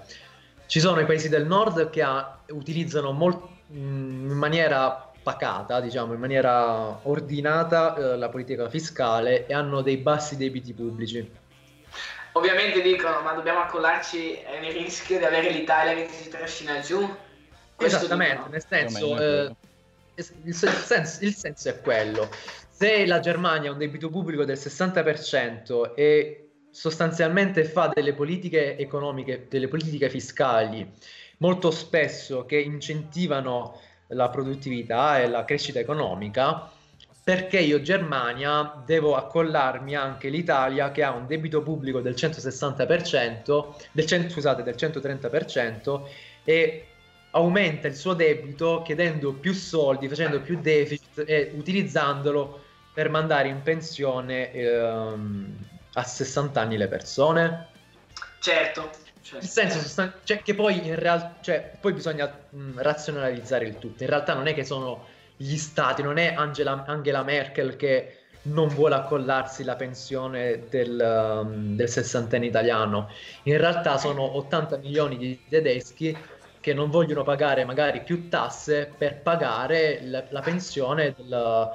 Ci 0.67 0.81
sono 0.81 1.01
i 1.01 1.07
paesi 1.07 1.29
del 1.29 1.47
nord 1.47 1.91
che 1.91 2.03
ha, 2.03 2.39
utilizzano 2.49 3.13
molt, 3.13 3.41
in 3.69 4.33
maniera 4.33 5.11
pacata, 5.23 5.81
diciamo, 5.81 6.13
in 6.13 6.21
maniera 6.21 7.01
ordinata 7.03 7.97
eh, 7.97 8.17
la 8.17 8.29
politica 8.29 8.69
fiscale 8.69 9.47
e 9.47 9.55
hanno 9.55 9.81
dei 9.81 9.97
bassi 9.97 10.37
debiti 10.37 10.73
pubblici. 10.73 11.43
Ovviamente 12.33 12.83
dicono, 12.83 13.21
ma 13.21 13.33
dobbiamo 13.33 13.61
accollarci 13.61 14.43
nel 14.61 14.73
rischio 14.73 15.19
di 15.19 15.25
avere 15.25 15.51
l'Italia 15.51 15.95
che 15.95 16.09
si 16.11 16.29
trascina 16.29 16.81
giù? 16.81 16.99
Questo 17.75 17.99
Esattamente, 17.99 18.35
dicono. 18.35 18.53
nel 18.53 18.65
senso, 18.69 19.19
eh, 19.19 19.57
il, 20.15 20.35
il, 20.45 20.55
senso, 20.55 21.25
il 21.25 21.35
senso 21.35 21.69
è 21.69 21.81
quello. 21.81 22.29
Se 22.69 23.07
la 23.07 23.21
Germania 23.21 23.71
ha 23.71 23.73
un 23.73 23.79
debito 23.79 24.11
pubblico 24.11 24.45
del 24.45 24.57
60% 24.57 25.95
e 25.95 26.44
sostanzialmente 26.75 27.65
fa 27.65 27.89
delle 27.95 28.15
politiche 28.15 28.77
economiche, 28.77 29.47
delle 29.49 29.69
politiche 29.69 30.11
fiscali 30.11 30.91
molto 31.39 31.71
spesso 31.71 32.45
che 32.47 32.59
incentivano 32.59 33.81
la 34.09 34.29
produttività 34.29 35.21
e 35.21 35.29
la 35.29 35.45
crescita 35.45 35.79
economica, 35.79 36.69
perché 37.23 37.61
io 37.61 37.81
Germania 37.81 38.83
devo 38.85 39.15
accollarmi 39.15 39.95
anche 39.95 40.29
l'Italia 40.29 40.91
che 40.91 41.05
ha 41.05 41.13
un 41.13 41.27
debito 41.29 41.63
pubblico 41.63 42.01
del 42.01 42.15
160%, 42.15 43.75
del, 43.93 44.07
100, 44.07 44.31
scusate, 44.31 44.63
del 44.65 44.75
130% 44.75 46.03
e 46.43 46.87
aumenta 47.31 47.87
il 47.87 47.95
suo 47.95 48.15
debito 48.15 48.83
chiedendo 48.83 49.33
più 49.33 49.55
soldi, 49.55 50.09
facendo 50.09 50.41
più 50.41 50.61
deficit 50.61 51.23
e 51.27 51.53
utilizzandolo 51.55 52.63
per 52.93 53.09
mandare 53.09 53.49
in 53.49 53.63
pensione 53.63 54.53
ehm, 54.53 55.57
a 55.95 56.03
60 56.03 56.61
anni 56.61 56.77
le 56.77 56.89
persone. 56.89 57.67
Certo. 58.41 58.91
certo. 59.23 59.39
Nel 59.39 59.45
senso 59.45 60.13
cioè, 60.25 60.43
che 60.43 60.55
poi 60.55 60.87
in 60.87 60.95
realtà 60.95 61.37
cioè, 61.41 61.73
poi 61.81 61.93
bisogna 61.93 62.33
mh, 62.51 62.83
razionalizzare 62.83 63.67
il 63.67 63.79
tutto. 63.79 64.03
In 64.03 64.09
realtà 64.09 64.35
non 64.35 64.47
è 64.47 64.55
che 64.55 64.65
sono 64.65 65.07
gli 65.37 65.57
stati, 65.57 66.03
non 66.03 66.19
è 66.19 66.35
Angela, 66.37 66.85
Angela 66.87 67.23
Merkel 67.23 67.77
che 67.77 68.19
non 68.45 68.69
vuole 68.69 68.95
accollarsi 68.95 69.65
la 69.65 69.77
pensione 69.77 70.65
del, 70.69 71.01
um, 71.43 71.77
del 71.77 71.89
sessantenne 71.89 72.47
italiano. 72.47 73.11
In 73.45 73.57
realtà 73.57 73.97
sono 73.97 74.37
80 74.37 74.79
milioni 74.79 75.17
di 75.17 75.41
tedeschi 75.49 76.17
che 76.61 76.75
non 76.75 76.91
vogliono 76.91 77.23
pagare 77.23 77.65
magari 77.65 78.03
più 78.03 78.29
tasse 78.29 78.91
per 78.97 79.21
pagare 79.21 80.01
la, 80.03 80.25
la 80.31 80.41
pensione 80.41 81.15
del, 81.17 81.71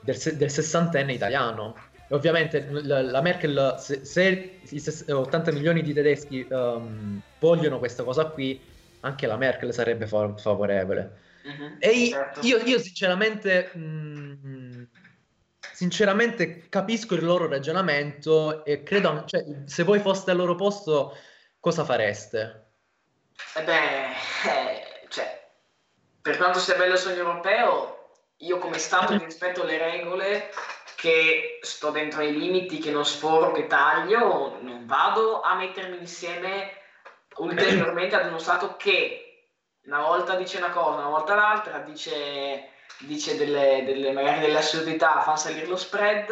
del, 0.00 0.36
del, 0.36 0.50
sessantenne 0.50 1.12
italiano. 1.12 1.74
Ovviamente 2.10 2.66
la, 2.70 3.02
la 3.02 3.20
Merkel, 3.20 3.76
se, 3.78 4.04
se, 4.04 4.60
i 4.68 5.10
80 5.10 5.52
milioni 5.52 5.82
di 5.82 5.92
tedeschi 5.92 6.46
um, 6.50 7.20
vogliono 7.38 7.78
questa 7.78 8.02
cosa 8.02 8.26
qui, 8.26 8.60
anche 9.00 9.26
la 9.26 9.36
Merkel 9.36 9.72
sarebbe 9.72 10.06
favorevole. 10.06 11.28
Uh-huh, 11.42 11.76
e 11.78 12.10
certo. 12.10 12.40
io, 12.42 12.58
io, 12.58 12.78
sinceramente, 12.78 13.70
mh, 13.72 13.80
mm, 14.46 14.82
sinceramente 15.72 16.68
capisco 16.68 17.14
il 17.14 17.24
loro 17.24 17.48
ragionamento 17.48 18.64
e 18.64 18.82
credo, 18.82 19.24
cioè, 19.26 19.44
se 19.64 19.82
voi 19.84 20.00
foste 20.00 20.32
al 20.32 20.36
loro 20.36 20.54
posto, 20.54 21.16
cosa 21.58 21.84
fareste? 21.84 22.66
Eh 23.56 23.62
beh, 23.62 24.04
eh, 24.04 25.06
cioè, 25.08 25.48
per 26.20 26.36
quanto 26.36 26.58
sia 26.58 26.76
bello 26.76 26.94
il 26.94 26.98
sogno 26.98 27.16
europeo, 27.16 28.00
io 28.38 28.58
come 28.58 28.78
Stato 28.78 29.16
rispetto 29.16 29.64
le 29.64 29.78
regole, 29.78 30.50
che 31.00 31.60
sto 31.62 31.88
dentro 31.88 32.20
ai 32.20 32.38
limiti, 32.38 32.78
che 32.78 32.90
non 32.90 33.06
sforo, 33.06 33.52
che 33.52 33.66
taglio, 33.66 34.58
non 34.60 34.84
vado 34.84 35.40
a 35.40 35.54
mettermi 35.54 35.96
insieme 35.96 36.72
ulteriormente 37.36 38.16
ad 38.16 38.26
uno 38.26 38.38
Stato 38.38 38.76
che 38.76 39.46
una 39.86 40.02
volta 40.02 40.36
dice 40.36 40.58
una 40.58 40.68
cosa, 40.68 40.98
una 40.98 41.08
volta 41.08 41.34
l'altra, 41.34 41.78
dice, 41.78 42.68
dice 42.98 43.38
delle, 43.38 43.82
delle, 43.86 44.12
magari 44.12 44.40
delle 44.40 44.58
assurdità, 44.58 45.22
fa 45.22 45.36
salire 45.36 45.64
lo 45.64 45.78
spread, 45.78 46.28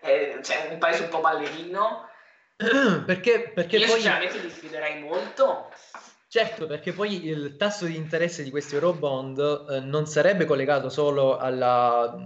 eh, 0.00 0.40
cioè 0.42 0.68
un 0.72 0.78
paese 0.78 1.04
un 1.04 1.10
po' 1.10 1.20
ballerino. 1.20 2.08
perché, 3.06 3.52
perché 3.54 3.76
Io 3.76 3.86
poi... 3.86 4.00
sinceramente 4.00 4.38
li 4.38 4.50
fiderei 4.50 5.00
molto. 5.00 5.70
Certo, 6.26 6.66
perché 6.66 6.92
poi 6.92 7.24
il 7.24 7.56
tasso 7.56 7.84
di 7.84 7.94
interesse 7.94 8.42
di 8.42 8.50
questi 8.50 8.74
Eurobond 8.74 9.66
eh, 9.70 9.78
non 9.78 10.06
sarebbe 10.06 10.44
collegato 10.44 10.88
solo 10.88 11.38
alla 11.38 12.18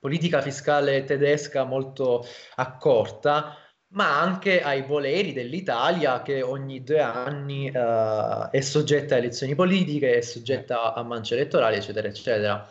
politica 0.00 0.40
fiscale 0.40 1.04
tedesca 1.04 1.64
molto 1.64 2.26
accorta, 2.56 3.56
ma 3.92 4.20
anche 4.20 4.62
ai 4.62 4.82
voleri 4.82 5.32
dell'Italia 5.32 6.22
che 6.22 6.42
ogni 6.42 6.82
due 6.82 7.00
anni 7.00 7.68
uh, 7.68 8.48
è 8.50 8.60
soggetta 8.60 9.14
a 9.14 9.18
elezioni 9.18 9.54
politiche, 9.54 10.16
è 10.16 10.20
soggetta 10.20 10.94
a 10.94 11.02
mance 11.02 11.34
elettorali, 11.34 11.76
eccetera, 11.76 12.08
eccetera. 12.08 12.70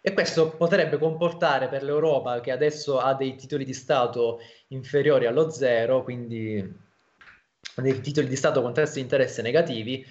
E 0.00 0.12
questo 0.12 0.50
potrebbe 0.50 0.98
comportare 0.98 1.68
per 1.68 1.82
l'Europa, 1.82 2.40
che 2.40 2.52
adesso 2.52 2.98
ha 2.98 3.14
dei 3.14 3.34
titoli 3.36 3.64
di 3.64 3.74
Stato 3.74 4.38
inferiori 4.68 5.26
allo 5.26 5.50
zero, 5.50 6.04
quindi 6.04 6.84
dei 7.74 8.00
titoli 8.00 8.28
di 8.28 8.36
Stato 8.36 8.62
con 8.62 8.72
tassi 8.72 8.96
di 8.96 9.00
interesse 9.00 9.42
negativi, 9.42 10.06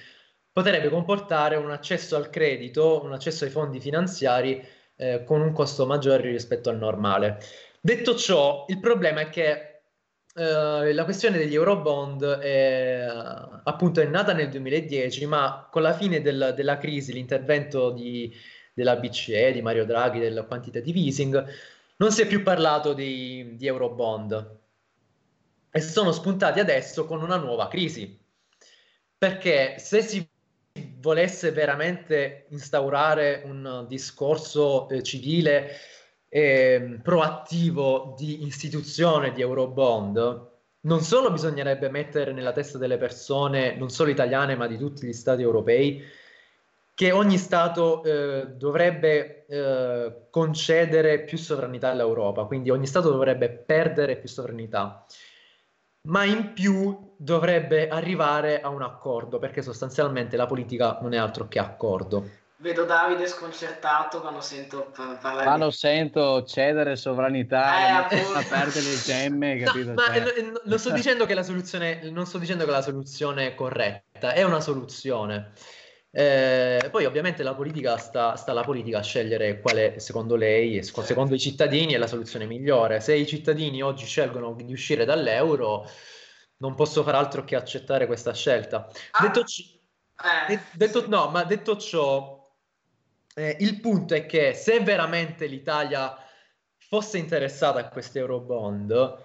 potrebbe 0.51 0.89
comportare 0.89 1.57
un 1.57 1.71
accesso 1.71 2.15
al 2.15 2.29
credito, 2.29 3.03
un 3.03 3.13
accesso 3.13 3.45
ai 3.45 3.51
fondi 3.51 3.79
finanziari 3.79 4.65
eh, 4.95 5.23
con 5.23 5.41
un 5.41 5.51
costo 5.53 5.85
maggiore 5.85 6.29
rispetto 6.29 6.69
al 6.69 6.77
normale. 6.77 7.39
Detto 7.79 8.15
ciò, 8.15 8.65
il 8.67 8.79
problema 8.79 9.21
è 9.21 9.29
che 9.29 9.69
Uh, 10.35 10.91
la 10.91 11.05
questione 11.05 11.37
degli 11.37 11.53
Eurobond 11.53 12.39
è, 12.39 13.07
appunto 13.63 14.01
è 14.01 14.05
nata 14.05 14.33
nel 14.33 14.49
2010, 14.49 15.25
ma 15.27 15.69
con 15.71 15.81
la 15.81 15.93
fine 15.93 16.19
del, 16.21 16.51
della 16.53 16.77
crisi, 16.77 17.13
l'intervento 17.13 17.91
di, 17.91 18.35
della 18.73 18.97
BCE, 18.97 19.53
di 19.53 19.61
Mario 19.61 19.85
Draghi, 19.85 20.19
del 20.19 20.43
quantitative 20.45 20.99
easing, 20.99 21.45
non 21.95 22.11
si 22.11 22.21
è 22.21 22.27
più 22.27 22.43
parlato 22.43 22.91
di, 22.91 23.55
di 23.55 23.65
Eurobond 23.65 24.59
e 25.71 25.79
sono 25.79 26.11
spuntati 26.11 26.59
adesso 26.59 27.05
con 27.05 27.21
una 27.21 27.37
nuova 27.37 27.69
crisi. 27.69 28.19
Perché 29.17 29.75
se 29.79 30.01
si 30.01 30.27
volesse 31.05 31.51
veramente 31.51 32.47
instaurare 32.49 33.43
un 33.45 33.85
discorso 33.87 34.89
eh, 34.89 35.03
civile 35.03 35.69
eh, 36.27 36.99
proattivo 37.03 38.15
di 38.17 38.43
istituzione 38.47 39.31
di 39.31 39.41
Eurobond, 39.41 40.49
non 40.81 41.01
solo 41.01 41.31
bisognerebbe 41.31 41.91
mettere 41.91 42.33
nella 42.33 42.53
testa 42.53 42.79
delle 42.79 42.97
persone, 42.97 43.75
non 43.75 43.91
solo 43.91 44.09
italiane, 44.09 44.55
ma 44.55 44.65
di 44.65 44.79
tutti 44.79 45.05
gli 45.05 45.13
stati 45.13 45.43
europei, 45.43 46.03
che 46.95 47.11
ogni 47.11 47.37
Stato 47.37 48.03
eh, 48.03 48.47
dovrebbe 48.55 49.45
eh, 49.45 50.27
concedere 50.31 51.21
più 51.23 51.37
sovranità 51.37 51.91
all'Europa, 51.91 52.45
quindi 52.45 52.71
ogni 52.71 52.87
Stato 52.87 53.11
dovrebbe 53.11 53.49
perdere 53.49 54.15
più 54.17 54.27
sovranità, 54.27 55.05
ma 56.05 56.23
in 56.23 56.53
più 56.53 57.13
dovrebbe 57.17 57.87
arrivare 57.87 58.61
a 58.61 58.69
un 58.69 58.81
accordo, 58.81 59.39
perché 59.39 59.61
sostanzialmente 59.61 60.35
la 60.35 60.45
politica 60.45 60.99
non 61.01 61.13
è 61.13 61.17
altro 61.17 61.47
che 61.47 61.59
accordo. 61.59 62.29
Vedo 62.57 62.85
Davide 62.85 63.27
sconcertato 63.27 64.21
quando 64.21 64.39
sento 64.39 64.91
parlare. 64.93 65.43
Quando 65.43 65.71
sento 65.71 66.43
cedere 66.45 66.95
sovranità, 66.95 68.07
eh, 68.09 68.17
a 68.17 68.43
perdere 68.49 68.81
le 68.81 68.95
gemme, 69.03 69.57
capito? 69.57 69.89
No, 69.89 69.93
ma 69.93 70.13
cioè... 70.13 70.51
non 70.63 70.79
sto 70.79 70.91
dicendo 70.91 71.25
che 71.25 71.33
la 71.33 71.43
soluzione, 71.43 72.09
non 72.09 72.25
sto 72.25 72.37
dicendo 72.37 72.63
che 72.63 72.71
la 72.71 72.81
soluzione 72.81 73.47
è 73.47 73.55
corretta, 73.55 74.31
è 74.31 74.43
una 74.43 74.61
soluzione. 74.61 75.51
Eh, 76.17 76.87
poi 76.91 77.03
ovviamente 77.03 77.43
la 77.43 77.53
politica 77.53 77.97
sta, 77.97 78.37
sta 78.37 78.51
alla 78.51 78.63
politica 78.63 78.99
a 78.99 79.03
scegliere 79.03 79.59
quale 79.59 79.99
secondo 79.99 80.37
lei, 80.37 80.81
secondo 80.81 81.35
i 81.35 81.39
cittadini, 81.39 81.91
è 81.91 81.97
la 81.97 82.07
soluzione 82.07 82.45
migliore. 82.45 83.01
Se 83.01 83.13
i 83.13 83.27
cittadini 83.27 83.81
oggi 83.81 84.05
scelgono 84.05 84.53
di 84.53 84.71
uscire 84.71 85.03
dall'euro, 85.03 85.85
non 86.59 86.73
posso 86.73 87.03
fare 87.03 87.17
altro 87.17 87.43
che 87.43 87.57
accettare 87.57 88.05
questa 88.05 88.33
scelta. 88.33 88.87
Ah, 89.11 89.23
detto, 89.23 89.43
c- 89.43 89.77
eh, 90.49 90.57
detto, 90.75 91.05
no, 91.09 91.27
ma 91.31 91.43
detto 91.43 91.75
ciò, 91.75 92.49
eh, 93.35 93.57
il 93.59 93.81
punto 93.81 94.13
è 94.13 94.25
che 94.25 94.53
se 94.53 94.79
veramente 94.79 95.47
l'Italia 95.47 96.15
fosse 96.77 97.17
interessata 97.17 97.79
a 97.79 97.89
questi 97.89 98.19
Eurobond, 98.19 99.17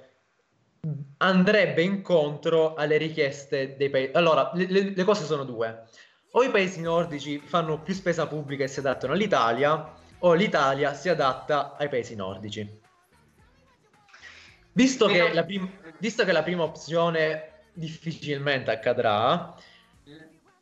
andrebbe 1.18 1.82
incontro 1.82 2.74
alle 2.74 2.96
richieste 2.96 3.76
dei 3.76 3.90
paesi. 3.90 4.10
Allora, 4.14 4.50
le, 4.54 4.66
le, 4.66 5.04
cose 5.04 5.24
sono 5.24 5.44
due. 5.44 5.84
O 6.32 6.42
i 6.42 6.50
paesi 6.50 6.80
nordici 6.80 7.40
fanno 7.40 7.80
più 7.80 7.92
spesa 7.92 8.26
pubblica 8.26 8.64
e 8.64 8.68
si 8.68 8.78
adattano 8.78 9.14
all'Italia, 9.14 9.92
o 10.20 10.32
l'Italia 10.34 10.94
si 10.94 11.08
adatta 11.08 11.76
ai 11.76 11.88
paesi 11.88 12.14
nordici. 12.14 12.80
Visto 14.72 15.06
che 15.06 15.32
la, 15.32 15.44
prim- 15.44 15.70
visto 15.98 16.24
che 16.24 16.32
la 16.32 16.42
prima 16.42 16.62
opzione 16.62 17.50
difficilmente 17.72 18.70
accadrà, 18.70 19.54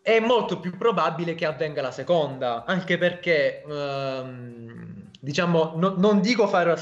è 0.00 0.20
molto 0.20 0.58
più 0.58 0.76
probabile 0.78 1.34
che 1.34 1.44
avvenga 1.44 1.82
la 1.82 1.90
seconda, 1.90 2.64
anche 2.64 2.96
perché, 2.96 3.62
ehm, 3.62 5.10
diciamo, 5.20 5.74
no, 5.76 5.94
non 5.98 6.22
dico 6.22 6.46
fare 6.46 6.74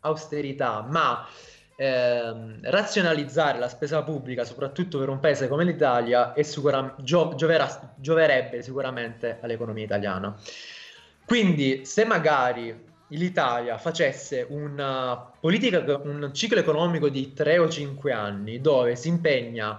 austerità, 0.00 0.86
ma 0.88 1.26
ehm, 1.80 2.58
razionalizzare 2.62 3.58
la 3.58 3.68
spesa 3.68 4.02
pubblica, 4.02 4.44
soprattutto 4.44 4.98
per 4.98 5.08
un 5.08 5.20
paese 5.20 5.46
come 5.46 5.64
l'Italia, 5.64 6.34
sicura- 6.42 6.96
gio- 6.98 7.34
gioverà, 7.36 7.94
gioverebbe 7.96 8.62
sicuramente 8.62 9.38
all'economia 9.40 9.84
italiana. 9.84 10.36
Quindi, 11.24 11.84
se 11.84 12.04
magari 12.04 12.86
l'Italia 13.08 13.78
facesse 13.78 14.44
una 14.50 15.30
politica, 15.40 16.00
un 16.02 16.30
ciclo 16.32 16.58
economico 16.58 17.08
di 17.08 17.32
3 17.32 17.58
o 17.58 17.68
5 17.68 18.12
anni, 18.12 18.60
dove 18.60 18.96
si 18.96 19.08
impegna 19.08 19.78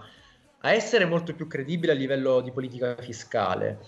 a 0.61 0.71
essere 0.71 1.05
molto 1.05 1.33
più 1.33 1.47
credibile 1.47 1.91
a 1.91 1.95
livello 1.95 2.39
di 2.39 2.51
politica 2.51 2.95
fiscale, 2.99 3.79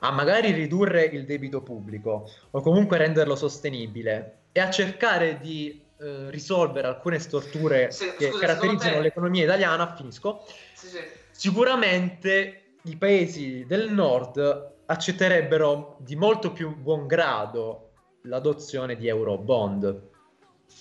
a 0.00 0.10
magari 0.10 0.50
ridurre 0.50 1.04
il 1.04 1.24
debito 1.24 1.62
pubblico 1.62 2.28
o 2.50 2.60
comunque 2.62 2.96
renderlo 2.96 3.36
sostenibile 3.36 4.38
e 4.52 4.60
a 4.60 4.70
cercare 4.70 5.38
di 5.38 5.89
eh, 6.00 6.30
risolvere 6.30 6.86
alcune 6.86 7.18
storture 7.18 7.90
Se- 7.90 8.14
che 8.16 8.30
scusa, 8.30 8.46
caratterizzano 8.46 8.96
te- 8.96 9.00
l'economia 9.02 9.44
italiana, 9.44 9.94
finisco, 9.94 10.44
Sì, 10.74 10.86
sì. 10.88 10.98
sicuramente 11.30 12.76
i 12.82 12.96
paesi 12.96 13.64
del 13.66 13.92
nord 13.92 14.72
accetterebbero 14.86 15.96
di 16.00 16.16
molto 16.16 16.52
più 16.52 16.74
buon 16.74 17.06
grado 17.06 17.90
l'adozione 18.22 18.96
di 18.96 19.08
Eurobond 19.08 20.08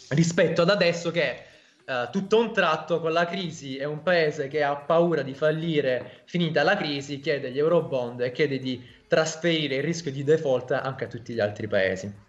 rispetto 0.09 0.61
ad 0.61 0.69
adesso 0.69 1.11
che 1.11 1.43
eh, 1.85 2.07
tutto 2.11 2.37
a 2.37 2.39
un 2.39 2.53
tratto 2.53 2.99
con 2.99 3.11
la 3.11 3.25
crisi 3.25 3.77
è 3.77 3.83
un 3.83 4.01
paese 4.03 4.47
che 4.47 4.63
ha 4.63 4.75
paura 4.75 5.21
di 5.21 5.33
fallire 5.33 6.21
finita 6.25 6.63
la 6.63 6.77
crisi, 6.77 7.19
chiede 7.19 7.51
gli 7.51 7.57
Eurobond 7.57 8.21
e 8.21 8.31
chiede 8.31 8.59
di 8.59 8.81
trasferire 9.07 9.75
il 9.75 9.83
rischio 9.83 10.11
di 10.11 10.23
default 10.23 10.71
anche 10.71 11.05
a 11.05 11.07
tutti 11.07 11.33
gli 11.33 11.39
altri 11.39 11.67
paesi. 11.67 12.27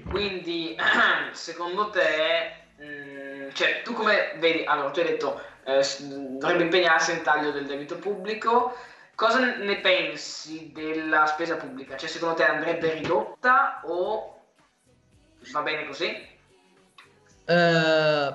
Quindi, 0.00 0.76
secondo 1.32 1.90
te, 1.90 2.54
mh, 2.76 3.52
cioè, 3.52 3.82
tu 3.82 3.92
come 3.92 4.32
vedi, 4.38 4.64
allora, 4.64 4.90
tu 4.90 5.00
hai 5.00 5.06
detto 5.06 5.42
eh, 5.64 5.86
dovrebbe 6.00 6.64
impegnarsi 6.64 7.12
nel 7.12 7.22
taglio 7.22 7.50
del 7.50 7.66
debito 7.66 7.96
pubblico, 7.96 8.76
cosa 9.14 9.38
ne 9.56 9.76
pensi 9.80 10.72
della 10.72 11.26
spesa 11.26 11.56
pubblica? 11.56 11.96
Cioè, 11.96 12.08
secondo 12.08 12.34
te 12.34 12.44
andrebbe 12.44 12.92
ridotta 12.94 13.80
o 13.84 14.40
va 15.52 15.62
bene 15.62 15.86
così? 15.86 16.30
Eh, 17.44 18.34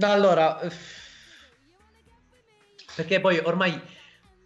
allora, 0.00 0.60
perché 2.94 3.20
poi 3.20 3.38
ormai 3.38 3.80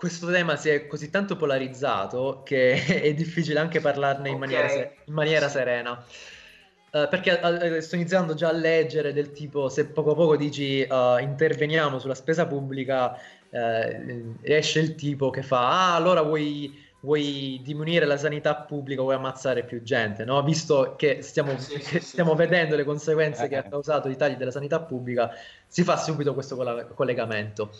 questo 0.06 0.30
tema 0.30 0.56
si 0.56 0.68
è 0.68 0.86
così 0.86 1.10
tanto 1.10 1.36
polarizzato 1.36 2.42
che 2.44 2.72
è 3.02 3.12
difficile 3.14 3.58
anche 3.58 3.80
parlarne 3.80 4.28
in 4.28 4.34
Ok. 4.34 4.40
maniera, 4.40 4.68
se- 4.68 4.94
in 5.04 5.14
maniera 5.14 5.48
serena. 5.48 6.04
Eh, 6.92 7.08
perché 7.10 7.40
eh, 7.40 7.80
sto 7.80 7.96
iniziando 7.96 8.34
già 8.34 8.48
a 8.48 8.52
leggere 8.52 9.12
del 9.12 9.32
tipo 9.32 9.68
se 9.68 9.86
poco 9.88 10.12
a 10.12 10.14
poco 10.14 10.36
dici 10.36 10.80
eh, 10.82 11.16
interveniamo 11.20 11.98
sulla 11.98 12.14
spesa 12.14 12.46
pubblica, 12.46 13.18
eh, 13.50 14.36
esce 14.42 14.80
il 14.80 14.94
tipo 14.94 15.30
che 15.30 15.42
fa 15.42 15.90
ah 15.92 15.94
allora 15.96 16.22
vuoi, 16.22 16.72
vuoi 17.00 17.60
diminuire 17.62 18.06
la 18.06 18.16
sanità 18.16 18.54
pubblica, 18.56 19.02
vuoi 19.02 19.14
ammazzare 19.16 19.64
più 19.64 19.82
gente, 19.82 20.24
no? 20.24 20.42
Visto 20.42 20.94
che 20.96 21.22
stiamo, 21.22 21.58
Sì, 21.58 21.80
sì, 21.82 21.90
che 21.90 22.00
sì. 22.00 22.06
stiamo 22.06 22.34
vedendo 22.34 22.76
le 22.76 22.84
conseguenze 22.84 23.44
Eh. 23.44 23.48
che 23.48 23.56
ha 23.56 23.62
causato 23.64 24.08
i 24.08 24.16
tagli 24.16 24.36
della 24.36 24.50
sanità 24.52 24.80
pubblica, 24.80 25.30
si 25.66 25.82
fa 25.82 25.96
subito 25.96 26.34
questo 26.34 26.54
colla- 26.56 26.86
collegamento. 26.86 27.70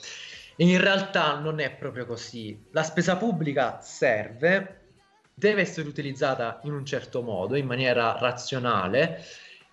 In 0.56 0.80
realtà 0.80 1.38
non 1.38 1.60
è 1.60 1.70
proprio 1.70 2.06
così. 2.06 2.58
La 2.70 2.82
spesa 2.82 3.16
pubblica 3.16 3.80
serve, 3.82 4.80
deve 5.34 5.60
essere 5.60 5.86
utilizzata 5.86 6.60
in 6.64 6.72
un 6.72 6.84
certo 6.86 7.20
modo, 7.22 7.56
in 7.56 7.66
maniera 7.66 8.16
razionale. 8.18 9.22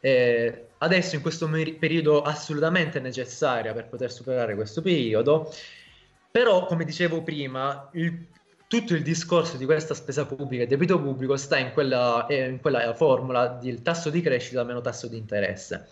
Eh, 0.01 0.67
adesso 0.79 1.15
in 1.15 1.21
questo 1.21 1.47
meri- 1.47 1.75
periodo 1.75 2.21
assolutamente 2.21 2.99
necessaria 2.99 3.71
per 3.73 3.87
poter 3.87 4.11
superare 4.11 4.55
questo 4.55 4.81
periodo, 4.81 5.53
però 6.29 6.65
come 6.65 6.83
dicevo 6.83 7.23
prima, 7.23 7.89
il- 7.93 8.27
tutto 8.67 8.93
il 8.95 9.03
discorso 9.03 9.55
di 9.55 9.65
questa 9.65 9.93
spesa 9.93 10.25
pubblica 10.25 10.63
e 10.63 10.67
debito 10.67 10.99
pubblico 10.99 11.37
sta 11.37 11.57
in 11.57 11.71
quella, 11.71 12.25
eh, 12.25 12.47
in 12.47 12.59
quella 12.59 12.93
formula 12.95 13.47
del 13.47 13.81
tasso 13.81 14.09
di 14.09 14.19
crescita 14.19 14.63
meno 14.63 14.81
tasso 14.81 15.07
di 15.07 15.15
interesse, 15.15 15.87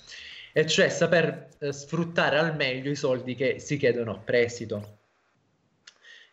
e 0.53 0.65
cioè 0.67 0.89
saper 0.89 1.49
eh, 1.59 1.71
sfruttare 1.73 2.37
al 2.37 2.55
meglio 2.55 2.91
i 2.91 2.95
soldi 2.95 3.35
che 3.35 3.59
si 3.59 3.77
chiedono 3.77 4.11
a 4.11 4.17
prestito. 4.17 4.97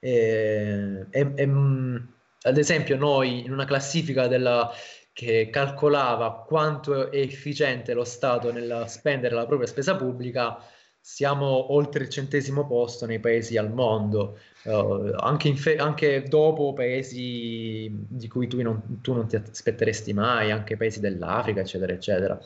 E- 0.00 1.06
e- 1.10 1.32
e, 1.34 1.46
mh, 1.46 2.12
ad 2.42 2.56
esempio, 2.58 2.96
noi 2.96 3.44
in 3.44 3.52
una 3.52 3.64
classifica 3.64 4.26
della, 4.28 4.70
che 5.12 5.48
calcolava 5.50 6.44
quanto 6.46 7.10
è 7.10 7.18
efficiente 7.18 7.92
lo 7.94 8.04
Stato 8.04 8.52
nel 8.52 8.84
spendere 8.86 9.34
la 9.34 9.46
propria 9.46 9.66
spesa 9.66 9.96
pubblica, 9.96 10.58
siamo 11.00 11.72
oltre 11.72 12.04
il 12.04 12.10
centesimo 12.10 12.66
posto 12.66 13.06
nei 13.06 13.18
paesi 13.18 13.56
al 13.56 13.72
mondo, 13.72 14.38
eh, 14.62 15.12
anche, 15.16 15.54
fe- 15.56 15.76
anche 15.76 16.22
dopo 16.28 16.72
paesi 16.72 17.90
di 17.90 18.28
cui 18.28 18.46
tu 18.46 18.60
non, 18.62 19.00
tu 19.00 19.12
non 19.14 19.26
ti 19.26 19.36
aspetteresti 19.36 20.12
mai, 20.12 20.50
anche 20.50 20.76
paesi 20.76 21.00
dell'Africa, 21.00 21.60
eccetera, 21.60 21.92
eccetera. 21.92 22.38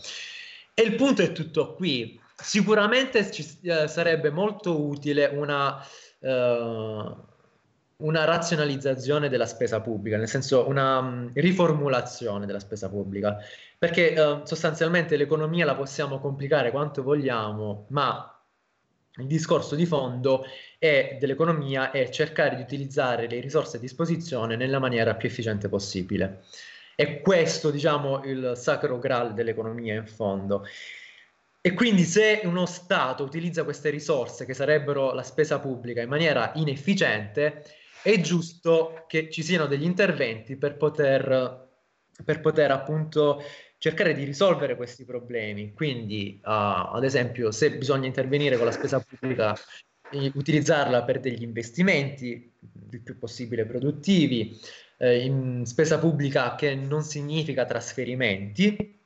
E 0.75 0.83
il 0.83 0.95
punto 0.95 1.23
è 1.23 1.33
tutto 1.33 1.75
qui. 1.75 2.19
Sicuramente 2.35 3.31
ci 3.31 3.47
eh, 3.63 3.87
sarebbe 3.89 4.31
molto 4.31 4.81
utile 4.81 5.27
una, 5.27 5.79
eh, 6.19 7.15
una 7.97 8.25
razionalizzazione 8.25 9.29
della 9.29 9.47
spesa 9.47 9.81
pubblica, 9.81 10.17
nel 10.17 10.29
senso 10.29 10.67
una 10.67 11.01
mh, 11.01 11.33
riformulazione 11.35 12.47
della 12.47 12.59
spesa 12.59 12.89
pubblica, 12.89 13.37
perché 13.79 14.15
eh, 14.15 14.41
sostanzialmente 14.45 15.17
l'economia 15.17 15.67
la 15.67 15.75
possiamo 15.75 16.19
complicare 16.19 16.71
quanto 16.71 17.03
vogliamo, 17.03 17.87
ma 17.91 18.27
il 19.17 19.27
discorso 19.27 19.75
di 19.75 19.85
fondo 19.85 20.45
è, 20.79 21.19
dell'economia 21.21 21.91
è 21.91 22.09
cercare 22.09 22.57
di 22.57 22.63
utilizzare 22.63 23.29
le 23.29 23.41
risorse 23.41 23.77
a 23.77 23.81
disposizione 23.81 24.57
nella 24.57 24.79
maniera 24.79 25.15
più 25.17 25.29
efficiente 25.29 25.69
possibile. 25.69 26.45
È 26.95 27.21
questo, 27.21 27.71
diciamo, 27.71 28.25
il 28.25 28.53
sacro 28.57 28.99
graal 28.99 29.35
dell'economia 29.35 29.95
in 29.95 30.07
fondo. 30.07 30.65
E 31.61 31.75
quindi 31.75 32.03
se 32.03 32.41
uno 32.45 32.67
Stato 32.67 33.23
utilizza 33.23 33.65
queste 33.65 33.91
risorse, 33.91 34.45
che 34.45 34.55
sarebbero 34.55 35.13
la 35.13 35.23
spesa 35.23 35.61
pubblica, 35.61 36.03
in 36.03 36.09
maniera 36.09 36.53
inefficiente, 36.57 37.65
è 38.03 38.21
giusto 38.21 39.05
che 39.07 39.31
ci 39.31 39.43
siano 39.43 39.67
degli 39.67 39.85
interventi 39.85 40.57
per 40.57 40.77
poter, 40.77 41.69
per 42.25 42.41
poter 42.41 42.73
appunto 42.73 43.43
cercare 43.79 44.13
di 44.13 44.25
risolvere 44.25 44.77
questi 44.77 45.05
problemi. 45.05 45.73
Quindi, 45.73 46.41
uh, 46.41 46.95
ad 46.95 47.05
esempio, 47.05 47.51
se 47.53 47.77
bisogna 47.77 48.07
intervenire 48.07 48.57
con 48.57 48.67
la 48.67 48.73
spesa 48.73 49.01
pubblica, 49.01 49.57
eh, 50.11 50.31
utilizzarla 50.35 51.05
per 51.05 51.21
degli 51.21 51.43
investimenti 51.43 52.53
il 52.91 53.01
più 53.03 53.19
possibile 53.19 53.67
produttivi, 53.67 54.59
eh, 55.03 55.25
in 55.25 55.67
spesa 55.67 55.99
pubblica 55.99 56.55
che 56.55 56.77
non 56.77 57.03
significa 57.03 57.65
trasferimenti, 57.65 59.01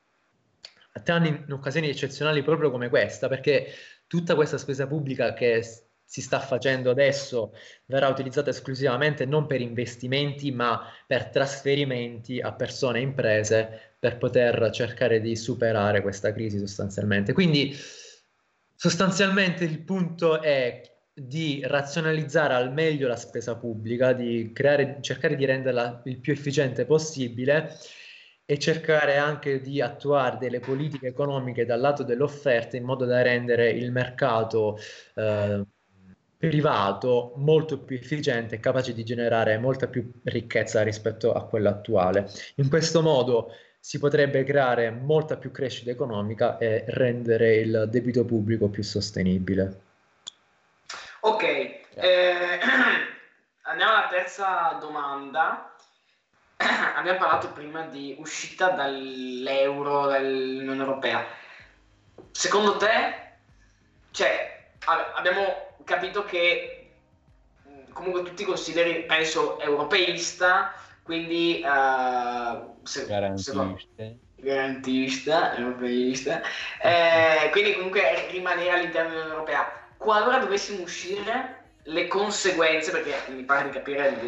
tranne 1.03 1.45
in 1.47 1.53
occasioni 1.53 1.89
eccezionali 1.89 2.43
proprio 2.43 2.71
come 2.71 2.91
questa, 2.91 3.29
perché 3.29 3.69
tutta 4.07 4.35
questa 4.35 4.59
spesa 4.59 4.87
pubblica 4.87 5.33
che 5.33 5.63
si 6.05 6.21
sta 6.21 6.39
facendo 6.39 6.91
adesso 6.91 7.55
verrà 7.87 8.09
utilizzata 8.09 8.51
esclusivamente 8.51 9.25
non 9.25 9.47
per 9.47 9.63
investimenti, 9.63 10.53
ma 10.53 10.83
per 11.07 11.31
trasferimenti 11.31 12.41
a 12.41 12.53
persone 12.53 12.99
e 12.99 13.03
imprese 13.03 13.95
per 13.99 14.19
poter 14.19 14.71
cercare 14.73 15.21
di 15.21 15.35
superare 15.35 16.03
questa 16.03 16.31
crisi 16.33 16.59
sostanzialmente. 16.59 17.33
Quindi 17.33 17.75
sostanzialmente 18.75 19.65
il 19.65 19.81
punto 19.81 20.43
è 20.43 20.96
di 21.19 21.63
razionalizzare 21.65 22.53
al 22.53 22.75
meglio 22.75 23.09
la 23.09 23.17
spesa 23.17 23.57
pubblica, 23.57 24.13
di 24.13 24.51
creare, 24.53 24.99
cercare 25.01 25.35
di 25.35 25.47
renderla 25.47 26.03
il 26.05 26.19
più 26.19 26.35
efficiente 26.35 26.85
possibile 26.85 27.71
e 28.45 28.59
cercare 28.59 29.17
anche 29.17 29.63
di 29.63 29.81
attuare 29.81 30.37
delle 30.39 30.61
politiche 30.61 31.07
economiche 31.07 31.65
dal 31.65 31.81
lato 31.81 32.03
dell'offerta 32.03 32.77
in 32.77 32.85
modo 32.85 33.07
da 33.07 33.23
rendere 33.23 33.71
il 33.71 33.91
mercato 33.93 34.79
eh, 35.15 35.65
privato 36.37 37.33
molto 37.37 37.79
più 37.81 37.97
efficiente 37.97 38.57
e 38.57 38.61
capace 38.61 38.93
di 38.93 39.03
generare 39.03 39.57
molta 39.57 39.89
più 39.89 40.11
ricchezza 40.25 40.83
rispetto 40.83 41.33
a 41.33 41.47
quella 41.47 41.71
attuale. 41.71 42.29
In 42.57 42.69
questo 42.69 43.01
modo 43.01 43.53
si 43.81 43.99
potrebbe 43.99 44.45
creare 44.45 44.91
molta 44.91 45.39
più 45.39 45.51
crescita 45.51 45.91
economica 45.91 46.59
e 46.59 46.85
rendere 46.89 47.57
il 47.57 47.89
debito 47.91 48.25
pubblico 48.27 48.69
più 48.69 48.83
sostenibile. 48.83 49.86
Eh, 51.99 52.61
andiamo 53.63 53.93
alla 53.93 54.09
terza 54.09 54.77
domanda. 54.81 55.75
Abbiamo 56.97 57.19
parlato 57.19 57.53
prima 57.53 57.83
di 57.87 58.15
uscita 58.19 58.71
dall'euro, 58.71 60.07
dall'Unione 60.07 60.81
Europea. 60.81 61.25
Secondo 62.31 62.77
te, 62.77 63.15
cioè, 64.11 64.73
abbiamo 64.85 65.75
capito 65.85 66.25
che 66.25 66.91
mh, 67.65 67.93
comunque 67.93 68.23
tu 68.25 68.35
ti 68.35 68.45
consideri, 68.45 69.05
penso, 69.05 69.59
europeista, 69.61 70.75
quindi 71.03 71.61
eh, 71.61 72.61
se- 72.83 73.07
secondo- 73.37 73.79
Garantiste. 73.95 74.19
garantista, 74.37 75.57
europeista, 75.57 76.43
eh, 76.83 77.49
quindi 77.53 77.75
comunque 77.75 78.27
rimanere 78.31 78.71
all'interno 78.71 79.09
dell'Unione 79.11 79.33
Europea. 79.35 79.71
Qualora 79.97 80.39
dovessimo 80.39 80.83
uscire, 80.83 81.66
le 81.89 82.09
conseguenze, 82.09 82.91
perché 82.91 83.15
mi 83.33 83.43
pare 83.45 83.65
di 83.65 83.71
capire 83.71 84.19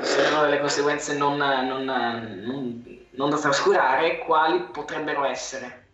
se 0.00 0.24
sono 0.24 0.42
delle 0.42 0.60
conseguenze 0.60 1.16
non, 1.16 1.36
non- 1.36 1.84
non- 1.84 2.98
non 3.10 3.30
da 3.30 3.38
trascurare, 3.38 4.18
quali 4.18 4.62
potrebbero 4.72 5.24
essere? 5.24 5.84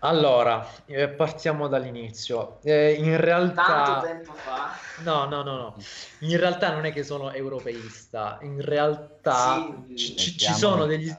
Allora, 0.00 0.64
eh, 0.86 1.08
partiamo 1.08 1.66
dall'inizio. 1.66 2.60
Eh, 2.62 2.92
in 2.92 3.16
realtà... 3.16 3.64
Tanto 3.64 4.06
tempo 4.06 4.32
fa. 4.34 4.70
No, 5.02 5.24
no, 5.24 5.42
no, 5.42 5.56
no. 5.56 5.76
In 6.20 6.38
realtà 6.38 6.70
non 6.70 6.84
è 6.84 6.92
che 6.92 7.02
sono 7.02 7.32
europeista, 7.32 8.38
in 8.42 8.60
realtà 8.60 9.66
Sì. 9.88 9.96
ci, 9.96 10.16
ci- 10.16 10.38
ci 10.38 10.52
sono 10.52 10.86
degli... 10.86 11.12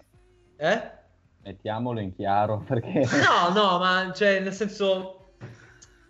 Eh? 0.55 0.91
Mettiamolo 1.43 1.99
in 1.99 2.15
chiaro 2.15 2.63
perché... 2.65 3.05
No, 3.17 3.49
no, 3.53 3.79
ma 3.79 4.11
cioè, 4.15 4.39
nel 4.39 4.53
senso... 4.53 5.18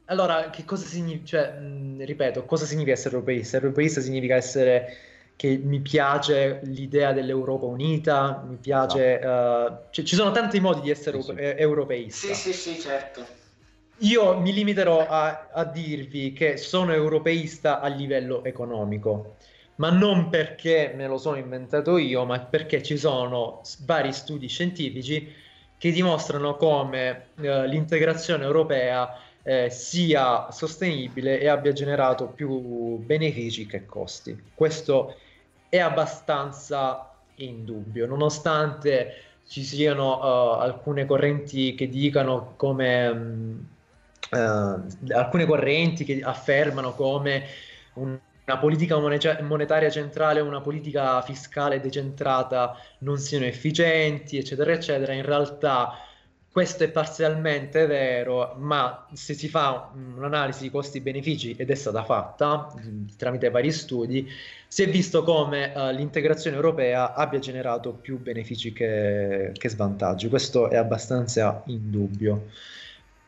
Allora, 0.10 0.50
che 0.50 0.66
cosa 0.66 0.86
significa? 0.86 1.26
Cioè, 1.26 1.60
mh, 1.60 2.04
ripeto, 2.04 2.46
cosa 2.46 2.66
significa 2.66 2.94
essere 2.94 3.16
europeista? 3.16 3.58
Europeista 3.58 4.02
significa 4.02 4.36
essere 4.36 4.98
che 5.36 5.58
mi 5.58 5.80
piace 5.80 6.60
l'idea 6.64 7.14
dell'Europa 7.14 7.66
unita, 7.66 8.44
mi 8.46 8.58
piace... 8.58 9.20
Uh, 9.24 9.88
cioè, 9.92 10.04
ci 10.04 10.16
sono 10.16 10.32
tanti 10.32 10.60
modi 10.60 10.82
di 10.82 10.90
essere 10.90 11.22
Sì, 11.22 11.32
sì. 11.32 11.38
eh, 11.38 11.56
europeista. 11.58 12.34
Sì, 12.34 12.52
sì, 12.52 12.54
sì, 12.54 12.80
certo. 12.80 13.26
Io 14.00 14.40
mi 14.40 14.52
limiterò 14.52 15.06
a, 15.08 15.50
a 15.52 15.64
dirvi 15.66 16.34
che 16.34 16.58
sono 16.58 16.92
europeista 16.92 17.80
a 17.80 17.88
livello 17.88 18.44
economico, 18.44 19.36
ma 19.76 19.92
non 19.92 20.30
perché 20.30 20.92
me 20.96 21.08
lo 21.08 21.18
sono 21.18 21.38
inventato 21.38 21.98
io, 21.98 22.26
ma 22.26 22.40
perché 22.40 22.82
ci 22.82 22.98
sono 22.98 23.62
vari 23.86 24.12
studi 24.12 24.48
scientifici 24.48 25.32
che 25.78 25.92
dimostrano 25.92 26.56
come 26.56 27.28
eh, 27.40 27.68
l'integrazione 27.68 28.44
europea 28.44 29.10
eh, 29.50 29.72
sia 29.72 30.52
sostenibile 30.52 31.40
e 31.40 31.48
abbia 31.48 31.72
generato 31.72 32.28
più 32.28 32.98
benefici 32.98 33.66
che 33.66 33.84
costi. 33.88 34.40
Questo 34.54 35.16
è 35.68 35.80
abbastanza 35.80 37.16
indubbio, 37.38 38.06
nonostante 38.06 39.24
ci 39.48 39.64
siano 39.64 40.20
uh, 40.20 40.60
alcune 40.60 41.08
correnti 41.08 41.74
che 41.74 41.90
dicano 41.90 42.54
come 42.58 43.12
mh, 43.12 43.68
uh, 44.30 44.84
alcune 45.14 45.46
correnti 45.48 46.04
che 46.04 46.22
affermano 46.24 46.94
come 46.94 47.46
un, 47.96 48.20
una 48.46 48.58
politica 48.60 49.00
moneta- 49.00 49.42
monetaria 49.42 49.90
centrale 49.90 50.42
una 50.42 50.62
politica 50.62 51.24
fiscale 51.24 51.80
decentrata 51.80 52.78
non 53.00 53.18
siano 53.18 53.46
efficienti, 53.46 54.38
eccetera, 54.38 54.74
eccetera. 54.74 55.12
In 55.14 55.26
realtà 55.26 56.04
questo 56.52 56.84
è 56.84 56.90
parzialmente 56.90 57.86
vero, 57.86 58.56
ma 58.58 59.08
se 59.14 59.34
si 59.34 59.48
fa 59.48 59.92
un'analisi 59.94 60.64
di 60.64 60.72
costi-benefici 60.72 61.56
ed 61.56 61.70
è 61.70 61.76
stata 61.76 62.04
fatta 62.04 62.74
mh, 62.76 63.18
tramite 63.18 63.50
vari 63.50 63.72
studi, 63.72 64.28
si 64.68 64.84
è 64.84 64.90
visto 64.90 65.24
come 65.24 65.72
uh, 65.76 65.92
l'integrazione 65.92 66.56
europea 66.56 67.14
abbia 67.14 67.40
generato 67.40 67.92
più 67.92 68.20
benefici 68.20 68.74
che, 68.74 69.52
che 69.54 69.70
svantaggi. 69.70 70.28
Questo 70.28 70.70
è 70.70 70.76
abbastanza 70.76 71.62
indubbio. 71.68 72.48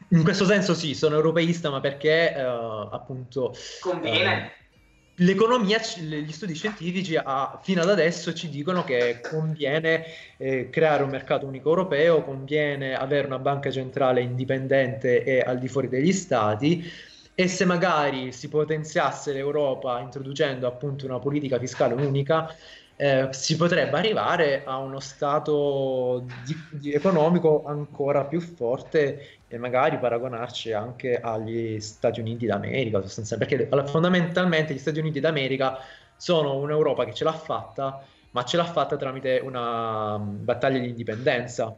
In 0.09 0.23
questo 0.23 0.45
senso 0.45 0.73
sì, 0.73 0.93
sono 0.93 1.15
europeista, 1.15 1.69
ma 1.69 1.79
perché 1.79 2.33
uh, 2.35 2.87
appunto... 2.91 3.55
Conviene. 3.79 4.51
Uh, 4.57 4.60
l'economia, 5.21 5.79
gli 5.79 6.31
studi 6.31 6.53
scientifici 6.53 7.15
a, 7.15 7.59
fino 7.61 7.81
ad 7.81 7.89
adesso 7.89 8.33
ci 8.33 8.49
dicono 8.49 8.83
che 8.83 9.21
conviene 9.21 10.05
eh, 10.37 10.69
creare 10.69 11.03
un 11.03 11.09
mercato 11.09 11.45
unico 11.45 11.69
europeo, 11.69 12.23
conviene 12.23 12.95
avere 12.95 13.27
una 13.27 13.39
banca 13.39 13.71
centrale 13.71 14.21
indipendente 14.21 15.23
e 15.23 15.39
al 15.39 15.59
di 15.59 15.67
fuori 15.67 15.89
degli 15.89 16.11
stati 16.11 16.83
e 17.33 17.47
se 17.47 17.65
magari 17.65 18.31
si 18.31 18.49
potenziasse 18.49 19.31
l'Europa 19.31 19.99
introducendo 19.99 20.67
appunto 20.67 21.05
una 21.05 21.19
politica 21.19 21.57
fiscale 21.57 21.93
unica, 21.93 22.53
eh, 23.01 23.29
si 23.31 23.55
potrebbe 23.55 23.97
arrivare 23.97 24.61
a 24.63 24.77
uno 24.77 24.99
stato 24.99 26.23
di, 26.45 26.55
di 26.69 26.93
economico 26.93 27.63
ancora 27.65 28.25
più 28.25 28.39
forte 28.39 29.39
e 29.47 29.57
magari 29.57 29.97
paragonarci 29.97 30.71
anche 30.71 31.19
agli 31.19 31.79
Stati 31.79 32.19
Uniti 32.19 32.45
d'America, 32.45 33.01
sostanzialmente, 33.01 33.65
perché 33.65 33.89
fondamentalmente 33.89 34.75
gli 34.75 34.77
Stati 34.77 34.99
Uniti 34.99 35.19
d'America 35.19 35.79
sono 36.15 36.57
un'Europa 36.57 37.03
che 37.05 37.15
ce 37.15 37.23
l'ha 37.23 37.33
fatta, 37.33 38.05
ma 38.29 38.43
ce 38.43 38.57
l'ha 38.57 38.65
fatta 38.65 38.97
tramite 38.97 39.41
una 39.43 40.19
battaglia 40.19 40.77
di 40.77 40.89
indipendenza. 40.89 41.75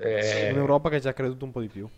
Eh, 0.00 0.50
Un'Europa 0.50 0.88
che 0.88 1.00
ci 1.00 1.06
ha 1.06 1.12
creduto 1.12 1.44
un 1.44 1.52
po' 1.52 1.60
di 1.60 1.68
più 1.68 1.88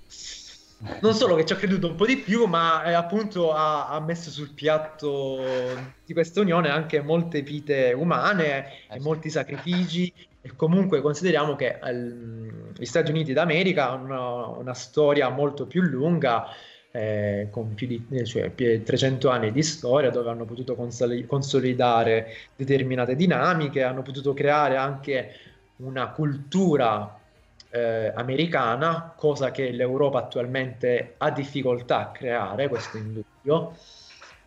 non 1.01 1.13
solo 1.15 1.35
che 1.35 1.45
ci 1.45 1.53
ha 1.53 1.57
creduto 1.57 1.89
un 1.89 1.97
po' 1.97 2.07
di 2.07 2.19
più, 2.19 2.47
ma 2.47 2.85
eh, 2.85 2.93
appunto 2.93 3.53
ha, 3.53 3.89
ha, 3.89 4.01
messo 4.01 4.31
sul 4.31 4.51
piatto 4.51 5.41
di 6.05 6.13
questa 6.13 6.41
unione 6.41 6.69
anche 6.69 7.01
molte 7.01 7.43
vite 7.43 7.93
umane 7.93 8.87
e 8.89 9.01
molti 9.01 9.29
sacrifici. 9.29 10.13
E 10.41 10.53
comunque 10.55 11.01
consideriamo 11.01 11.57
che 11.57 11.79
ehm, 11.83 12.73
gli 12.77 12.85
Stati 12.85 13.11
Uniti 13.11 13.33
d'America 13.33 13.91
hanno 13.91 14.05
una, 14.05 14.47
una 14.59 14.75
storia 14.75 15.29
molto 15.31 15.67
più 15.67 15.83
lunga. 15.83 16.47
Eh, 16.91 17.49
con 17.51 17.75
più 17.75 17.87
di 17.87 18.03
cioè, 18.25 18.49
più 18.49 18.67
di 18.67 18.83
300 18.83 19.29
anni 19.29 19.53
di 19.53 19.63
storia 19.63 20.09
dove 20.09 20.31
hanno 20.31 20.47
potuto 20.47 20.75
consoli- 20.75 21.27
consolidare 21.27 22.35
determinate 22.57 23.15
dinamiche, 23.15 23.83
hanno 23.83 24.01
potuto 24.01 24.33
creare 24.33 24.77
anche 24.77 25.35
una 25.77 26.09
cultura 26.09 27.18
eh, 27.71 28.13
americana, 28.15 29.13
cosa 29.17 29.51
che 29.51 29.71
l'Europa 29.71 30.19
attualmente 30.19 31.15
ha 31.19 31.31
difficoltà 31.31 32.01
a 32.01 32.11
creare, 32.11 32.69
questo 32.69 32.97
è 32.97 33.01
indubbio. 33.01 33.77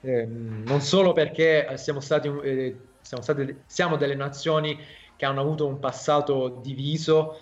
Eh, 0.02 0.26
non 0.26 0.82
solo 0.82 1.14
perché 1.14 1.68
siamo 1.78 2.00
stati, 2.00 2.28
eh, 2.44 2.76
siamo, 3.02 3.24
stati, 3.24 3.62
siamo 3.66 3.98
delle 3.98 4.16
nazioni 4.16 4.78
che 5.16 5.26
hanno 5.26 5.42
avuto 5.42 5.68
un 5.68 5.80
passato 5.80 6.60
diviso, 6.64 7.40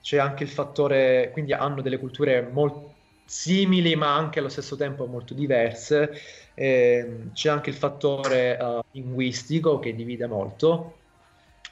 c'è 0.00 0.18
anche 0.18 0.44
il 0.44 0.50
fattore, 0.50 1.30
quindi 1.32 1.52
hanno 1.52 1.82
delle 1.82 1.98
culture 1.98 2.42
molto 2.42 2.94
simili 3.24 3.96
ma 3.96 4.14
anche 4.14 4.38
allo 4.38 4.48
stesso 4.48 4.76
tempo 4.76 5.06
molto 5.06 5.34
diverse, 5.34 6.12
eh, 6.54 7.30
c'è 7.32 7.50
anche 7.50 7.70
il 7.70 7.76
fattore 7.76 8.56
uh, 8.60 8.80
linguistico 8.92 9.80
che 9.80 9.96
divide 9.96 10.28
molto, 10.28 10.98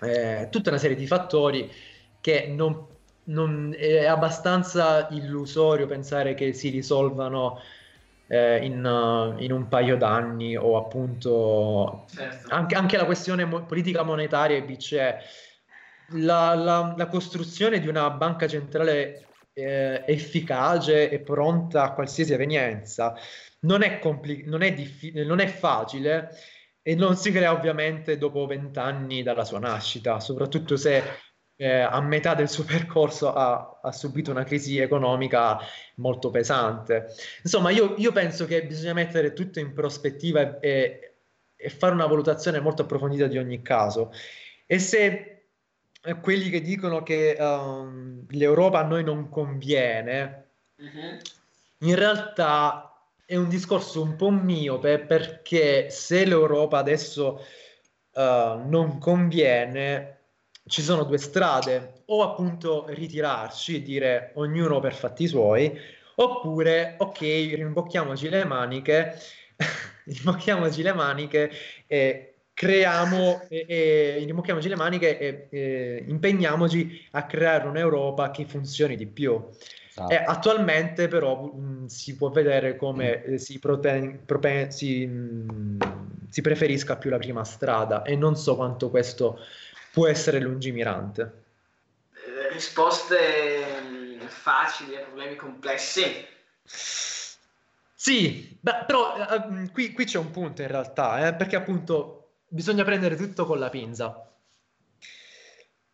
eh, 0.00 0.48
tutta 0.50 0.70
una 0.70 0.78
serie 0.78 0.96
di 0.96 1.06
fattori 1.06 1.70
che 2.20 2.46
non 2.48 2.86
non, 3.24 3.74
è 3.76 4.04
abbastanza 4.04 5.08
illusorio 5.10 5.86
pensare 5.86 6.34
che 6.34 6.52
si 6.52 6.68
risolvano 6.68 7.60
eh, 8.26 8.64
in, 8.64 8.84
uh, 8.84 9.40
in, 9.40 9.52
un 9.52 9.68
paio 9.68 9.96
d'anni 9.96 10.56
o 10.56 10.76
appunto 10.76 12.06
certo. 12.14 12.54
anche, 12.54 12.74
anche, 12.74 12.96
la 12.96 13.04
questione 13.04 13.44
mo- 13.44 13.64
politica 13.64 14.02
monetaria 14.02 14.62
dice 14.62 15.18
la, 16.08 16.54
la, 16.54 16.94
la, 16.96 17.06
costruzione 17.06 17.80
di 17.80 17.88
una 17.88 18.10
banca 18.10 18.46
centrale 18.46 19.26
eh, 19.52 20.02
efficace 20.06 21.10
e 21.10 21.20
pronta 21.20 21.84
a 21.84 21.92
qualsiasi 21.92 22.32
evenienza 22.32 23.14
non 23.60 23.82
è, 23.82 23.98
compli- 23.98 24.44
non, 24.46 24.62
è 24.62 24.72
diffi- 24.72 25.12
non 25.24 25.38
è 25.40 25.46
facile 25.46 26.30
e 26.82 26.94
non 26.94 27.16
si 27.16 27.30
crea 27.30 27.52
ovviamente 27.52 28.18
dopo 28.18 28.46
vent'anni 28.46 29.22
dalla 29.22 29.44
sua 29.44 29.58
nascita, 29.58 30.20
soprattutto 30.20 30.76
se 30.76 31.02
eh, 31.56 31.80
a 31.80 32.00
metà 32.00 32.34
del 32.34 32.48
suo 32.48 32.64
percorso 32.66 33.32
ha, 33.32 33.80
ha, 33.82 33.92
subito 33.92 34.30
una 34.30 34.44
crisi 34.44 34.78
economica 34.78 35.58
molto 35.96 36.30
pesante. 36.30 37.14
Insomma, 37.42 37.70
io, 37.70 37.94
io 37.98 38.12
penso 38.12 38.46
che 38.46 38.66
bisogna 38.66 38.94
mettere 38.94 39.32
tutto 39.32 39.60
in 39.60 39.72
prospettiva 39.72 40.58
e, 40.60 41.14
e, 41.56 41.68
fare 41.70 41.94
una 41.94 42.06
valutazione 42.06 42.60
molto 42.60 42.82
approfondita 42.82 43.26
di 43.26 43.38
ogni 43.38 43.62
caso. 43.62 44.12
E 44.66 44.78
se 44.78 45.46
eh, 46.02 46.20
quelli 46.20 46.50
che 46.50 46.60
dicono 46.60 47.02
che 47.02 47.36
um, 47.38 48.24
l'Europa 48.30 48.80
a 48.80 48.86
noi 48.86 49.04
non 49.04 49.28
conviene, 49.28 50.48
uh-huh. 50.76 51.88
in 51.88 51.94
realtà 51.94 52.88
è 53.26 53.36
un 53.36 53.48
discorso 53.48 54.02
un 54.02 54.16
po' 54.16 54.30
miope 54.30 54.98
perché 54.98 55.88
se 55.88 56.26
l'Europa 56.26 56.78
adesso 56.78 57.40
uh, 58.12 58.20
non 58.68 58.98
conviene, 58.98 60.13
ci 60.66 60.82
sono 60.82 61.04
due 61.04 61.18
strade, 61.18 62.02
o 62.06 62.22
appunto 62.22 62.86
ritirarci 62.88 63.76
e 63.76 63.82
dire 63.82 64.30
ognuno 64.34 64.80
per 64.80 64.94
fatti 64.94 65.26
suoi, 65.26 65.76
oppure 66.16 66.94
ok, 66.98 67.20
rimbocchiamoci 67.20 68.28
le 68.28 68.44
maniche, 68.44 69.14
rimbocchiamoci 70.04 70.82
le 70.82 70.92
maniche 70.92 71.50
e 71.86 72.34
creiamo 72.54 73.42
e, 73.48 73.66
e 73.68 74.22
rimbocchiamoci 74.24 74.68
le 74.68 74.76
maniche 74.76 75.18
e, 75.18 75.48
e, 75.50 76.04
impegniamoci 76.06 77.08
a 77.12 77.26
creare 77.26 77.66
un'Europa 77.66 78.30
che 78.30 78.44
funzioni 78.46 78.96
di 78.96 79.06
più. 79.06 79.42
Esatto. 79.88 80.12
E 80.12 80.16
attualmente 80.16 81.08
però 81.08 81.44
mh, 81.44 81.86
si 81.86 82.16
può 82.16 82.30
vedere 82.30 82.76
come 82.76 83.24
mm. 83.28 83.34
si, 83.34 83.58
prote- 83.58 84.20
prope- 84.24 84.70
si, 84.70 85.06
mh, 85.06 86.28
si 86.30 86.40
preferisca 86.40 86.96
più 86.96 87.10
la 87.10 87.18
prima 87.18 87.44
strada 87.44 88.02
e 88.02 88.16
non 88.16 88.34
so 88.36 88.56
quanto 88.56 88.90
questo 88.90 89.38
può 89.94 90.08
essere 90.08 90.40
lungimirante? 90.40 91.44
Eh, 92.12 92.52
risposte 92.52 93.64
mm, 93.80 94.20
facili 94.26 94.96
a 94.96 95.02
problemi 95.02 95.36
complessi. 95.36 96.26
Sì, 96.64 98.58
beh, 98.60 98.84
però 98.86 99.14
uh, 99.16 99.70
qui, 99.72 99.92
qui, 99.92 100.04
c'è 100.04 100.18
un 100.18 100.30
punto 100.30 100.60
in 100.60 100.68
realtà, 100.68 101.28
eh, 101.28 101.34
perché 101.34 101.56
appunto 101.56 102.32
bisogna 102.48 102.84
prendere 102.84 103.16
tutto 103.16 103.46
con 103.46 103.58
la 103.58 103.70
pinza. 103.70 104.30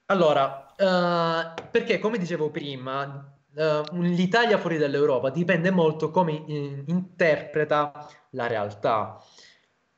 Allora, 0.06 0.74
uh, 0.76 1.68
perché 1.70 2.00
come 2.00 2.18
dicevo 2.18 2.50
prima, 2.50 3.32
uh, 3.54 4.00
l'Italia 4.00 4.58
fuori 4.58 4.78
dall'Europa 4.78 5.30
dipende 5.30 5.70
molto 5.70 6.10
come 6.10 6.32
in, 6.32 6.82
interpreta 6.86 8.08
la 8.30 8.46
realtà. 8.48 9.22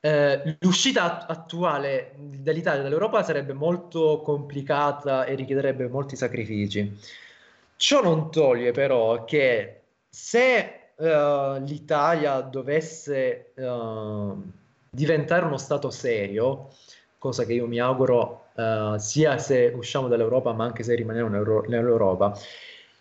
Eh, 0.05 0.57
l'uscita 0.59 1.29
attuale 1.29 2.15
dell'Italia 2.17 2.83
dall'Europa 2.83 3.23
sarebbe 3.23 3.53
molto 3.53 4.21
complicata 4.21 5.25
e 5.27 5.37
richiederebbe 5.37 5.87
molti 5.87 6.17
sacrifici. 6.17 6.99
Ciò 7.77 8.03
non 8.03 8.29
toglie 8.33 8.73
però 8.73 9.23
che 9.23 9.83
se 10.09 10.91
uh, 10.97 11.63
l'Italia 11.63 12.41
dovesse 12.41 13.53
uh, 13.55 14.43
diventare 14.91 15.45
uno 15.45 15.57
Stato 15.57 15.91
serio, 15.91 16.71
cosa 17.19 17.45
che 17.45 17.53
io 17.53 17.69
mi 17.69 17.79
auguro 17.79 18.47
uh, 18.55 18.97
sia 18.99 19.39
se 19.39 19.73
usciamo 19.73 20.09
dall'Europa 20.09 20.53
ma 20.53 20.65
anche 20.65 20.83
se 20.83 20.97
rimaniamo 20.97 21.63
nell'Europa, 21.69 22.37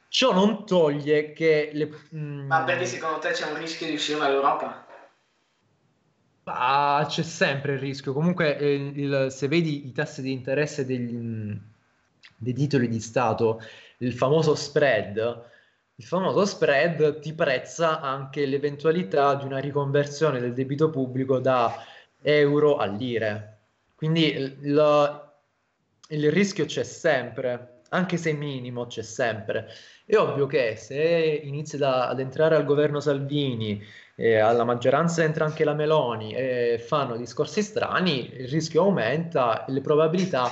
ciò 0.08 0.34
non 0.34 0.68
toglie 0.68 1.34
che... 1.34 1.72
Le, 1.74 1.90
mm, 2.14 2.46
ma 2.46 2.64
perché 2.64 2.86
secondo 2.86 3.18
te 3.18 3.32
c'è 3.32 3.50
un 3.50 3.58
rischio 3.58 3.88
di 3.88 3.94
uscire 3.94 4.20
dall'Europa? 4.20 4.86
Ah, 6.44 7.06
c'è 7.08 7.24
sempre 7.24 7.74
il 7.74 7.80
rischio. 7.80 8.14
Comunque, 8.14 8.58
eh, 8.58 8.74
il, 8.74 9.28
se 9.30 9.48
vedi 9.48 9.88
i 9.88 9.92
tassi 9.92 10.22
di 10.22 10.32
interesse 10.32 10.86
degli, 10.86 11.60
dei 12.38 12.54
titoli 12.54 12.88
di 12.88 13.00
Stato, 13.00 13.62
il 14.00 14.14
famoso 14.14 14.56
spread, 14.56 15.50
il 15.96 16.04
famoso 16.06 16.46
spread 16.46 17.20
ti 17.20 17.34
prezza 17.34 18.00
anche 18.02 18.46
l'eventualità 18.46 19.36
di 19.36 19.46
una 19.46 19.60
riconversione 19.60 20.40
del 20.40 20.54
debito 20.54 20.90
pubblico 20.90 21.40
da 21.40 21.76
euro 22.22 22.78
a 22.78 22.86
lire. 22.86 23.60
Quindi 23.96 24.34
il, 24.34 25.32
il 26.08 26.32
rischio 26.32 26.66
c'è 26.66 26.84
sempre, 26.84 27.82
anche 27.90 28.18
se 28.18 28.34
minimo 28.34 28.88
c'è 28.88 29.04
sempre. 29.04 29.68
È 30.06 30.16
ovvio 30.18 30.48
che 30.48 30.76
se 30.76 31.42
inizi 31.44 31.78
da, 31.78 32.08
ad 32.08 32.20
entrare 32.20 32.56
al 32.56 32.66
governo 32.66 33.00
Salvini, 33.00 33.80
eh, 34.22 34.38
alla 34.38 34.64
maggioranza 34.64 35.24
entra 35.24 35.46
anche 35.46 35.64
la 35.64 35.74
Meloni 35.74 36.34
e 36.34 36.84
fanno 36.86 37.18
discorsi 37.18 37.64
strani, 37.64 38.30
il 38.36 38.48
rischio 38.48 38.84
aumenta 38.84 39.66
le 39.68 39.82
probabilità 39.82 40.48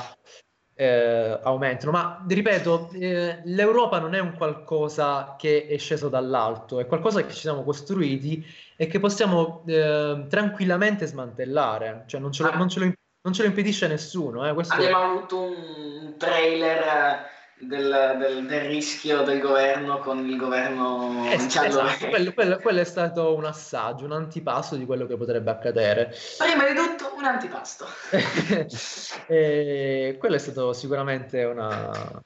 eh, 0.73 1.39
aumentano. 1.43 1.91
Ma 1.91 2.25
ripeto, 2.27 2.89
eh, 2.93 3.41
l'Europa 3.43 3.99
non 3.99 4.15
è 4.15 4.19
un 4.19 4.33
qualcosa 4.35 5.35
che 5.37 5.67
è 5.67 5.77
sceso 5.77 6.09
dall'alto, 6.09 6.79
è 6.79 6.87
qualcosa 6.87 7.23
che 7.23 7.31
ci 7.31 7.41
siamo 7.41 7.63
costruiti 7.63 8.43
e 8.75 8.87
che 8.87 8.99
possiamo 8.99 9.63
eh, 9.67 10.25
tranquillamente 10.27 11.05
smantellare. 11.05 12.05
Cioè, 12.07 12.19
non 12.19 12.31
ce 12.31 12.43
lo, 12.43 12.55
non 12.55 12.69
ce 12.69 12.79
lo, 12.79 12.85
non 13.21 13.33
ce 13.33 13.43
lo 13.43 13.49
impedisce 13.49 13.85
nessuno. 13.87 14.47
Eh. 14.47 14.49
Abbiamo 14.49 15.03
avuto 15.03 15.41
un 15.41 16.15
trailer 16.17 17.37
del, 17.59 18.15
del, 18.17 18.45
del, 18.45 18.61
rischio 18.67 19.23
del 19.23 19.39
governo 19.39 19.99
con 19.99 20.25
il 20.25 20.37
governo 20.37 21.25
eh, 21.29 21.33
esatto, 21.33 22.07
quello, 22.07 22.31
quello, 22.33 22.57
quello, 22.57 22.79
è 22.79 22.85
stato 22.85 23.35
un 23.35 23.45
assaggio, 23.45 24.05
un 24.05 24.13
antipasto 24.13 24.75
di 24.75 24.85
quello 24.85 25.05
che 25.05 25.17
potrebbe 25.17 25.51
accadere. 25.51 26.13
Prima 26.37 26.67
di 26.67 26.73
tutto 26.73 27.13
un 27.17 27.25
antipasto. 27.25 27.85
e 29.27 30.15
quello 30.17 30.35
è 30.35 30.39
stato 30.39 30.71
sicuramente 30.73 31.43
una, 31.43 32.21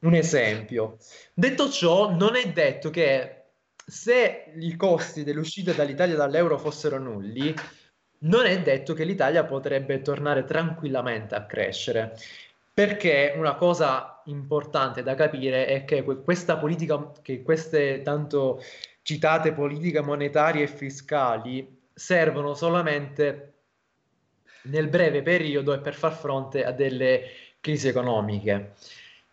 un 0.00 0.14
esempio. 0.14 0.96
Detto 1.34 1.68
ciò, 1.70 2.14
non 2.14 2.36
è 2.36 2.48
detto 2.52 2.90
che 2.90 3.34
se 3.84 4.52
i 4.54 4.76
costi 4.76 5.24
dell'uscita 5.24 5.72
dall'Italia 5.72 6.14
dall'euro 6.14 6.58
fossero 6.58 6.98
nulli, 6.98 7.54
non 8.20 8.46
è 8.46 8.60
detto 8.60 8.94
che 8.94 9.04
l'Italia 9.04 9.44
potrebbe 9.44 10.02
tornare 10.02 10.44
tranquillamente 10.44 11.34
a 11.34 11.46
crescere. 11.46 12.16
Perché 12.78 13.34
una 13.34 13.56
cosa 13.56 14.22
importante 14.26 15.02
da 15.02 15.16
capire 15.16 15.66
è 15.66 15.84
che 15.84 16.04
questa 16.04 16.58
politica, 16.58 17.10
che 17.22 17.42
queste 17.42 18.02
tanto 18.02 18.62
citate 19.02 19.52
politiche 19.52 20.00
monetarie 20.00 20.62
e 20.62 20.68
fiscali 20.68 21.76
servono 21.92 22.54
solamente 22.54 23.54
nel 24.66 24.86
breve 24.86 25.22
periodo 25.22 25.72
e 25.72 25.80
per 25.80 25.94
far 25.94 26.12
fronte 26.12 26.64
a 26.64 26.70
delle 26.70 27.22
crisi 27.58 27.88
economiche. 27.88 28.74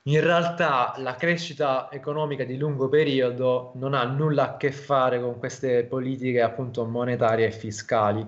In 0.05 0.21
realtà 0.21 0.95
la 0.97 1.13
crescita 1.13 1.89
economica 1.91 2.45
di 2.45 2.57
lungo 2.57 2.89
periodo 2.89 3.73
non 3.75 3.93
ha 3.93 4.05
nulla 4.05 4.53
a 4.53 4.57
che 4.57 4.71
fare 4.71 5.21
con 5.21 5.37
queste 5.37 5.83
politiche 5.83 6.41
appunto 6.41 6.83
monetarie 6.83 7.45
e 7.45 7.51
fiscali 7.51 8.25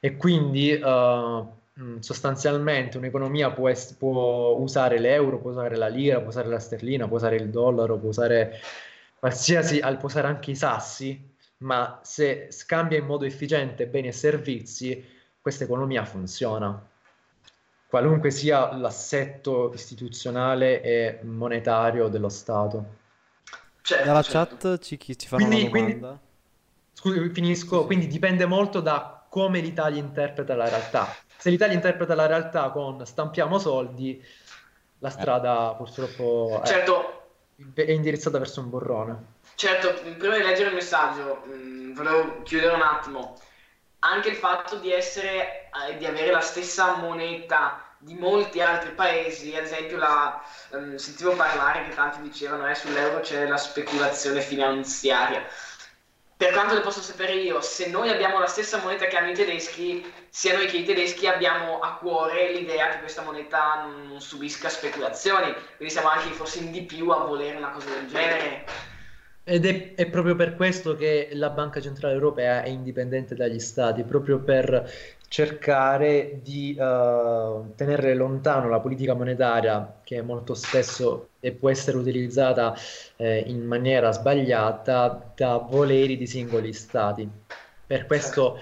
e 0.00 0.16
quindi 0.16 0.72
uh, 0.72 1.62
Mm, 1.80 1.98
sostanzialmente 1.98 2.98
un'economia 2.98 3.50
può, 3.50 3.68
es- 3.68 3.94
può, 3.94 4.54
usare 4.58 5.00
l'euro, 5.00 5.40
può 5.40 5.50
usare 5.50 5.76
la 5.76 5.88
lira, 5.88 6.20
può 6.20 6.28
usare 6.28 6.46
la 6.48 6.60
sterlina, 6.60 7.08
può 7.08 7.16
usare 7.16 7.34
il 7.34 7.50
dollaro, 7.50 7.98
può 7.98 8.10
usare 8.10 8.60
qualsiasi, 9.18 9.80
può 9.80 10.04
usare 10.04 10.28
anche 10.28 10.52
i 10.52 10.56
sassi, 10.56 11.34
ma 11.58 11.98
se 12.04 12.46
scambia 12.50 12.96
in 12.98 13.06
modo 13.06 13.24
efficiente 13.24 13.88
beni 13.88 14.06
e 14.08 14.12
servizi, 14.12 15.04
questa 15.40 15.64
economia 15.64 16.04
funziona. 16.04 16.80
Qualunque 17.88 18.30
sia 18.30 18.72
l'assetto 18.76 19.72
istituzionale 19.74 20.80
e 20.80 21.18
monetario 21.24 22.06
dello 22.06 22.28
Stato. 22.28 23.02
Certo, 23.82 24.04
Dalla 24.04 24.22
certo. 24.22 24.56
chat 24.56 24.78
ci, 24.78 24.98
ci 24.98 25.26
fanno 25.26 25.46
quindi, 25.46 25.66
una 25.66 25.76
domanda. 25.76 26.20
Quindi, 27.00 27.18
scusi, 27.18 27.30
finisco. 27.34 27.80
Sì. 27.80 27.86
Quindi 27.86 28.06
dipende 28.06 28.46
molto 28.46 28.80
da 28.80 29.26
come 29.28 29.58
l'Italia 29.58 30.00
interpreta 30.00 30.54
la 30.54 30.68
realtà 30.68 31.06
se 31.44 31.50
l'Italia 31.50 31.74
interpreta 31.74 32.14
la 32.14 32.24
realtà 32.24 32.70
con 32.70 33.04
stampiamo 33.04 33.58
soldi, 33.58 34.24
la 35.00 35.10
strada 35.10 35.74
purtroppo 35.76 36.62
è, 36.62 36.66
certo. 36.66 37.32
è 37.74 37.90
indirizzata 37.90 38.38
verso 38.38 38.60
un 38.60 38.70
borrone. 38.70 39.24
Certo, 39.54 39.92
prima 40.16 40.38
di 40.38 40.42
leggere 40.42 40.70
il 40.70 40.74
messaggio, 40.74 41.42
mh, 41.44 41.52
mm, 41.52 41.94
volevo 41.94 42.42
chiudere 42.44 42.72
un 42.72 42.80
attimo. 42.80 43.38
Anche 43.98 44.30
il 44.30 44.36
fatto 44.36 44.76
di 44.76 44.90
essere, 44.90 45.68
eh, 45.86 45.98
di 45.98 46.06
avere 46.06 46.30
la 46.30 46.40
stessa 46.40 46.96
moneta 46.96 47.78
di 47.98 48.14
molti 48.14 48.62
altri 48.62 48.92
paesi, 48.92 49.54
ad 49.54 49.64
esempio 49.64 49.98
la, 49.98 50.42
um, 50.70 50.96
sentivo 50.96 51.34
parlare 51.36 51.84
che 51.86 51.94
tanti 51.94 52.22
dicevano 52.22 52.66
eh, 52.70 52.74
sull'euro 52.74 53.20
c'è 53.20 53.46
la 53.46 53.58
speculazione 53.58 54.40
finanziaria 54.40 55.44
per 56.36 56.52
quanto 56.52 56.74
ne 56.74 56.80
posso 56.80 57.00
sapere 57.00 57.34
io, 57.34 57.60
se 57.60 57.88
noi 57.88 58.08
abbiamo 58.10 58.38
la 58.40 58.46
stessa 58.46 58.78
moneta 58.78 59.06
che 59.06 59.16
hanno 59.16 59.30
i 59.30 59.34
tedeschi, 59.34 60.04
sia 60.28 60.56
noi 60.56 60.66
che 60.66 60.78
i 60.78 60.84
tedeschi 60.84 61.28
abbiamo 61.28 61.78
a 61.78 61.94
cuore 61.94 62.52
l'idea 62.52 62.88
che 62.88 62.98
questa 62.98 63.22
moneta 63.22 63.84
non 63.84 64.20
subisca 64.20 64.68
speculazioni, 64.68 65.54
quindi 65.76 65.94
siamo 65.94 66.08
anche 66.08 66.30
forse 66.30 66.58
in 66.58 66.72
di 66.72 66.82
più 66.82 67.08
a 67.10 67.24
volere 67.24 67.56
una 67.56 67.70
cosa 67.70 67.90
del 67.90 68.08
genere. 68.08 68.64
Ed 69.44 69.66
è, 69.66 69.94
è, 69.94 70.06
proprio 70.06 70.34
per 70.34 70.56
questo 70.56 70.96
che 70.96 71.28
la 71.32 71.50
Banca 71.50 71.80
Centrale 71.80 72.14
Europea 72.14 72.62
è 72.62 72.68
indipendente 72.68 73.34
dagli 73.34 73.60
stati, 73.60 74.02
proprio 74.02 74.38
per 74.40 74.90
cercare 75.34 76.38
di 76.44 76.76
uh, 76.78 77.74
tenere 77.74 78.14
lontano 78.14 78.68
la 78.68 78.78
politica 78.78 79.14
monetaria 79.14 79.96
che 80.04 80.22
molto 80.22 80.54
spesso 80.54 81.30
può 81.58 81.70
essere 81.70 81.96
utilizzata 81.96 82.72
eh, 83.16 83.42
in 83.48 83.66
maniera 83.66 84.12
sbagliata 84.12 85.32
da 85.34 85.56
voleri 85.56 86.16
di 86.16 86.28
singoli 86.28 86.72
stati. 86.72 87.28
Per 87.84 88.06
questo 88.06 88.60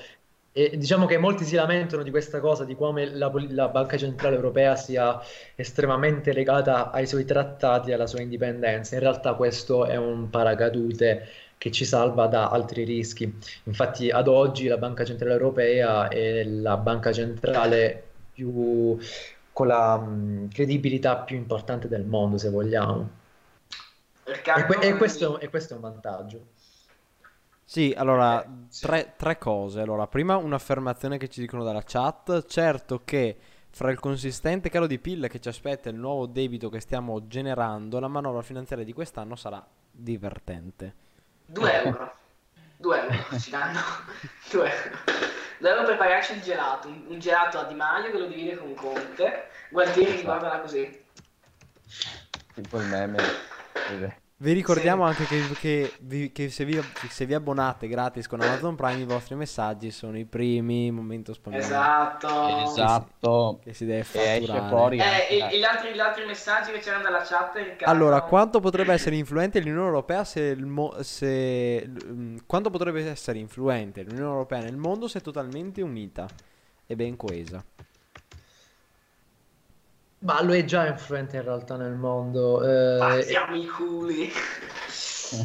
e 0.51 0.79
diciamo 0.79 1.05
che 1.05 1.19
molti 1.19 1.45
si 1.45 1.57
lamentano 1.57 2.03
di 2.03 2.11
questa 2.11 2.41
cosa, 2.41 2.65
di 2.65 2.75
come 2.75 3.05
la, 3.07 3.31
la, 3.51 3.69
Banca 3.69 3.99
Centrale 3.99 4.37
Europea 4.37 4.75
sia 4.75 5.21
estremamente 5.55 6.33
legata 6.33 6.91
ai 6.91 7.07
suoi 7.07 7.27
trattati 7.27 7.91
e 7.91 7.95
alla 7.95 8.07
sua 8.07 8.23
indipendenza. 8.23 8.95
In 8.95 9.01
realtà 9.03 9.35
questo 9.35 9.85
è 9.85 9.97
un 9.97 10.31
paracadute 10.31 11.27
che 11.63 11.71
ci 11.71 11.85
salva 11.85 12.27
da 12.27 12.49
altri 12.49 12.83
rischi. 12.83 13.33
Infatti 13.63 14.11
ad 14.11 14.27
oggi 14.27 14.67
la 14.67 14.79
Banca 14.79 15.05
Centrale 15.05 15.35
Europea 15.35 16.09
è 16.09 16.43
la 16.43 16.77
banca 16.77 17.13
centrale 17.13 18.03
più, 18.33 18.99
con 19.53 19.69
la 19.69 19.97
mh, 19.97 20.49
credibilità 20.53 21.19
più 21.19 21.37
importante 21.37 21.87
del 21.87 22.05
mondo, 22.05 22.37
se 22.37 22.51
vogliamo. 22.51 23.09
E, 24.25 24.41
que- 24.43 24.79
e, 24.81 24.97
questo, 24.97 25.39
e 25.39 25.49
questo 25.51 25.75
è 25.75 25.77
un 25.77 25.83
vantaggio. 25.83 26.47
Sì, 27.63 27.95
allora, 27.97 28.45
tre, 28.81 29.15
tre, 29.17 29.39
cose. 29.39 29.83
Allora, 29.83 30.09
prima 30.09 30.37
un'affermazione 30.39 31.17
che 31.17 31.29
ci 31.29 31.39
dicono 31.39 31.63
dalla 31.63 31.85
chat. 31.87 32.45
Certo 32.47 33.03
che 33.05 33.37
fra 33.71 33.93
il 33.93 34.01
consistente 34.01 34.69
calo 34.69 34.89
di 34.89 34.99
PIL 34.99 35.29
che 35.31 35.39
ci 35.39 35.49
aspetta 35.49 35.89
e 35.89 35.93
il 35.93 35.99
nuovo 36.01 36.27
debito 36.27 36.69
che 36.69 36.81
stiamo 36.81 37.29
generando, 37.29 38.01
la 38.01 38.09
manovra 38.09 38.43
finanziaria 38.43 38.85
di 38.85 38.93
quest'anno 38.93 39.37
sarà 39.37 39.65
divertente. 39.93 41.11
2 41.47 41.83
euro. 41.85 42.17
2 42.77 43.01
euro 43.01 43.39
ci 43.39 43.51
danno. 43.51 43.81
2 44.51 44.71
euro. 44.71 44.99
2 45.59 45.71
euro 45.71 45.85
per 45.85 45.97
pagarci 45.97 46.35
il 46.35 46.43
gelato. 46.43 46.89
Un, 46.89 47.05
un, 47.09 47.19
gelato 47.19 47.59
a 47.59 47.65
Di 47.65 47.75
Maio 47.75 48.11
che 48.11 48.19
lo 48.19 48.27
divide 48.27 48.57
con 48.57 48.75
Conte. 48.75 49.49
Gualtieri 49.71 50.11
esatto. 50.11 50.25
guardala 50.25 50.61
così. 50.61 51.05
Tipo 52.55 52.79
il 52.81 52.87
meme. 52.87 54.21
Vi 54.43 54.53
ricordiamo 54.53 55.09
sì. 55.09 55.23
anche 55.23 55.25
che, 55.25 55.55
che, 55.61 55.93
vi, 56.01 56.33
che 56.33 56.51
se, 56.51 56.65
vi, 56.65 56.83
se, 57.09 57.27
vi, 57.27 57.35
abbonate 57.35 57.87
gratis 57.87 58.27
con 58.27 58.41
Amazon 58.41 58.75
Prime 58.75 58.99
i 58.99 59.05
vostri 59.05 59.37
messaggi 59.37 59.93
sono 59.93 60.19
i 60.19 60.25
primi 60.25 60.91
momento 60.91 61.33
spammato. 61.33 61.65
Esatto. 61.65 62.65
Esatto. 62.65 63.61
Che 63.63 63.73
si 63.73 63.85
deve 63.85 64.03
fatturare. 64.03 64.69
fuori. 64.69 64.99
Eh, 64.99 65.29
e, 65.31 65.59
gli, 65.59 65.63
altri, 65.63 65.93
gli, 65.93 66.01
altri, 66.01 66.27
messaggi 66.27 66.73
che 66.73 66.81
c'erano 66.81 67.05
dalla 67.05 67.23
chat. 67.23 67.55
Riccardo... 67.55 67.85
Allora, 67.85 68.23
quanto 68.23 68.59
potrebbe 68.59 68.93
essere 68.93 69.15
influente 69.15 69.61
l'Unione 69.61 69.87
Europea 69.87 70.25
se, 70.25 70.57
mo- 70.57 70.97
se 71.03 71.89
mm, 71.89 72.39
quanto 72.45 72.69
potrebbe 72.71 73.09
essere 73.09 73.39
influente 73.39 74.03
l'Unione 74.03 74.27
Europea 74.27 74.59
nel 74.59 74.77
mondo 74.77 75.07
se 75.07 75.21
è 75.21 75.23
totalmente 75.23 75.83
unita 75.83 76.27
e 76.85 76.97
ben 76.97 77.15
coesa? 77.15 77.65
Ma 80.23 80.41
lo 80.43 80.55
è 80.55 80.65
già 80.65 80.87
influente 80.87 81.37
in 81.37 81.43
realtà 81.43 81.77
nel 81.77 81.95
mondo. 81.95 82.63
Eh, 82.63 82.99
Partiamo 82.99 83.57
i 83.57 83.67
culi. 83.67 84.31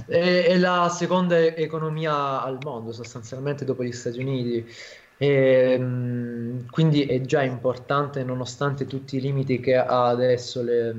è, 0.06 0.46
è 0.50 0.58
la 0.58 0.90
seconda 0.90 1.38
economia 1.40 2.42
al 2.44 2.60
mondo, 2.62 2.92
sostanzialmente 2.92 3.66
dopo 3.66 3.84
gli 3.84 3.92
Stati 3.92 4.20
Uniti. 4.20 4.66
E, 5.20 5.78
mh, 5.80 6.70
quindi 6.70 7.06
è 7.06 7.22
già 7.22 7.42
importante 7.42 8.24
nonostante 8.24 8.86
tutti 8.86 9.18
i 9.18 9.22
limiti 9.22 9.60
che 9.60 9.76
ha 9.76 10.08
adesso 10.08 10.62
le- 10.62 10.96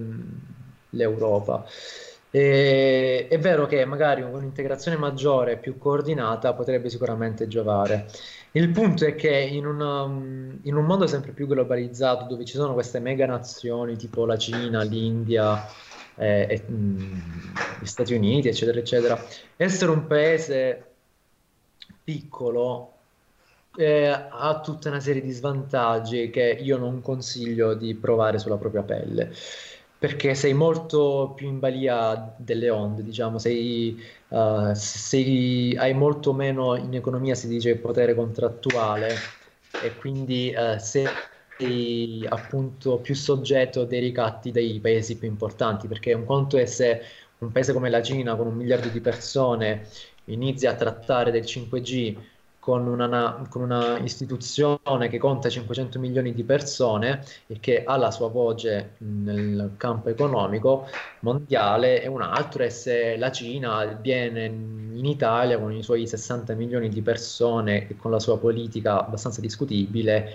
l'Europa. 0.91 1.65
E- 2.31 3.27
è 3.29 3.39
vero 3.39 3.67
che 3.67 3.85
magari 3.85 4.23
un'integrazione 4.23 4.97
maggiore, 4.99 5.59
più 5.59 5.79
coordinata, 5.79 6.53
potrebbe 6.55 6.91
sicuramente 6.91 7.47
giovare. 7.47 8.07
Il 8.53 8.71
punto 8.71 9.05
è 9.07 9.15
che 9.15 9.31
in 9.39 9.67
una- 9.67 10.05
in 10.63 10.75
un 10.75 10.85
mondo 10.85 11.07
sempre 11.07 11.33
più 11.33 11.47
globalizzato, 11.47 12.25
dove 12.27 12.45
ci 12.45 12.55
sono 12.55 12.73
queste 12.75 12.99
mega 12.99 13.27
nazioni 13.27 13.97
tipo 13.97 14.25
la 14.27 14.37
Cina, 14.39 14.83
l'India, 14.83 15.65
eh, 16.15 16.47
e, 16.67 16.71
mh, 16.73 17.77
gli 17.81 17.87
Stati 17.87 18.15
Uniti, 18.15 18.49
eccetera, 18.49 18.79
eccetera, 18.79 19.23
essere 19.57 19.91
un 19.93 20.07
paese 20.07 20.85
piccolo 22.03 22.93
eh, 23.77 24.07
ha 24.07 24.61
tutta 24.61 24.89
una 24.89 25.01
serie 25.01 25.23
di 25.23 25.31
svantaggi 25.31 26.31
che 26.31 26.59
io 26.61 26.79
non 26.79 27.01
consiglio 27.01 27.75
di 27.75 27.95
provare 27.95 28.39
sulla 28.39 28.57
propria 28.57 28.83
pelle, 28.83 29.33
perché 29.99 30.35
sei 30.35 30.55
molto 30.55 31.33
più 31.35 31.49
in 31.49 31.59
balia 31.59 32.35
delle 32.39 32.71
onde, 32.71 33.03
diciamo, 33.03 33.39
sei, 33.39 34.01
eh, 34.29 34.73
sei- 34.75 35.77
hai 35.77 35.93
molto 35.95 36.33
meno 36.33 36.77
in 36.77 36.95
economia, 36.95 37.35
si 37.35 37.49
dice, 37.49 37.77
potere 37.79 38.15
contrattuale 38.15 39.15
e 39.83 39.95
quindi 39.97 40.51
eh, 40.51 40.79
sei 40.79 42.25
appunto 42.29 43.01
più 43.01 43.15
soggetto 43.15 43.85
dei 43.85 44.01
ricatti 44.01 44.51
dei 44.53 44.81
paesi 44.81 45.19
più 45.19 45.29
importanti, 45.29 45.89
perché 45.89 46.13
un 46.13 46.25
conto 46.25 46.57
è 46.57 46.67
se 46.67 47.01
un 47.39 47.51
paese 47.53 47.73
come 47.73 47.91
la 47.91 48.03
Cina, 48.03 48.37
con 48.37 48.47
un 48.47 48.55
miliardo 48.55 48.89
di 48.89 49.01
persone, 49.01 49.89
inizia 50.25 50.71
a 50.73 50.75
trattare 50.75 51.31
del 51.31 51.47
5G 51.47 52.17
con 52.69 52.87
una, 52.87 53.07
na- 53.07 53.47
con 53.49 53.63
una 53.63 53.99
istituzione 53.99 55.09
che 55.09 55.17
conta 55.17 55.49
500 55.49 55.99
milioni 55.99 56.35
di 56.35 56.45
persone 56.45 57.25
e 57.47 57.59
che 57.61 57.83
ha 57.83 57.97
la 57.97 58.11
sua 58.11 58.29
voce 58.29 58.97
nel 58.99 59.73
campo 59.79 60.11
economico 60.11 60.87
mondiale, 61.21 62.03
e 62.03 62.09
un 62.09 62.21
altro 62.21 62.65
è 62.65 62.69
se 62.69 63.17
la 63.17 63.33
Cina 63.33 63.87
viene 63.87 64.45
in 64.45 65.07
Italia 65.07 65.59
con 65.59 65.73
i 65.73 65.83
suoi 65.83 66.07
60 66.07 66.53
milioni 66.57 66.91
di 66.91 67.01
persone 67.01 67.89
e 67.89 67.97
con 67.97 68.11
la 68.11 68.21
sua 68.21 68.39
politica 68.39 69.03
abbastanza 69.03 69.41
discutibile 69.41 70.35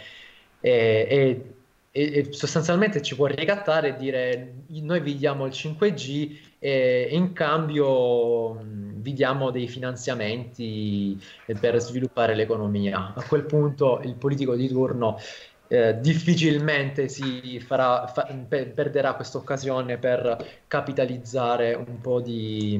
e- 0.60 1.08
e- 1.10 1.52
e 1.92 2.34
sostanzialmente 2.34 3.04
ci 3.04 3.16
può 3.16 3.28
ricattare 3.28 3.90
e 3.90 3.96
dire 3.98 4.54
noi 4.82 5.00
vi 5.02 5.16
diamo 5.16 5.46
il 5.46 5.52
5G 5.52 6.53
e 6.66 7.10
in 7.12 7.34
cambio 7.34 8.54
vi 8.54 9.12
diamo 9.12 9.52
dei 9.52 9.68
finanziamenti 9.68 11.22
eh, 11.46 11.56
per 11.56 11.78
sviluppare 11.82 12.36
l'economia. 12.36 13.12
A 13.14 13.22
quel 13.24 13.44
punto 13.44 14.00
il 14.02 14.16
politico 14.16 14.56
di 14.56 14.70
turno 14.70 15.20
eh, 15.68 16.00
difficilmente 16.00 17.10
si 17.10 17.60
farà, 17.60 18.08
fa- 18.08 18.34
pe- 18.48 18.68
perderà 18.68 19.14
questa 19.16 19.40
occasione 19.40 19.98
per 19.98 20.38
capitalizzare 20.66 21.74
un 21.74 22.00
po' 22.00 22.22
di, 22.22 22.80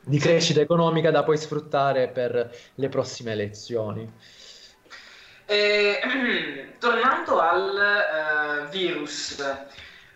di 0.00 0.18
crescita 0.18 0.60
economica 0.60 1.12
da 1.12 1.22
poi 1.22 1.38
sfruttare 1.38 2.08
per 2.08 2.52
le 2.74 2.88
prossime 2.88 3.30
elezioni. 3.30 4.12
Eh, 5.44 6.00
tornando 6.80 7.38
al 7.38 7.78
eh, 7.78 8.70
virus, 8.72 9.40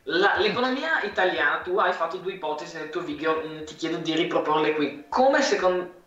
la- 0.05 0.37
l'economia 0.39 1.03
italiana, 1.03 1.61
tu 1.61 1.79
hai 1.79 1.93
fatto 1.93 2.19
due 2.19 2.33
ipotesi 2.35 2.77
nel 2.77 2.91
tuo 2.91 3.03
video, 3.03 3.43
mm, 3.45 3.65
ti 3.65 3.75
chiedo 3.75 3.99
di 3.99 4.15
riproporle 4.15 4.75
qui. 4.75 5.05
Come 5.09 5.43
secondo... 5.43 5.99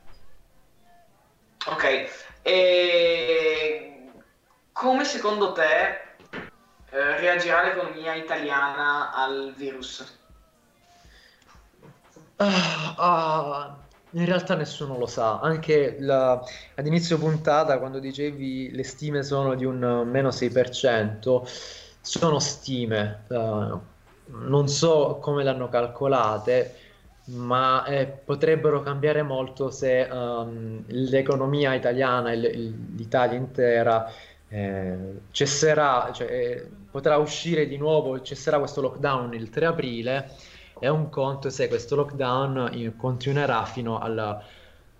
Ok, 1.66 2.10
e 2.42 4.10
come 4.74 5.06
secondo 5.06 5.54
te 5.54 6.02
eh, 6.90 7.18
reagirà 7.20 7.64
l'economia 7.64 8.16
italiana 8.16 9.14
al 9.14 9.54
virus? 9.56 10.20
Ah, 12.38 12.96
ah, 12.98 13.78
in 14.12 14.26
realtà 14.26 14.56
nessuno 14.56 14.98
lo 14.98 15.06
sa, 15.06 15.40
anche 15.40 15.96
la- 16.00 16.44
ad 16.76 16.86
inizio 16.86 17.18
puntata 17.18 17.80
quando 17.80 18.00
dicevi 18.00 18.72
le 18.72 18.84
stime 18.84 19.24
sono 19.24 19.56
di 19.56 19.64
un 19.64 20.04
meno 20.06 20.32
6%, 20.32 21.48
sono 22.04 22.40
stime, 22.40 23.26
eh, 23.30 23.80
non 24.26 24.68
so 24.68 25.20
come 25.22 25.44
l'hanno 25.44 25.70
calcolate, 25.70 26.78
ma 27.26 27.86
eh, 27.86 28.06
potrebbero 28.08 28.82
cambiare 28.82 29.24
molto 29.24 29.72
se 29.72 30.02
ehm, 30.02 30.84
l'economia 30.88 31.74
italiana 31.74 32.32
e 32.34 32.36
l'Italia 32.36 33.38
intera 33.38 34.12
eh, 34.50 35.22
cesserà, 35.32 36.12
cioè, 36.14 36.28
eh, 36.30 36.70
potrà 36.92 37.18
uscire 37.18 37.68
di 37.68 37.78
nuovo, 37.78 38.22
cesserà 38.22 38.60
questo 38.60 38.82
lockdown 38.82 39.34
il 39.34 39.50
3 39.50 39.66
aprile 39.66 40.30
è 40.80 40.88
un 40.90 41.10
conto 41.10 41.50
se 41.50 41.68
questo 41.70 41.96
lockdown 41.96 42.70
eh, 42.74 42.96
continuerà 42.98 43.64
fino 43.66 44.00
al- 44.00 44.44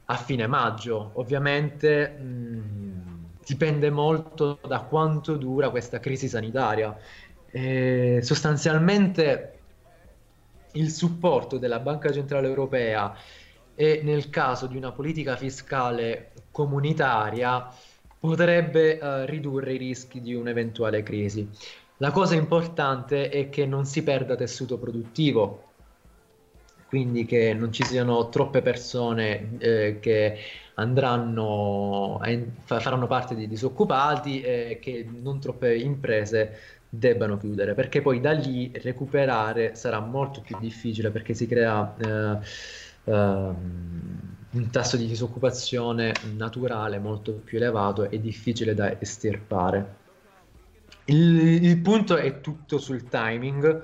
a 0.06 0.16
fine 0.16 0.48
maggio. 0.48 1.12
Ovviamente 1.16 2.08
mh, 2.10 3.13
dipende 3.46 3.90
molto 3.90 4.60
da 4.66 4.82
quanto 4.82 5.36
dura 5.38 5.70
questa 5.70 6.00
crisi 6.00 6.28
sanitaria. 6.28 6.96
E 7.52 8.20
sostanzialmente 8.24 9.60
il 10.74 10.90
supporto 10.90 11.58
della 11.58 11.80
Banca 11.80 12.12
Centrale 12.12 12.48
Europea 12.48 13.16
e 13.76 14.02
nel 14.04 14.30
caso 14.30 14.68
di 14.68 14.78
una 14.78 14.92
politica 14.92 15.36
fiscale 15.36 16.32
comunitaria 16.52 17.68
potrebbe 18.20 19.00
eh, 19.00 19.26
ridurre 19.26 19.74
i 19.74 19.78
rischi 19.78 20.22
di 20.22 20.34
un'eventuale 20.34 21.04
crisi. 21.04 21.48
La 21.98 22.12
cosa 22.12 22.36
importante 22.36 23.30
è 23.30 23.50
che 23.50 23.66
non 23.66 23.86
si 23.86 24.04
perda 24.04 24.36
tessuto 24.36 24.78
produttivo, 24.78 25.72
quindi 26.88 27.26
che 27.26 27.54
non 27.54 27.72
ci 27.72 27.84
siano 27.84 28.30
troppe 28.30 28.62
persone 28.62 29.58
eh, 29.58 30.00
che 30.00 30.38
andranno 30.76 32.20
a 32.22 32.40
faranno 32.64 33.08
parte 33.08 33.36
di 33.36 33.48
disoccupati 33.48 34.42
e 34.42 34.80
che 34.82 35.08
non 35.22 35.40
troppe 35.40 35.76
imprese 35.76 36.58
debbano 36.90 37.38
chiudere, 37.38 37.74
perché 37.74 38.02
poi 38.02 38.20
da 38.20 38.32
lì 38.32 38.72
recuperare 38.76 39.76
sarà 39.76 40.00
molto 40.00 40.42
più 40.42 40.58
difficile 40.60 41.10
perché 41.10 41.34
si 41.34 41.48
crea 41.48 41.96
eh, 41.98 43.12
ehm, 43.12 44.20
un 44.52 44.70
tasso 44.70 44.96
di 44.98 45.08
disoccupazione 45.08 46.14
naturale 46.36 47.00
molto 47.00 47.32
più 47.32 47.58
elevato 47.58 48.10
e 48.10 48.22
difficile 48.22 48.76
da 48.76 49.00
estirpare. 49.00 50.02
Il, 51.06 51.64
il 51.64 51.78
punto 51.80 52.16
è 52.16 52.40
tutto 52.40 52.78
sul 52.78 53.10
timing 53.10 53.82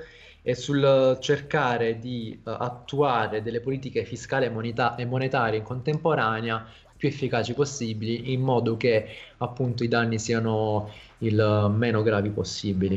e 0.50 0.56
sul 0.56 1.18
cercare 1.22 2.00
di 2.00 2.32
eh, 2.32 2.56
attuare 2.58 3.44
delle 3.44 3.60
politiche 3.60 4.04
fiscali 4.04 4.46
e, 4.46 4.50
moneta- 4.50 4.96
e 4.96 5.06
monetarie 5.06 5.60
in 5.60 5.64
contemporanea 5.64 6.66
più 6.98 7.08
efficaci 7.08 7.54
possibili 7.54 8.34
in 8.34 8.42
modo 8.42 8.76
che 8.76 9.06
appunto 9.38 9.84
i 9.84 9.88
danni 9.88 10.18
siano 10.18 10.92
il 11.20 11.72
meno 11.72 12.02
gravi 12.02 12.32
possibili. 12.32 12.96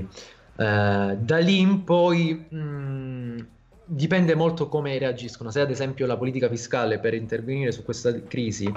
Eh, 0.57 1.16
da 1.20 1.39
lì 1.39 1.61
in 1.61 1.85
poi 1.85 2.33
mh, 2.35 3.47
dipende 3.85 4.35
molto 4.35 4.69
come 4.69 4.97
reagiscono. 4.97 5.51
Se 5.51 5.61
ad 5.61 5.70
esempio 5.70 6.07
la 6.07 6.16
politica 6.16 6.49
fiscale 6.49 6.99
per 7.01 7.12
intervenire 7.12 7.70
su 7.70 7.85
questa 7.85 8.19
crisi 8.23 8.73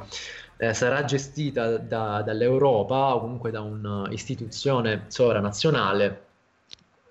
eh, 0.57 0.73
sarà 0.73 1.06
gestita 1.06 1.77
da- 1.77 2.22
dall'Europa 2.22 3.15
o 3.15 3.22
comunque 3.22 3.52
da 3.52 3.61
un'istituzione 3.61 5.06
sovranazionale. 5.07 6.24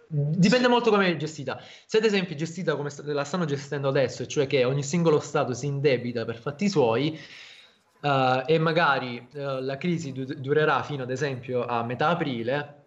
Dipende 0.09 0.69
molto 0.69 0.91
come 0.91 1.09
è 1.09 1.17
gestita. 1.17 1.61
Se 1.87 1.99
ad 1.99 2.05
esempio 2.05 2.35
è 2.35 2.39
gestita 2.39 2.77
come 2.77 2.91
la 3.05 3.25
stanno 3.25 3.45
gestendo 3.45 3.89
adesso, 3.89 4.27
cioè 4.27 4.47
che 4.47 4.65
ogni 4.65 4.83
singolo 4.83 5.21
Stato 5.21 5.55
si 5.55 5.67
indebita 5.67 6.25
per 6.25 6.37
fatti 6.37 6.69
suoi, 6.69 7.19
eh, 8.01 8.43
e 8.47 8.59
magari 8.59 9.27
eh, 9.33 9.63
la 9.63 9.77
crisi 9.77 10.13
du- 10.13 10.25
durerà 10.25 10.83
fino 10.83 11.03
ad 11.03 11.11
esempio 11.11 11.65
a 11.65 11.83
metà 11.83 12.09
aprile, 12.09 12.83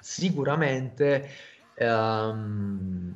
sicuramente, 0.00 1.28
ehm, 1.74 3.12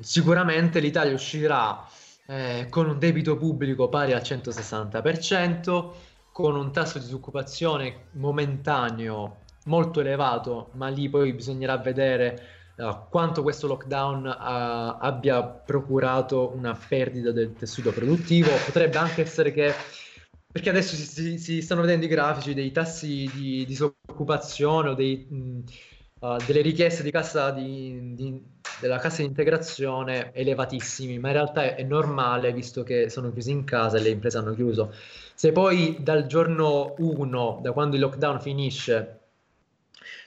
sicuramente 0.00 0.80
l'Italia 0.80 1.14
uscirà 1.14 1.84
eh, 2.26 2.66
con 2.70 2.88
un 2.88 2.98
debito 2.98 3.36
pubblico 3.36 3.88
pari 3.88 4.12
al 4.12 4.20
160%, 4.22 5.92
con 6.32 6.54
un 6.54 6.70
tasso 6.72 6.98
di 6.98 7.04
disoccupazione 7.04 8.08
momentaneo 8.12 9.44
molto 9.66 10.00
elevato, 10.00 10.70
ma 10.72 10.88
lì 10.88 11.08
poi 11.08 11.32
bisognerà 11.32 11.76
vedere 11.78 12.40
eh, 12.76 12.98
quanto 13.08 13.42
questo 13.42 13.66
lockdown 13.66 14.26
eh, 14.26 14.96
abbia 15.00 15.42
procurato 15.42 16.52
una 16.54 16.78
perdita 16.88 17.32
del 17.32 17.54
tessuto 17.54 17.92
produttivo. 17.92 18.50
Potrebbe 18.64 18.98
anche 18.98 19.22
essere 19.22 19.52
che, 19.52 19.72
perché 20.50 20.70
adesso 20.70 20.94
si, 20.94 21.04
si- 21.06 21.38
si 21.38 21.62
stanno 21.62 21.80
vedendo 21.82 22.04
i 22.04 22.08
grafici 22.08 22.54
dei 22.54 22.72
tassi 22.72 23.30
di 23.34 23.64
disoccupazione 23.66 24.90
o 24.90 24.94
dei, 24.94 25.26
mh, 25.28 25.62
uh, 26.20 26.36
delle 26.44 26.60
richieste 26.60 27.02
di 27.02 27.10
cassa 27.10 27.50
di, 27.50 28.14
di, 28.14 28.42
della 28.80 28.98
cassa 28.98 29.22
di 29.22 29.28
integrazione 29.28 30.32
elevatissimi, 30.34 31.18
ma 31.18 31.28
in 31.28 31.34
realtà 31.34 31.62
è, 31.62 31.74
è, 31.76 31.82
normale 31.82 32.52
visto 32.52 32.82
che 32.82 33.08
sono 33.10 33.32
chiusi 33.32 33.50
in 33.50 33.64
casa 33.64 33.96
e 33.96 34.00
le 34.00 34.10
imprese 34.10 34.38
hanno 34.38 34.54
chiuso. 34.54 34.92
Se 35.34 35.52
poi 35.52 35.96
dal 36.00 36.26
giorno 36.26 36.94
1, 36.98 37.60
da 37.62 37.72
quando 37.72 37.96
il 37.96 38.02
lockdown 38.02 38.40
finisce, 38.40 39.25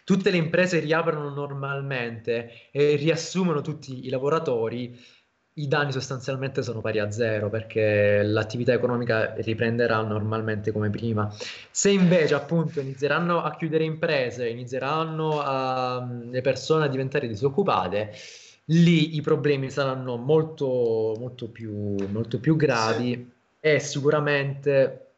tutte 0.10 0.32
le 0.32 0.38
imprese 0.38 0.80
riaprono 0.80 1.30
normalmente 1.30 2.70
e 2.72 2.96
riassumono 2.96 3.62
tutti 3.62 4.08
i 4.08 4.10
lavoratori, 4.10 5.00
i 5.54 5.68
danni 5.68 5.92
sostanzialmente 5.92 6.64
sono 6.64 6.82
pari 6.82 6.98
a 6.98 7.12
zero 7.12 7.48
perché 7.52 8.24
l'attività 8.24 8.74
economica 8.74 9.36
riprenderà 9.36 10.02
normalmente 10.02 10.72
come 10.72 10.90
prima. 10.90 11.32
Se 11.70 11.92
invece 11.92 12.34
appunto 12.34 12.80
inizieranno 12.80 13.44
a 13.44 13.56
chiudere 13.56 13.84
imprese, 13.84 14.50
inizieranno 14.50 15.42
a, 15.42 16.04
le 16.28 16.42
persone 16.42 16.86
a 16.86 16.88
diventare 16.88 17.28
disoccupate, 17.28 18.12
lì 18.66 19.16
i 19.16 19.22
problemi 19.22 19.70
saranno 19.70 20.16
molto, 20.16 21.14
molto, 21.20 21.50
più, 21.50 21.98
molto 22.08 22.40
più 22.40 22.56
gravi 22.56 23.12
sì. 23.14 23.32
e 23.60 23.80
sicuramente 23.80 25.12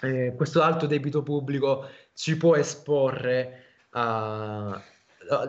eh, 0.00 0.32
questo 0.36 0.62
alto 0.62 0.86
debito 0.86 1.24
pubblico 1.24 1.88
ci 2.14 2.36
può 2.36 2.54
esporre 2.54 3.64
a 3.96 4.82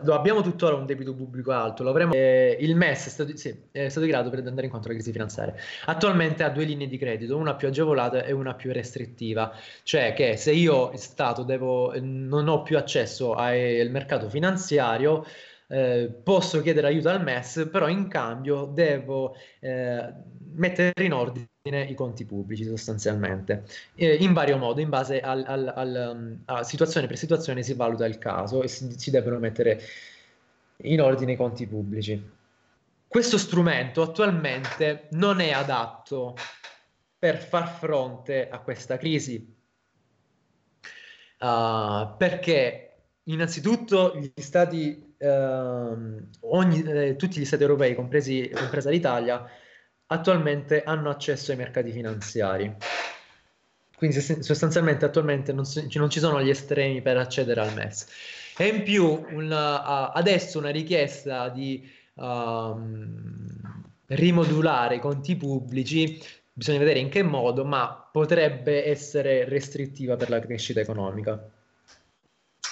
lo 0.04 0.16
abbiamo 0.16 0.42
tuttora 0.42 0.76
un 0.76 0.86
debito 0.86 1.14
pubblico 1.14 1.52
alto, 1.52 1.84
lo 1.84 1.92
avremo, 1.92 2.14
eh, 2.14 2.58
il 2.60 2.76
MES 2.76 3.06
è 3.06 3.10
stato, 3.10 3.38
sì, 3.38 3.56
è 3.72 3.90
stato 3.90 4.08
grado 4.08 4.30
per 4.30 4.40
andare 4.40 4.66
incontro 4.66 4.90
alla 4.90 4.98
crisi 4.98 5.12
finanziaria. 5.12 5.54
Attualmente 5.86 6.44
ha 6.44 6.50
due 6.50 6.64
linee 6.64 6.88
di 6.88 6.98
credito, 6.98 7.38
una 7.38 7.56
più 7.56 7.68
agevolata 7.68 8.24
e 8.24 8.32
una 8.32 8.56
più 8.56 8.72
restrittiva, 8.72 9.54
cioè 9.84 10.14
che 10.14 10.36
se 10.36 10.52
io 10.52 10.96
Stato 10.96 11.44
devo, 11.44 11.94
non 12.00 12.48
ho 12.48 12.64
più 12.64 12.78
accesso 12.78 13.34
al 13.34 13.88
mercato 13.92 14.30
finanziario, 14.30 15.26
eh, 15.68 16.10
posso 16.24 16.62
chiedere 16.62 16.88
aiuto 16.88 17.10
al 17.10 17.24
MES, 17.24 17.68
però 17.72 17.88
in 17.88 18.08
cambio 18.08 18.66
devo 18.66 19.36
eh, 19.60 20.14
mettere 20.54 20.94
in 21.04 21.14
ordine 21.14 21.48
i 21.88 21.94
conti 21.94 22.26
pubblici 22.26 22.64
sostanzialmente, 22.64 23.66
eh, 23.96 24.16
in 24.16 24.34
vario 24.34 24.58
modo, 24.58 24.80
in 24.80 24.90
base 24.90 25.20
al, 25.20 25.44
al, 25.46 25.74
al, 25.76 26.16
um, 26.16 26.42
a 26.46 26.64
situazione 26.64 27.08
per 27.08 27.18
situazione 27.18 27.64
si 27.64 27.74
valuta 27.74 28.06
il 28.06 28.18
caso 28.18 28.64
e 28.64 28.68
si, 28.68 28.98
si 28.98 29.12
devono 29.12 29.40
mettere 29.40 29.82
in 30.84 31.02
ordine 31.02 31.34
i 31.34 31.36
conti 31.36 31.68
pubblici. 31.68 32.36
Questo 33.08 33.38
strumento 33.38 34.02
attualmente 34.02 35.08
non 35.12 35.40
è 35.40 35.52
adatto 35.52 36.36
per 37.18 37.38
far 37.38 37.68
fronte 37.68 38.48
a 38.50 38.60
questa 38.60 38.98
crisi, 38.98 39.56
uh, 41.40 42.16
perché 42.18 42.84
innanzitutto 43.24 44.16
gli 44.18 44.32
stati, 44.36 45.07
uh, 45.20 46.28
ogni, 46.42 46.84
eh, 46.84 47.16
tutti 47.16 47.40
gli 47.40 47.46
stati 47.46 47.64
europei, 47.64 47.96
compresi, 47.96 48.50
compresa 48.54 48.90
l'Italia, 48.90 49.46
attualmente 50.08 50.84
hanno 50.84 51.10
accesso 51.10 51.52
ai 51.52 51.58
mercati 51.58 51.92
finanziari. 51.92 52.76
Quindi 53.98 54.20
sostanzialmente 54.20 55.06
attualmente 55.06 55.52
non, 55.52 55.66
si, 55.66 55.90
non, 55.96 56.10
ci 56.10 56.20
sono 56.20 56.42
gli 56.42 56.50
estremi 56.50 57.02
per 57.02 57.18
accedere 57.18 57.62
al 57.62 57.74
MES. 57.74 58.06
E 58.56 58.68
in 58.68 58.84
più 58.84 59.26
una, 59.32 60.12
adesso 60.14 60.60
una 60.60 60.70
richiesta 60.70 61.50
di 61.50 61.90
um, 62.16 63.48
rimodulare 64.06 64.96
i 64.96 65.00
conti 65.00 65.36
pubblici, 65.36 66.22
bisogna 66.54 66.78
vedere 66.80 67.00
in 67.00 67.10
che 67.10 67.24
modo, 67.24 67.66
ma 67.66 68.08
potrebbe 68.12 68.86
essere 68.86 69.46
restrittiva 69.46 70.16
per 70.16 70.30
la 70.30 70.40
crescita 70.40 70.80
economica 70.80 71.52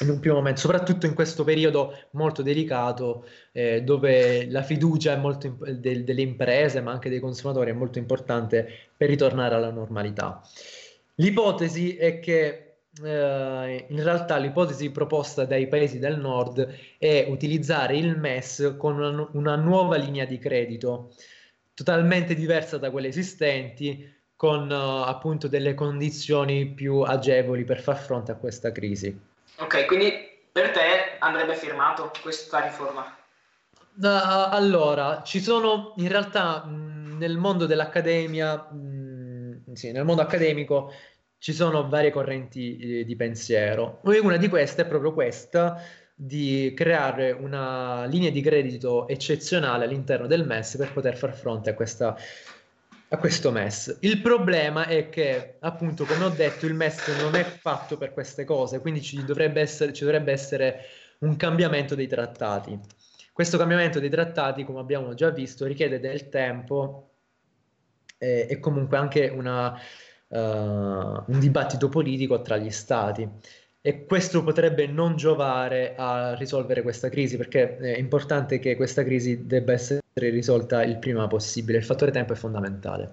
in 0.02 0.10
un 0.10 0.20
primo 0.20 0.36
momento, 0.36 0.60
soprattutto 0.60 1.06
in 1.06 1.14
questo 1.14 1.44
periodo 1.44 1.98
molto 2.12 2.42
delicato 2.42 3.26
eh, 3.52 3.82
dove 3.82 4.50
la 4.50 4.64
fiducia 4.64 5.14
imp- 5.14 5.70
del, 5.70 6.04
delle 6.04 6.22
imprese 6.22 6.82
ma 6.82 6.92
anche 6.92 7.10
dei 7.10 7.20
consumatori 7.20 7.70
è 7.70 7.74
molto 7.74 7.98
importante 7.98 8.68
per 8.96 9.10
ritornare 9.10 9.56
alla 9.56 9.72
normalità. 9.72 10.42
L'ipotesi 11.16 11.96
è 11.96 12.20
che 12.20 12.76
eh, 13.04 13.86
in 13.88 14.04
realtà 14.04 14.38
l'ipotesi 14.38 14.90
proposta 14.90 15.46
dai 15.46 15.68
paesi 15.68 16.00
del 16.00 16.20
nord 16.20 16.68
è 16.98 17.26
utilizzare 17.30 17.98
il 17.98 18.18
MES 18.18 18.76
con 18.78 19.00
una, 19.00 19.30
una 19.32 19.56
nuova 19.56 19.98
linea 19.98 20.26
di 20.26 20.38
credito 20.40 21.14
totalmente 21.74 22.34
diversa 22.36 22.78
da 22.78 22.90
quelle 22.90 23.10
esistenti 23.10 24.14
con 24.36 24.70
uh, 24.70 25.04
appunto 25.04 25.48
delle 25.48 25.74
condizioni 25.74 26.68
più 26.68 27.02
agevoli 27.02 27.64
per 27.64 27.80
far 27.82 27.98
fronte 27.98 28.32
a 28.32 28.36
questa 28.36 28.72
crisi. 28.72 29.18
Ok, 29.58 29.86
quindi 29.86 30.12
per 30.52 30.72
te 30.72 31.18
andrebbe 31.20 31.56
firmato 31.56 32.12
questa 32.22 32.62
riforma? 32.62 33.16
Uh, 33.98 34.52
allora, 34.52 35.22
ci 35.24 35.42
sono 35.42 35.94
in 35.98 36.10
realtà 36.10 36.66
mh, 36.66 37.18
nel 37.18 37.38
mondo 37.38 37.66
dell'accademia, 37.66 38.56
mh, 38.56 39.74
sì, 39.74 39.92
nel 39.92 40.04
mondo 40.04 40.22
accademico 40.22 40.92
ci 41.38 41.54
sono 41.54 41.88
varie 41.88 42.12
correnti 42.12 42.78
eh, 42.78 43.06
di 43.06 43.16
pensiero. 43.16 44.00
Una 44.04 44.38
di 44.38 44.50
queste 44.50 44.82
è 44.82 44.88
proprio 44.88 45.14
questa 45.14 45.82
di 46.18 46.74
creare 46.76 47.32
una 47.32 48.06
linea 48.06 48.30
di 48.30 48.42
credito 48.42 49.08
eccezionale 49.08 49.84
all'interno 49.84 50.28
del 50.28 50.46
MES 50.46 50.78
per 50.78 50.94
poter 50.94 51.18
far 51.18 51.34
fronte 51.34 51.72
a 51.72 51.74
questa 51.74 52.18
a 53.10 53.18
questo 53.18 53.52
MES. 53.52 53.98
Il 54.02 54.22
problema 54.22 54.88
è 54.88 55.10
che, 55.10 55.58
appunto, 55.60 56.06
come 56.06 56.26
ho 56.26 56.30
detto, 56.30 56.66
il 56.66 56.74
MES 56.74 57.08
non 57.22 57.36
è 57.36 57.44
fatto 57.44 57.98
per 57.98 58.14
queste 58.14 58.46
cose, 58.46 58.80
quindi 58.80 59.02
ci 59.02 59.24
dovrebbe 59.24 59.62
essere, 59.62 59.94
ci 59.94 60.04
dovrebbe 60.04 60.32
essere 60.32 60.86
un 61.20 61.36
cambiamento 61.36 61.96
dei 61.96 62.08
trattati. 62.08 62.78
Questo 63.32 63.58
cambiamento 63.58 64.00
dei 64.00 64.10
trattati, 64.10 64.64
come 64.64 64.80
abbiamo 64.80 65.14
già 65.14 65.30
visto, 65.30 65.66
richiede 65.66 66.00
del 66.00 66.30
tempo 66.30 67.12
eh, 68.18 68.48
e 68.50 68.60
comunque 68.60 68.98
anche 68.98 69.28
una, 69.28 69.74
uh, 70.28 70.38
un 70.38 71.40
dibattito 71.40 71.90
politico 71.90 72.42
tra 72.42 72.58
gli 72.58 72.72
stati 72.72 73.30
e 73.88 74.04
questo 74.08 74.44
potrebbe 74.44 74.88
non 74.88 75.16
giovare 75.16 75.94
a 75.96 76.34
risolvere 76.34 76.82
questa 76.82 77.08
crisi 77.08 77.38
perché 77.38 77.78
è 77.78 78.00
importante 78.00 78.58
che 78.58 78.76
questa 78.76 79.04
crisi 79.04 79.46
debba 79.46 79.74
essere 79.74 80.02
risolta 80.16 80.84
il 80.84 80.98
prima 80.98 81.28
possibile, 81.28 81.78
il 81.78 81.84
fattore 81.84 82.10
tempo 82.10 82.34
è 82.34 82.36
fondamentale. 82.36 83.12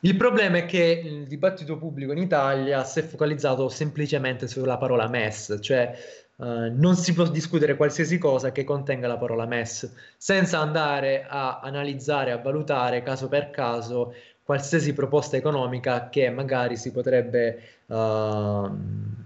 Il 0.00 0.14
problema 0.14 0.58
è 0.58 0.66
che 0.66 1.02
il 1.04 1.26
dibattito 1.26 1.78
pubblico 1.78 2.12
in 2.12 2.18
Italia 2.18 2.84
si 2.84 3.00
è 3.00 3.02
focalizzato 3.02 3.68
semplicemente 3.68 4.46
sulla 4.46 4.78
parola 4.78 5.08
MES, 5.08 5.58
cioè 5.60 5.98
uh, 6.36 6.72
non 6.72 6.96
si 6.96 7.12
può 7.12 7.26
discutere 7.28 7.76
qualsiasi 7.76 8.18
cosa 8.18 8.52
che 8.52 8.64
contenga 8.64 9.06
la 9.06 9.16
parola 9.16 9.46
MES, 9.46 9.92
senza 10.16 10.60
andare 10.60 11.26
a 11.28 11.60
analizzare, 11.60 12.32
a 12.32 12.38
valutare 12.38 13.02
caso 13.02 13.28
per 13.28 13.50
caso 13.50 14.14
qualsiasi 14.42 14.92
proposta 14.92 15.36
economica 15.36 16.08
che 16.08 16.30
magari 16.30 16.76
si 16.76 16.92
potrebbe 16.92 17.80
uh, 17.86 18.70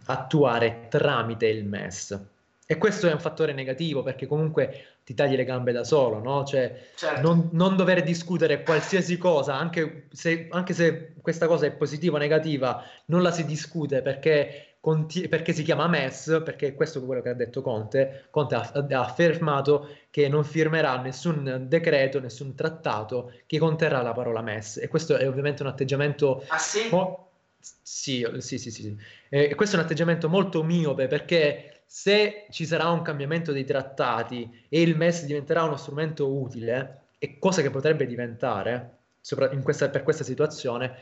attuare 0.06 0.86
tramite 0.88 1.46
il 1.46 1.66
MES. 1.66 2.18
E 2.66 2.78
questo 2.78 3.08
è 3.08 3.12
un 3.12 3.18
fattore 3.18 3.52
negativo 3.52 4.02
perché 4.02 4.26
comunque 4.26 4.84
ti 5.04 5.12
tagli 5.12 5.34
le 5.34 5.44
gambe 5.44 5.72
da 5.72 5.82
solo, 5.82 6.20
no? 6.20 6.44
Cioè, 6.44 6.86
certo. 6.94 7.20
non, 7.20 7.48
non, 7.50 7.74
dover 7.74 8.00
discutere 8.04 8.62
qualsiasi 8.62 9.18
cosa, 9.18 9.58
anche 9.58 10.06
se, 10.12 10.46
anche 10.50 10.72
se, 10.72 11.14
questa 11.20 11.48
cosa 11.48 11.66
è 11.66 11.72
positiva 11.72 12.14
o 12.14 12.20
negativa, 12.20 12.84
non 13.06 13.22
la 13.22 13.32
si 13.32 13.44
discute 13.44 14.02
perché, 14.02 14.69
conti- 14.80 15.28
perché 15.28 15.52
si 15.52 15.62
chiama 15.62 15.86
MES, 15.86 16.42
perché 16.44 16.74
questo 16.74 16.98
è 16.98 17.04
quello 17.04 17.22
che 17.22 17.28
ha 17.28 17.34
detto 17.34 17.62
Conte. 17.62 18.26
Conte 18.30 18.54
ha, 18.54 18.70
ha, 18.72 19.00
affermato 19.00 19.88
che 20.10 20.28
non 20.28 20.44
firmerà 20.44 21.00
nessun 21.00 21.66
decreto, 21.68 22.20
nessun 22.20 22.54
trattato 22.54 23.32
che 23.46 23.58
conterrà 23.58 24.02
la 24.02 24.12
parola 24.12 24.42
MES. 24.42 24.78
E 24.78 24.88
questo 24.88 25.16
è 25.16 25.28
ovviamente 25.28 25.62
un 25.62 25.68
atteggiamento... 25.68 26.44
Ah 26.48 26.58
sì? 26.58 26.88
Mo- 26.90 27.28
sì, 27.60 28.26
sì, 28.38 28.58
sì, 28.58 28.70
sì. 28.70 28.96
E 29.28 29.54
questo 29.54 29.76
è 29.76 29.78
un 29.78 29.84
atteggiamento 29.84 30.28
molto 30.28 30.62
miope 30.62 31.08
perché 31.08 31.82
se 31.84 32.46
ci 32.50 32.64
sarà 32.64 32.88
un 32.88 33.02
cambiamento 33.02 33.52
dei 33.52 33.64
trattati 33.64 34.64
e 34.68 34.80
il 34.80 34.96
MES 34.96 35.26
diventerà 35.26 35.64
uno 35.64 35.76
strumento 35.76 36.32
utile, 36.32 37.00
e 37.22 37.38
cosa 37.38 37.60
che 37.60 37.68
potrebbe 37.68 38.06
diventare 38.06 38.96
questa, 39.62 39.90
per 39.90 40.02
questa 40.02 40.24
situazione, 40.24 40.96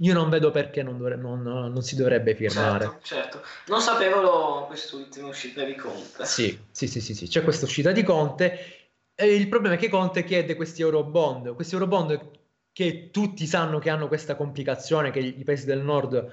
io 0.00 0.14
non 0.14 0.28
vedo 0.30 0.50
perché 0.50 0.82
non, 0.82 0.96
dovre- 0.96 1.16
non, 1.16 1.42
non 1.42 1.82
si 1.82 1.96
dovrebbe 1.96 2.34
firmare. 2.34 2.84
Certo, 2.84 3.00
certo. 3.02 3.42
Non 3.66 3.80
sapevo 3.80 4.66
quest'ultima 4.66 5.28
uscita 5.28 5.64
di 5.64 5.74
Conte. 5.74 6.24
Sì, 6.24 6.58
sì, 6.70 6.86
sì, 6.86 7.00
sì, 7.00 7.14
sì. 7.14 7.26
c'è 7.26 7.42
questa 7.42 7.64
uscita 7.64 7.90
di 7.92 8.02
Conte. 8.02 8.76
E 9.14 9.34
il 9.34 9.48
problema 9.48 9.74
è 9.74 9.78
che 9.78 9.88
Conte 9.88 10.22
chiede 10.24 10.54
questi 10.54 10.82
eurobond. 10.82 11.54
Questi 11.54 11.74
eurobond 11.74 12.30
che 12.72 13.10
tutti 13.10 13.46
sanno 13.46 13.80
che 13.80 13.90
hanno 13.90 14.06
questa 14.06 14.36
complicazione, 14.36 15.10
che 15.10 15.18
i 15.18 15.42
paesi 15.42 15.66
del 15.66 15.80
nord 15.80 16.30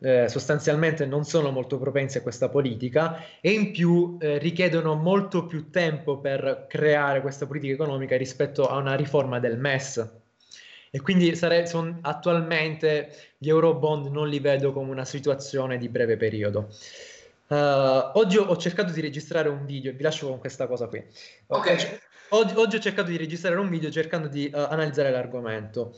eh, 0.00 0.28
sostanzialmente 0.28 1.06
non 1.06 1.24
sono 1.24 1.50
molto 1.50 1.78
propensi 1.78 2.18
a 2.18 2.22
questa 2.22 2.48
politica 2.48 3.24
e 3.40 3.50
in 3.50 3.72
più 3.72 4.16
eh, 4.20 4.38
richiedono 4.38 4.94
molto 4.94 5.46
più 5.46 5.70
tempo 5.70 6.20
per 6.20 6.66
creare 6.68 7.20
questa 7.20 7.46
politica 7.46 7.74
economica 7.74 8.16
rispetto 8.16 8.68
a 8.68 8.76
una 8.76 8.94
riforma 8.94 9.40
del 9.40 9.58
MES. 9.58 10.17
E 10.90 11.00
quindi 11.00 11.34
sare- 11.36 11.66
son, 11.66 11.98
attualmente 12.02 13.34
gli 13.36 13.48
eurobond 13.48 14.06
non 14.06 14.28
li 14.28 14.40
vedo 14.40 14.72
come 14.72 14.90
una 14.90 15.04
situazione 15.04 15.78
di 15.78 15.88
breve 15.88 16.16
periodo. 16.16 16.68
Uh, 17.48 18.10
oggi 18.18 18.36
ho, 18.36 18.44
ho 18.44 18.56
cercato 18.56 18.92
di 18.92 19.00
registrare 19.00 19.48
un 19.48 19.64
video, 19.64 19.92
vi 19.92 20.02
lascio 20.02 20.28
con 20.28 20.38
questa 20.38 20.66
cosa 20.66 20.86
qui. 20.86 21.02
Ok. 21.46 22.00
Oggi, 22.30 22.54
oggi 22.56 22.76
ho 22.76 22.80
cercato 22.80 23.10
di 23.10 23.16
registrare 23.16 23.56
un 23.56 23.70
video 23.70 23.90
cercando 23.90 24.28
di 24.28 24.50
uh, 24.52 24.58
analizzare 24.58 25.10
l'argomento. 25.10 25.94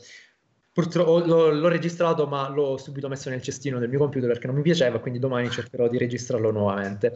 Purtroppo 0.73 1.19
l'ho, 1.19 1.49
l'ho, 1.49 1.67
registrato, 1.67 2.25
ma 2.27 2.47
l'ho 2.47 2.77
subito 2.77 3.09
messo 3.09 3.29
nel 3.29 3.41
cestino 3.41 3.77
del 3.79 3.89
mio 3.89 3.99
computer 3.99 4.29
perché 4.29 4.47
non 4.47 4.55
mi 4.55 4.61
piaceva, 4.61 4.99
quindi 4.99 5.19
domani 5.19 5.49
cercherò 5.49 5.89
di 5.89 5.97
registrarlo 5.97 6.49
nuovamente. 6.51 7.13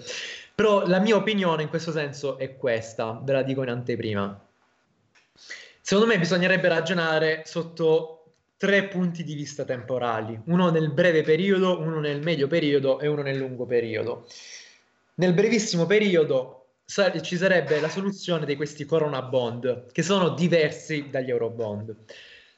Però 0.54 0.86
la 0.86 1.00
mia 1.00 1.16
opinione 1.16 1.64
in 1.64 1.70
questo 1.70 1.94
senso 1.94 2.38
è 2.38 2.58
questa, 2.58 3.18
ve 3.24 3.32
la 3.32 3.44
dico 3.44 3.64
in 3.64 3.70
anteprima. 3.70 4.45
Secondo 5.88 6.12
me 6.12 6.18
bisognerebbe 6.18 6.68
ragionare 6.68 7.44
sotto 7.46 8.34
tre 8.58 8.88
punti 8.88 9.24
di 9.24 9.36
vista 9.36 9.66
temporali, 9.66 10.42
uno 10.46 10.72
nel 10.72 10.92
breve 10.92 11.22
periodo, 11.22 11.80
uno 11.80 12.00
nel 12.00 12.24
medio 12.24 12.48
periodo 12.48 13.00
e 13.00 13.06
uno 13.06 13.22
nel 13.22 13.38
lungo 13.38 13.68
periodo. 13.68 14.26
Nel 15.18 15.36
brevissimo 15.36 15.86
periodo 15.86 16.70
ci 17.22 17.38
sarebbe 17.38 17.80
la 17.80 17.90
soluzione 17.90 18.48
di 18.48 18.56
questi 18.56 18.84
corona 18.84 19.22
bond, 19.22 19.92
che 19.92 20.02
sono 20.02 20.30
diversi 20.30 21.12
dagli 21.12 21.30
euro 21.30 21.52
bond 21.52 21.96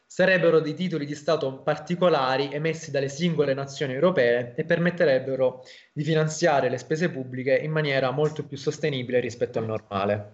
sarebbero 0.10 0.62
dei 0.62 0.74
titoli 0.74 1.06
di 1.06 1.14
Stato 1.14 1.58
particolari 1.58 2.50
emessi 2.54 2.92
dalle 2.92 3.10
singole 3.10 3.54
nazioni 3.54 3.92
europee 3.92 4.54
e 4.56 4.64
permetterebbero 4.64 5.66
di 5.92 6.06
finanziare 6.06 6.70
le 6.70 6.78
spese 6.78 7.10
pubbliche 7.10 7.58
in 7.58 7.72
maniera 7.72 8.10
molto 8.12 8.46
più 8.46 8.56
sostenibile 8.56 9.20
rispetto 9.20 9.60
al 9.60 9.66
normale. 9.66 10.32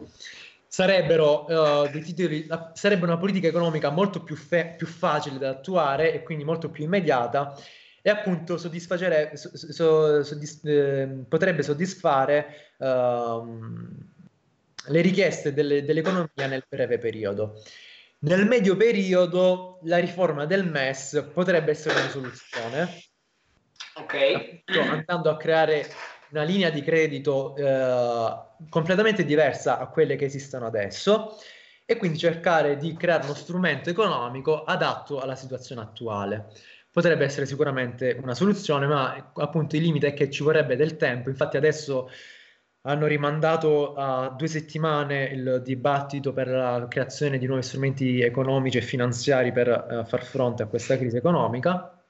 Sarebbero, 0.73 1.45
uh, 1.45 1.87
dei 1.91 2.01
titoli, 2.01 2.47
sarebbe 2.73 3.05
una 3.05 3.19
politica 3.19 3.47
economica 3.47 3.91
molto 3.91 4.23
più, 4.23 4.35
fe- 4.35 4.73
più, 4.75 4.87
facile 4.87 5.37
da 5.37 5.49
attuare 5.49 6.11
e 6.11 6.23
quindi 6.23 6.43
molto 6.43 6.71
più 6.71 6.83
immediata 6.83 7.55
e 8.01 8.09
appunto 8.09 8.57
so, 8.57 8.71
so, 9.53 10.23
soddisf- 10.23 10.65
eh, 10.65 11.25
potrebbe 11.29 11.61
soddisfare 11.61 12.71
uh, 12.77 13.45
le 14.87 15.01
richieste 15.01 15.53
delle, 15.53 15.83
dell'economia 15.83 16.47
nel 16.47 16.65
breve 16.67 16.97
periodo. 16.97 17.61
Nel 18.21 18.47
medio 18.47 18.75
periodo 18.75 19.77
la 19.83 19.99
riforma 19.99 20.45
del 20.45 20.67
MES 20.67 21.29
potrebbe 21.31 21.69
essere 21.69 21.99
una 21.99 22.09
soluzione. 22.09 23.03
Ok. 23.93 24.63
Andando 24.89 25.29
a 25.29 25.37
creare 25.37 25.87
una 26.33 26.43
linea 26.43 26.71
di 26.71 26.81
credito 26.81 27.55
eh, 27.55 28.35
completamente 28.69 29.23
diversa 29.23 29.77
a 29.77 29.87
quelle 29.87 30.15
che 30.15 30.25
esistono 30.25 30.65
adesso 30.65 31.37
e 31.85 31.95
quindi 31.97 32.17
cercare 32.17 32.75
di 32.77 32.95
creare 32.95 33.25
uno 33.25 33.35
strumento 33.35 33.89
economico 33.89 34.63
adatto 34.63 35.19
alla 35.19 35.35
situazione 35.35 35.81
attuale. 35.81 36.47
Potrebbe 36.91 37.23
essere 37.25 37.45
sicuramente 37.45 38.17
una 38.21 38.33
soluzione, 38.33 38.87
ma 38.87 39.31
appunto 39.35 39.75
il 39.75 39.83
limite 39.83 40.07
è 40.07 40.13
che 40.13 40.29
ci 40.29 40.43
vorrebbe 40.43 40.75
del 40.75 40.97
tempo. 40.97 41.29
Infatti 41.29 41.57
adesso 41.57 42.09
hanno 42.85 43.07
rimandato 43.07 43.93
a 43.95 44.29
due 44.29 44.47
settimane 44.47 45.25
il 45.25 45.61
dibattito 45.63 46.33
per 46.33 46.47
la 46.47 46.85
creazione 46.89 47.37
di 47.37 47.45
nuovi 47.45 47.63
strumenti 47.63 48.21
economici 48.21 48.77
e 48.77 48.81
finanziari 48.81 49.51
per 49.51 49.67
uh, 49.67 50.05
far 50.05 50.23
fronte 50.23 50.63
a 50.63 50.67
questa 50.67 50.97
crisi 50.97 51.17
economica. 51.17 52.02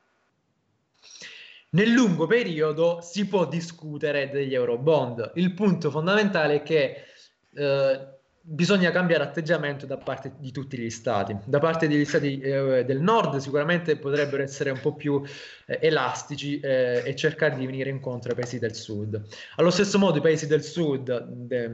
Nel 1.73 1.89
lungo 1.89 2.27
periodo 2.27 2.99
si 3.01 3.25
può 3.27 3.47
discutere 3.47 4.29
degli 4.29 4.53
euro 4.53 4.77
bond. 4.77 5.31
Il 5.35 5.53
punto 5.53 5.89
fondamentale 5.89 6.55
è 6.55 6.63
che 6.63 7.03
uh, 7.49 8.13
bisogna 8.45 8.91
cambiare 8.91 9.23
atteggiamento 9.23 9.85
da 9.85 9.97
parte 9.97 10.33
di 10.37 10.51
tutti 10.51 10.77
gli 10.77 10.89
stati. 10.89 11.35
Da 11.45 11.59
parte 11.59 11.87
degli 11.87 12.05
stati 12.05 12.39
eh, 12.39 12.83
del 12.85 12.99
nord 12.99 13.37
sicuramente 13.37 13.95
potrebbero 13.97 14.43
essere 14.43 14.69
un 14.69 14.81
po' 14.81 14.93
più 14.93 15.23
eh, 15.65 15.79
elastici 15.81 16.59
eh, 16.59 17.03
e 17.05 17.15
cercare 17.15 17.55
di 17.55 17.65
venire 17.65 17.89
incontro 17.89 18.31
ai 18.31 18.35
paesi 18.35 18.59
del 18.59 18.75
sud. 18.75 19.19
Allo 19.55 19.71
stesso 19.71 19.97
modo 19.97 20.17
i 20.17 20.21
paesi 20.21 20.45
del 20.45 20.63
sud, 20.63 21.25
de, 21.25 21.71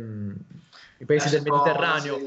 i 1.00 1.06
paesi 1.06 1.30
del 1.30 1.42
Mediterraneo, 1.42 2.20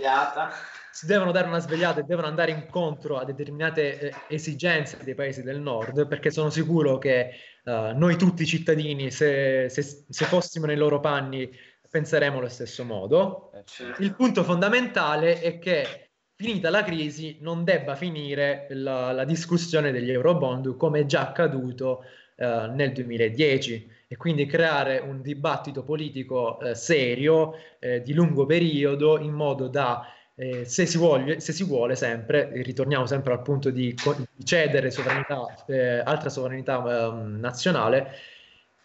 si 0.93 1.07
devono 1.07 1.33
dare 1.33 1.49
una 1.49 1.59
svegliata 1.59 2.01
e 2.01 2.05
devono 2.05 2.27
andare 2.27 2.51
incontro 2.51 3.17
a 3.17 3.25
determinate 3.25 3.99
eh, 3.99 4.15
esigenze 4.29 4.99
dei 5.03 5.15
paesi 5.15 5.43
del 5.43 5.59
nord, 5.59 6.07
perché 6.07 6.31
sono 6.31 6.51
sicuro 6.51 6.99
che 6.99 7.31
uh, 7.65 7.97
noi 7.97 8.17
tutti 8.17 8.45
cittadini, 8.45 9.11
se, 9.11 9.71
se, 9.71 9.83
se 9.83 10.25
fossimo 10.27 10.67
nei 10.67 10.77
loro 10.77 11.01
panni, 11.01 11.51
penseremo 11.89 12.39
allo 12.39 12.49
stesso 12.49 12.85
modo. 12.85 13.53
Eh, 13.55 13.63
certo. 13.65 14.03
Il 14.03 14.15
punto 14.15 14.45
fondamentale 14.45 15.41
è 15.41 15.59
che 15.59 16.11
finita 16.35 16.69
la 16.69 16.83
crisi 16.83 17.39
non 17.41 17.65
debba 17.65 17.95
finire 17.95 18.67
la, 18.71 19.13
la 19.13 19.25
discussione 19.25 19.93
degli 19.93 20.11
eurobond 20.11 20.77
come 20.77 21.01
è 21.01 21.07
già 21.07 21.29
accaduto 21.29 22.05
eh, 22.37 22.71
nel 22.75 22.93
2010 22.93 23.91
e 24.09 24.17
quindi 24.17 24.45
creare 24.45 24.99
un 24.99 25.23
dibattito 25.23 25.85
politico 25.85 26.61
eh, 26.61 26.75
serio 26.75 27.55
eh, 27.79 28.03
di 28.03 28.13
lungo 28.13 28.45
periodo 28.45 29.19
in 29.19 29.33
modo 29.33 29.69
da 29.69 30.07
eh, 30.43 30.65
se, 30.65 30.87
si 30.87 30.99
vuole, 30.99 31.39
se, 31.39 31.53
si 31.53 31.63
vuole, 31.63 31.95
sempre, 31.95 32.51
ritorniamo 32.53 33.07
sempre 33.07 33.33
al 33.33 33.43
punto 33.43 33.71
di, 33.71 33.95
cedere 34.43 34.91
sovranità, 34.91 35.47
eh, 35.69 36.01
altra 36.01 36.31
sovranità 36.31 36.79
ehm, 36.79 37.39
nazionale, 37.39 38.19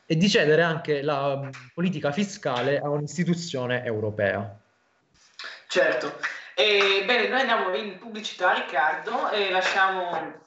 e 0.05 0.15
di 0.15 0.29
cedere 0.29 0.61
anche 0.61 1.01
la 1.01 1.35
mm, 1.35 1.49
politica 1.73 2.11
fiscale 2.11 2.79
a 2.79 2.89
un'istituzione 2.89 3.83
europea. 3.83 4.55
Certo. 5.67 6.19
E, 6.53 7.03
bene, 7.05 7.27
noi 7.27 7.39
andiamo 7.41 7.75
in 7.75 7.97
pubblicità, 7.97 8.53
Riccardo, 8.53 9.31
e 9.31 9.49
lasciamo 9.49 10.45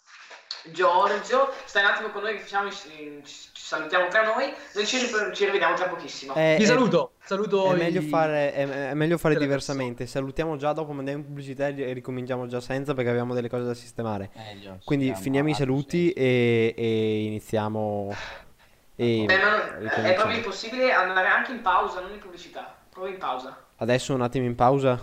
Giorgio. 0.71 1.53
Stai 1.65 1.83
un 1.83 1.91
attimo 1.91 2.11
con 2.11 2.23
noi 2.23 2.35
che 2.35 2.43
facciamo, 2.43 2.71
ci 2.71 3.50
salutiamo 3.71 4.09
tra 4.09 4.25
noi. 4.25 4.53
Noi 4.75 4.87
ci, 4.87 4.99
ci 5.33 5.45
rivediamo 5.45 5.77
tra 5.77 5.87
pochissimo. 5.87 6.35
Eh, 6.35 6.57
Ti 6.59 6.67
saluto. 6.67 7.13
saluto 7.23 7.73
è, 7.73 7.77
meglio 7.77 8.03
fare, 8.03 8.53
è, 8.53 8.91
è 8.91 8.95
meglio 8.95 9.17
fare 9.17 9.37
diversamente. 9.37 10.07
Salutiamo 10.07 10.57
già 10.57 10.73
dopo, 10.73 10.91
andiamo 10.91 11.21
in 11.21 11.25
pubblicità 11.25 11.69
e 11.69 11.93
ricominciamo 11.93 12.47
già 12.49 12.61
senza 12.61 12.95
perché 12.95 13.11
abbiamo 13.11 13.33
delle 13.33 13.49
cose 13.49 13.65
da 13.65 13.75
sistemare. 13.75 14.31
Meglio, 14.35 14.79
Quindi 14.85 15.15
finiamo 15.15 15.51
i 15.51 15.55
saluti 15.55 16.11
e, 16.11 16.75
e 16.77 17.23
iniziamo 17.27 18.13
e 18.97 19.25
Beh, 19.25 19.39
non, 19.39 20.05
è 20.05 20.15
proprio 20.15 20.37
impossibile 20.37 20.93
andare 20.93 21.29
anche 21.29 21.53
in 21.53 21.63
pausa, 21.63 22.01
non 22.01 22.13
in 22.13 22.19
pubblicità. 22.19 22.75
Proprio 22.91 23.15
in 23.15 23.21
pausa. 23.21 23.67
Adesso 23.77 24.13
un 24.15 24.23
attimo 24.23 24.47
in 24.47 24.57
pausa? 24.57 25.01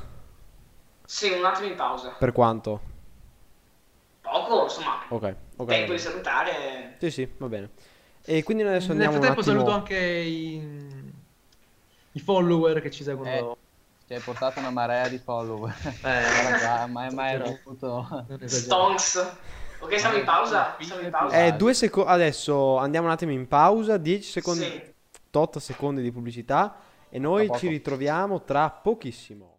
Sì, 1.06 1.32
un 1.32 1.46
attimo 1.46 1.68
in 1.68 1.76
pausa. 1.76 2.10
Per 2.20 2.34
quanto? 2.34 2.82
Poco, 4.22 4.64
insomma. 4.64 5.06
Ok, 5.08 5.36
ok. 5.56 5.68
Tempo 5.70 5.94
di 5.94 6.00
salutare. 6.00 6.98
Sì, 7.00 7.10
sì, 7.10 7.32
va 7.38 7.48
bene. 7.48 7.70
E 8.30 8.44
quindi 8.44 8.64
noi 8.64 8.74
adesso 8.74 8.92
andiamo 8.92 9.14
Nel 9.14 9.22
frattempo 9.22 9.40
attimo... 9.40 9.56
saluto 9.56 9.74
anche 9.74 9.98
i... 9.98 11.14
i 12.12 12.20
follower 12.20 12.82
che 12.82 12.92
ci 12.92 13.04
seguono. 13.04 13.30
Eh. 13.30 13.56
Ti 14.06 14.14
hai 14.16 14.20
portato 14.20 14.60
una 14.60 14.70
marea 14.70 15.08
di 15.08 15.18
follower. 15.18 15.74
Eh, 16.04 16.88
mai 16.92 17.14
mai 17.14 17.36
avuto. 17.36 18.26
Stonks. 18.44 19.36
Ok, 19.80 19.98
siamo 19.98 20.18
in 20.18 20.26
pausa. 20.26 20.76
Siamo 20.78 21.02
in 21.02 21.10
pausa. 21.10 21.46
Eh, 21.46 21.54
due 21.54 21.74
secondi. 21.74 22.10
Adesso 22.10 22.76
andiamo 22.76 23.08
un 23.08 23.14
attimo 23.14 23.32
in 23.32 23.48
pausa. 23.48 23.96
10 23.96 24.30
secondi. 24.30 24.64
Sì. 24.64 24.94
8 25.32 25.60
secondi 25.60 26.02
di 26.02 26.12
pubblicità. 26.12 26.76
E 27.10 27.20
noi 27.20 27.50
ci 27.56 27.70
ritroviamo 27.70 28.44
tra 28.44 28.70
pochissimo. 28.70 29.57